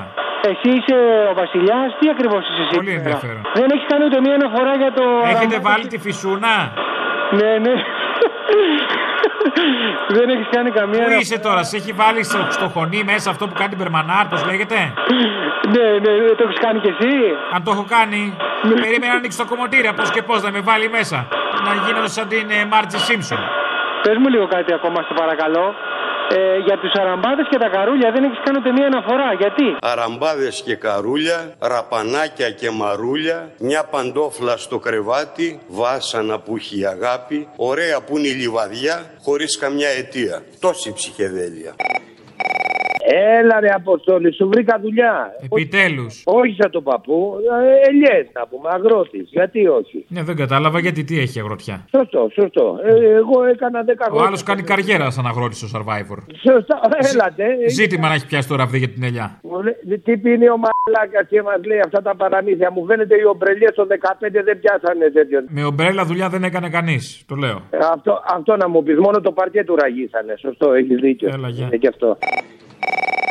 Εσύ 0.50 0.68
είσαι 0.76 0.96
ο 1.30 1.34
Βασιλιάς, 1.34 1.88
τι 1.98 2.08
ακριβώς 2.14 2.42
είσαι 2.48 2.62
εσύ. 2.66 2.76
Πολύ 2.76 2.92
ενδιαφέρον. 3.00 3.40
Δεν 3.54 3.68
έχεις 3.72 3.86
κάνει 3.90 4.04
ούτε 4.04 4.20
μία 4.20 4.34
αναφορά 4.34 4.74
για 4.82 4.92
το. 4.92 5.04
Έχετε 5.34 5.58
βάλει 5.58 5.86
τη 5.86 5.98
φυσούνα; 5.98 6.54
Ναι, 7.38 7.50
ναι. 7.64 7.74
Δεν 10.08 10.28
έχεις 10.28 10.48
κάνει 10.50 10.70
καμία. 10.70 11.04
Πού 11.04 11.12
είσαι 11.20 11.38
τώρα, 11.38 11.62
σε 11.62 11.76
έχει 11.76 11.92
βάλει 11.92 12.24
στο, 12.24 12.38
στο 12.50 12.66
χωνί 12.68 13.02
μέσα 13.04 13.30
αυτό 13.30 13.46
που 13.48 13.54
κάνει 13.58 13.68
την 13.68 13.78
Περμανάρ, 13.78 14.26
πώς 14.26 14.44
λέγεται; 14.50 14.78
Ναι, 15.74 15.86
ναι, 16.04 16.12
το 16.38 16.42
έχεις 16.46 16.58
κάνει 16.64 16.78
κι 16.80 16.90
εσύ; 16.94 17.12
Αν 17.54 17.62
το 17.64 17.70
έχω 17.74 17.84
κάνει, 17.88 18.36
περίμενα 18.82 19.12
να 19.12 19.18
ανοίξει 19.18 19.38
το 19.38 19.46
κομμωτήρι, 19.46 19.92
πώ 19.98 20.04
και 20.14 20.22
πώς 20.22 20.42
να 20.42 20.50
με 20.50 20.60
βάλει 20.60 20.88
μέσα. 20.88 21.18
Να 21.66 21.72
γίνω 21.84 22.06
σαν 22.06 22.28
την 22.28 22.46
ε, 22.50 22.64
Μάρτζι 22.70 22.98
Σίμψον. 22.98 23.38
Πες 24.02 24.16
μου 24.20 24.28
λίγο 24.28 24.46
κάτι 24.46 24.72
ακόμα, 24.78 25.02
στο 25.02 25.14
παρακαλώ. 25.14 25.74
Ε, 26.30 26.58
για 26.66 26.78
τους 26.78 26.92
αραμπάδες 27.00 27.46
και 27.50 27.58
τα 27.58 27.68
καρούλια 27.68 28.10
δεν 28.14 28.24
έχεις 28.24 28.40
κάνει 28.44 28.58
ούτε 28.60 28.72
μία 28.72 28.86
αναφορά. 28.86 29.32
Γιατί; 29.32 29.76
Αραμπάδες 29.80 30.62
και 30.64 30.74
καρούλια, 30.74 31.54
ραπανάκια 31.58 32.50
και 32.50 32.70
μαρούλια, 32.70 33.50
μια 33.58 33.84
παντόφλα 33.84 34.56
στο 34.56 34.78
κρεβάτι, 34.78 35.60
βάσανα 35.68 36.38
που 36.38 36.56
έχει 36.56 36.80
η 36.80 36.86
αγάπη, 36.86 37.48
ωραία 37.56 38.00
που 38.00 38.18
είναι 38.18 38.28
η 38.28 38.30
λιβαδιά, 38.30 38.96
χωρίς 39.24 39.58
καμιά 39.58 39.88
αιτία. 39.88 40.42
Τόση 40.60 40.92
ψυχεδέλεια. 40.92 41.74
Έλα 43.06 43.60
ρε 43.60 43.68
Αποστόλη, 43.74 44.32
σου 44.34 44.48
βρήκα 44.48 44.78
δουλειά. 44.82 45.32
Επιτέλους. 45.44 46.22
Όχι 46.24 46.56
σαν 46.60 46.70
τον 46.70 46.82
παππού, 46.82 47.36
ελιές 47.88 48.26
να 48.32 48.46
πούμε, 48.46 48.68
αγρότης. 48.72 49.28
Γιατί 49.30 49.66
όχι; 49.66 50.04
Ναι, 50.08 50.22
δεν 50.22 50.36
κατάλαβα 50.36 50.78
γιατί 50.78 51.04
τι 51.04 51.18
έχει 51.20 51.38
η 51.38 51.40
αγροτιά. 51.40 51.86
Σωστό, 51.96 52.28
σωστό. 52.34 52.78
Ε, 52.84 53.14
εγώ 53.14 53.44
έκανα 53.44 53.82
10 53.84 53.92
Ο 54.00 54.04
χρόνια. 54.04 54.26
άλλος 54.26 54.42
κάνει 54.42 54.62
καριέρα 54.62 55.10
σαν 55.10 55.26
αγρότης 55.26 55.58
στο 55.58 55.68
survivor. 55.74 56.18
Σωστά, 56.48 56.80
έλατε. 57.12 57.44
Ζήτημα 57.68 58.08
να 58.08 58.14
έχει 58.14 58.26
πιάσει 58.26 58.48
το 58.48 58.56
ραβδί 58.56 58.78
για 58.78 58.88
την 58.88 59.02
ελιά. 59.02 59.38
Μου 59.42 59.62
λέει, 59.62 59.98
Τι 59.98 60.16
πίνει 60.16 60.48
ο 60.48 60.56
μαλάκας 60.64 61.26
και 61.28 61.42
μας 61.42 61.60
λέει 61.66 61.80
αυτά 61.84 62.02
τα 62.02 62.16
παραμύθια. 62.16 62.70
Μου 62.70 62.84
φαίνεται 62.86 63.14
οι 63.20 63.24
ομπρελιές 63.24 63.74
το 63.74 63.86
15 63.90 64.40
δεν 64.44 64.60
πιάσανε 64.60 65.10
τέτοιο. 65.10 65.44
Με 65.48 65.64
ομπρέλα 65.64 66.04
δουλειά 66.04 66.28
δεν 66.28 66.44
έκανε 66.44 66.68
κανείς. 66.68 67.24
Το 67.28 67.34
λέω. 67.34 67.58
Ε, 67.70 67.76
Αυτό, 67.92 68.22
αυτό 68.36 68.56
να 68.56 68.68
μου 68.68 68.82
πεις, 68.82 68.96
μόνο 68.98 69.20
το 69.20 69.32
παρκέ 69.32 69.64
του 69.64 69.76
ραγίσανε. 69.76 70.34
Σωστό, 70.38 70.72
έχεις 70.72 71.00
δίκιο. 71.00 71.28
Έλα, 71.32 71.48
γεια. 71.48 71.66
Είναι 71.66 71.76
και 71.76 71.88
αυτό. 71.88 72.18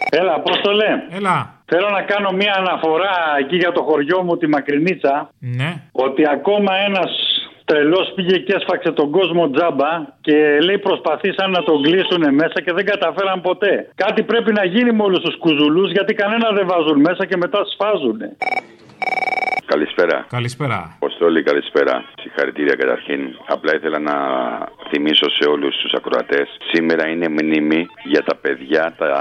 Έλα, 0.10 0.40
πώ 0.40 0.62
το 0.62 0.72
λέμε. 0.72 1.08
Έλα. 1.12 1.54
Θέλω 1.66 1.90
να 1.90 2.02
κάνω 2.02 2.32
μια 2.32 2.54
αναφορά 2.58 3.16
εκεί 3.40 3.56
για 3.56 3.72
το 3.72 3.84
χωριό 3.84 4.24
μου, 4.24 4.38
τη 4.38 4.48
Μακρινίτσα. 4.48 5.30
Ναι. 5.40 5.72
Ότι 5.92 6.30
ακόμα 6.30 6.76
ένας 6.88 7.12
τρελός 7.66 8.12
πήγε 8.16 8.38
και 8.38 8.54
έσφαξε 8.56 8.92
τον 8.92 9.12
κόσμο 9.12 9.50
τζάμπα 9.50 9.92
και 10.22 10.60
λέει 10.64 10.78
προσπαθήσαν 10.78 11.52
να 11.52 11.64
τον 11.64 11.82
κλείσουν 11.84 12.34
μέσα 12.34 12.58
και 12.66 12.74
δεν 12.74 12.86
καταφέραν 12.86 13.42
ποτέ. 13.42 13.90
Κάτι 13.96 14.24
πρέπει 14.24 14.52
να 14.54 14.66
γίνει 14.66 14.92
με 14.92 15.04
όλους 15.04 15.20
τους 15.20 15.38
κουζουλούς 15.38 15.92
γιατί 15.92 16.14
κανένα 16.14 16.52
δεν 16.52 16.68
βάζουν 16.68 17.00
μέσα 17.00 17.26
και 17.26 17.38
μετά 17.38 17.60
σφάζουν. 17.74 18.20
Καλησπέρα. 19.66 20.26
Καλησπέρα. 20.30 20.94
Αποστόλη, 20.96 21.44
καλησπέρα. 21.44 22.06
Συγχαρητήρια 22.22 22.76
καταρχήν. 22.76 23.20
Απλά 23.48 23.76
ήθελα 23.76 24.00
να 24.00 24.16
θυμίσω 24.90 25.30
σε 25.30 25.50
όλους 25.50 25.76
τους 25.76 25.94
ακροατές. 25.94 26.48
Σήμερα 26.72 27.08
είναι 27.08 27.28
μνήμη 27.30 27.88
για 28.04 28.24
τα 28.24 28.36
παιδιά, 28.36 28.94
τα 28.98 29.12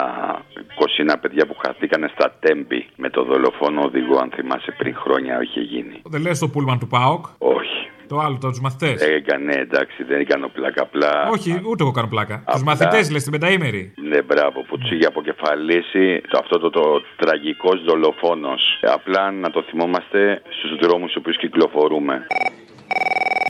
21 1.13 1.17
παιδιά 1.21 1.47
που 1.47 1.57
χαθήκανε 1.67 2.11
στα 2.15 2.37
Τέμπη 2.41 2.87
με 2.97 3.11
το 3.11 3.25
δολοφόνο 3.25 3.81
οδηγό, 3.85 4.19
αν 4.19 4.31
θυμάσαι 4.35 4.75
πριν 4.79 4.95
χρόνια 4.95 5.43
είχε 5.43 5.61
γίνει. 5.61 6.03
Δεν 6.05 6.21
λες 6.21 6.39
το 6.39 6.49
πούλμαν 6.49 6.79
του 6.79 6.87
Πάοκ. 6.87 7.27
Όχι. 7.39 7.91
Το 8.13 8.19
άλλο, 8.19 8.39
το 8.41 8.49
τους 8.49 8.61
μαθητές. 8.61 9.01
Έκανε, 9.03 9.53
εντάξει, 9.67 10.05
δεν 10.05 10.21
έκανα 10.21 10.49
πλάκα. 10.49 10.83
Απλά. 10.83 11.29
Όχι, 11.31 11.61
ούτε 11.71 11.83
εγώ 11.83 11.93
κάνω 11.93 12.09
πλάκα. 12.09 12.37
Τους 12.37 12.61
Απλά- 12.61 12.65
μαθητές 12.65 13.11
λες 13.11 13.23
την 13.23 13.33
πενταήμερη. 13.33 13.93
Ναι, 14.11 14.23
μπράβο, 14.23 14.59
που 14.69 14.79
του 14.79 14.95
είχε 14.95 15.07
αποκεφαλίσει 15.07 16.21
το, 16.31 16.39
αυτό 16.43 16.59
το, 16.59 16.71
το, 16.71 17.03
τραγικός 17.17 17.83
δολοφόνος. 17.85 18.63
Απλά 18.83 19.31
να 19.31 19.51
το 19.51 19.63
θυμόμαστε 19.69 20.43
στους 20.59 20.71
δρόμους 20.83 21.11
στους 21.11 21.23
οποίους 21.23 21.39
κυκλοφορούμε. 21.39 22.27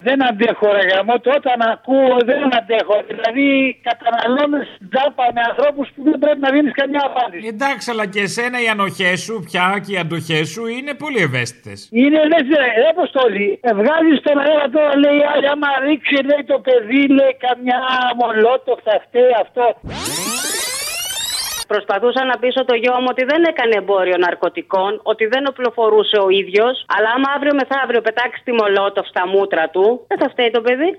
Δεν 0.07 0.19
αντέχω 0.29 0.67
ρε 0.77 0.85
γαμό, 0.91 1.15
όταν 1.39 1.59
ακούω 1.75 2.17
δεν 2.31 2.57
αντέχω. 2.59 2.97
Δηλαδή 3.11 3.47
καταναλώνεις 3.89 4.69
τζάπα 4.91 5.27
με 5.35 5.41
ανθρώπους 5.51 5.87
που 5.95 6.01
δεν 6.09 6.19
πρέπει 6.23 6.41
να 6.47 6.51
δίνεις 6.55 6.73
καμιά 6.81 7.03
απάντηση. 7.11 7.47
Εντάξει, 7.55 7.87
αλλά 7.93 8.07
και 8.13 8.21
εσένα 8.29 8.57
οι 8.63 8.69
ανοχές 8.75 9.21
σου 9.27 9.35
πια 9.47 9.67
και 9.85 9.93
οι 9.95 9.99
αντοχές 10.05 10.45
σου 10.55 10.63
είναι 10.77 10.93
πολύ 11.05 11.21
ευαίσθητες. 11.29 11.79
Είναι 12.01 12.21
λες 12.31 12.47
ρε, 12.61 12.69
ρε 12.83 12.89
Αποστόλη, 12.97 13.49
ε, 13.69 13.71
βγάζεις 13.81 14.19
τον 14.27 14.37
αέρα 14.45 14.67
τώρα 14.75 14.93
λέει 15.05 15.21
άλλη 15.33 15.47
άμα 15.55 15.69
ρίξει 15.87 16.19
λέει 16.29 16.43
το 16.53 16.59
παιδί 16.67 17.03
λέει 17.19 17.35
καμιά 17.47 17.81
μολότο 18.21 18.73
θα 18.85 18.95
φταίει 19.05 19.33
αυτό. 19.45 19.65
Προσπαθούσα 21.73 22.25
να 22.25 22.37
πείσω 22.43 22.65
το 22.65 22.75
γιο 22.83 22.95
μου 23.03 23.11
ότι 23.15 23.25
δεν 23.25 23.43
έκανε 23.53 23.75
εμπόριο 23.83 24.17
ναρκωτικών, 24.25 25.01
ότι 25.03 25.25
δεν 25.33 25.43
οπλοφορούσε 25.51 26.17
ο 26.27 26.29
ίδιος, 26.29 26.75
αλλά 26.95 27.09
άμα 27.17 27.29
αύριο 27.37 27.55
μεθαύριο 27.61 28.01
πετάξει 28.01 28.41
τη 28.45 28.53
μολότοφ 28.53 29.07
στα 29.13 29.27
μούτρα 29.33 29.65
του, 29.75 29.85
δεν 30.11 30.19
θα 30.19 30.29
φταίει 30.33 30.51
το 30.51 30.61
παιδί. 30.61 30.91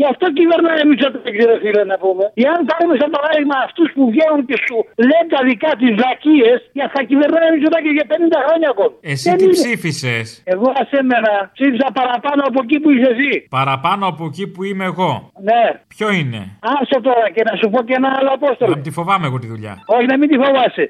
Γι' 0.00 0.08
αυτό 0.12 0.24
κυβερνάει 0.38 0.78
εμεί 0.84 0.94
το 1.02 1.08
ξέρω 1.36 1.54
φίλε 1.62 1.82
να 1.92 1.96
πούμε. 2.04 2.24
Εάν 2.44 2.58
πάρουμε 2.70 2.94
σαν 3.00 3.10
παράδειγμα 3.16 3.56
αυτούς 3.66 3.88
που 3.94 4.02
βγαίνουν 4.12 4.40
και 4.48 4.56
σου 4.64 4.76
λένε 5.08 5.26
τα 5.34 5.40
δικά 5.48 5.70
τι 5.80 5.86
βλακίε, 5.98 6.50
θα 6.94 7.00
κυβερνάει 7.08 7.46
εμεί 7.50 7.58
και 7.84 7.92
για 7.98 8.06
50 8.12 8.38
χρόνια 8.46 8.68
ακόμα. 8.74 8.94
Εσύ 9.12 9.26
Δεν 9.28 9.36
τι 9.38 9.44
είναι. 9.44 9.56
ψήφισες; 9.58 10.26
Εγώ 10.54 10.68
ασέμενα 10.82 11.32
ψήφισα 11.56 11.88
παραπάνω 12.00 12.40
από 12.50 12.58
εκεί 12.64 12.76
που 12.82 12.88
είσαι 12.94 13.10
εσύ. 13.14 13.32
Παραπάνω 13.58 14.02
από 14.12 14.22
εκεί 14.30 14.44
που 14.52 14.60
είμαι 14.68 14.84
εγώ. 14.92 15.12
Ναι. 15.48 15.64
Ποιο 15.94 16.08
είναι; 16.18 16.40
Άσε 16.74 16.96
τώρα 17.08 17.26
και 17.34 17.42
να 17.48 17.54
σου 17.60 17.66
πω 17.72 17.78
και 17.88 17.94
ένα 18.00 18.10
άλλο 18.18 18.30
απόστολο. 18.38 18.70
Να 18.74 18.80
τη 18.86 18.90
φοβάμαι 18.98 19.26
εγώ 19.30 19.38
τη 19.42 19.48
δουλειά. 19.54 19.74
Όχι, 19.94 20.06
να 20.12 20.16
μην 20.20 20.28
τη 20.32 20.36
φοβάσαι. 20.44 20.84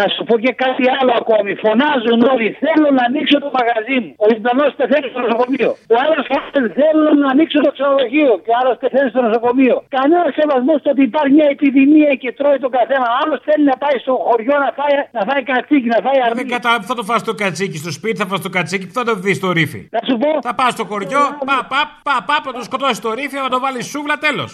Να 0.00 0.04
σου 0.14 0.20
πω 0.28 0.34
και 0.44 0.52
κάτι 0.64 0.84
άλλο 0.98 1.12
ακόμη. 1.22 1.50
Φωνάζουν 1.64 2.20
όλοι. 2.32 2.48
Θέλω 2.64 2.88
να 2.98 3.02
ανοίξω 3.08 3.36
το 3.44 3.48
μαγαζί 3.58 3.96
μου. 4.02 4.10
Ο 4.24 4.26
Ισπανός 4.36 4.70
πεθαίνει 4.78 5.08
στο 5.12 5.20
νοσοκομείο. 5.24 5.70
Ο 5.94 5.96
άλλος 6.04 6.24
φωνάζει. 6.30 6.68
Θέλω 6.80 7.08
να 7.22 7.26
ανοίξω 7.34 7.58
το 7.66 7.70
ξενοδοχείο. 7.74 8.32
Και 8.40 8.50
και 8.50 8.58
άλλο 8.60 8.72
πεθαίνει 8.82 9.08
στο 9.14 9.20
νοσοκομείο. 9.26 9.76
Κανένας 9.96 10.30
σεβασμός 10.38 10.78
στο 10.82 10.90
ότι 10.94 11.02
υπάρχει 11.10 11.32
μια 11.38 11.48
επιδημία 11.56 12.10
και 12.22 12.28
τρώει 12.38 12.58
τον 12.64 12.72
καθένα. 12.78 13.06
Άλλος 13.20 13.38
θέλει 13.48 13.64
να 13.72 13.76
πάει 13.82 13.96
στο 14.04 14.12
χωριό 14.26 14.56
να 14.64 14.70
φάει, 14.78 14.94
να 15.16 15.22
φάει 15.28 15.42
κατσίκι, 15.50 15.88
να 15.94 16.00
φάει 16.04 16.18
αρνί. 16.24 16.36
Δεν 16.40 16.48
κατά 16.54 16.72
θα 16.88 16.94
το 16.98 17.04
φας 17.10 17.20
το 17.30 17.34
κατσίκι 17.42 17.76
στο 17.84 17.90
σπίτι, 17.98 18.16
θα 18.22 18.26
φας 18.30 18.40
το 18.46 18.50
κατσίκι, 18.56 18.84
που 18.88 18.94
θα 18.98 19.04
το 19.08 19.12
δεις 19.24 19.36
στο 19.40 19.48
ρήφι. 19.58 19.80
Να 19.96 20.00
σου 20.08 20.16
πω. 20.22 20.30
Θα 20.48 20.52
πας 20.58 20.70
στο 20.76 20.84
χωριό, 20.90 21.22
πα, 21.48 21.56
πα, 21.72 21.80
πα, 22.06 22.14
πα, 22.28 22.36
θα 22.46 22.52
το 22.58 22.62
σκοτώσεις 22.68 22.98
στο 23.02 23.10
ρήφι, 23.18 23.36
θα 23.46 23.50
το 23.54 23.58
βάλεις 23.64 23.84
σούβλα, 23.92 24.14
τέλος. 24.26 24.50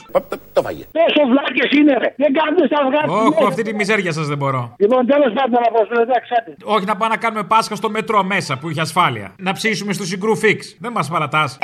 Το 0.56 0.60
φάγε. 0.66 0.84
Τόσο 0.98 1.22
βλάκες 1.30 1.70
είναι, 1.78 1.94
ρε. 2.02 2.08
Δεν 2.22 2.30
κάνουν 2.38 2.60
στα 2.70 2.78
βγάλια. 2.88 3.10
Όχι, 3.26 3.42
αυτή 3.50 3.62
τη 3.66 3.72
μιζέρια 3.80 4.12
σας 4.18 4.26
δεν 4.32 4.38
μπορώ. 4.40 4.62
Λοιπόν, 4.82 5.00
τέλος 5.12 5.32
πάντων, 5.36 5.58
να 5.64 5.70
πω 5.74 5.80
εντάξει, 6.06 6.30
άντε. 6.38 6.52
Όχι 6.74 6.84
να 6.90 6.96
πάμε 6.96 7.14
να 7.14 7.20
κάνουμε 7.24 7.42
Πάσχα 7.52 7.74
στο 7.74 7.88
μετρό 7.90 8.20
μέσα 8.24 8.52
που 8.58 8.66
είχε 8.70 8.80
ασφάλεια. 8.80 9.26
Να 9.38 9.52
ψήσουμε 9.52 9.92
στο 9.92 10.04
συγκρού 10.04 10.36
φίξ. 10.36 10.76
Δεν 10.80 10.92
μας 10.92 11.08
παρατάς. 11.08 11.58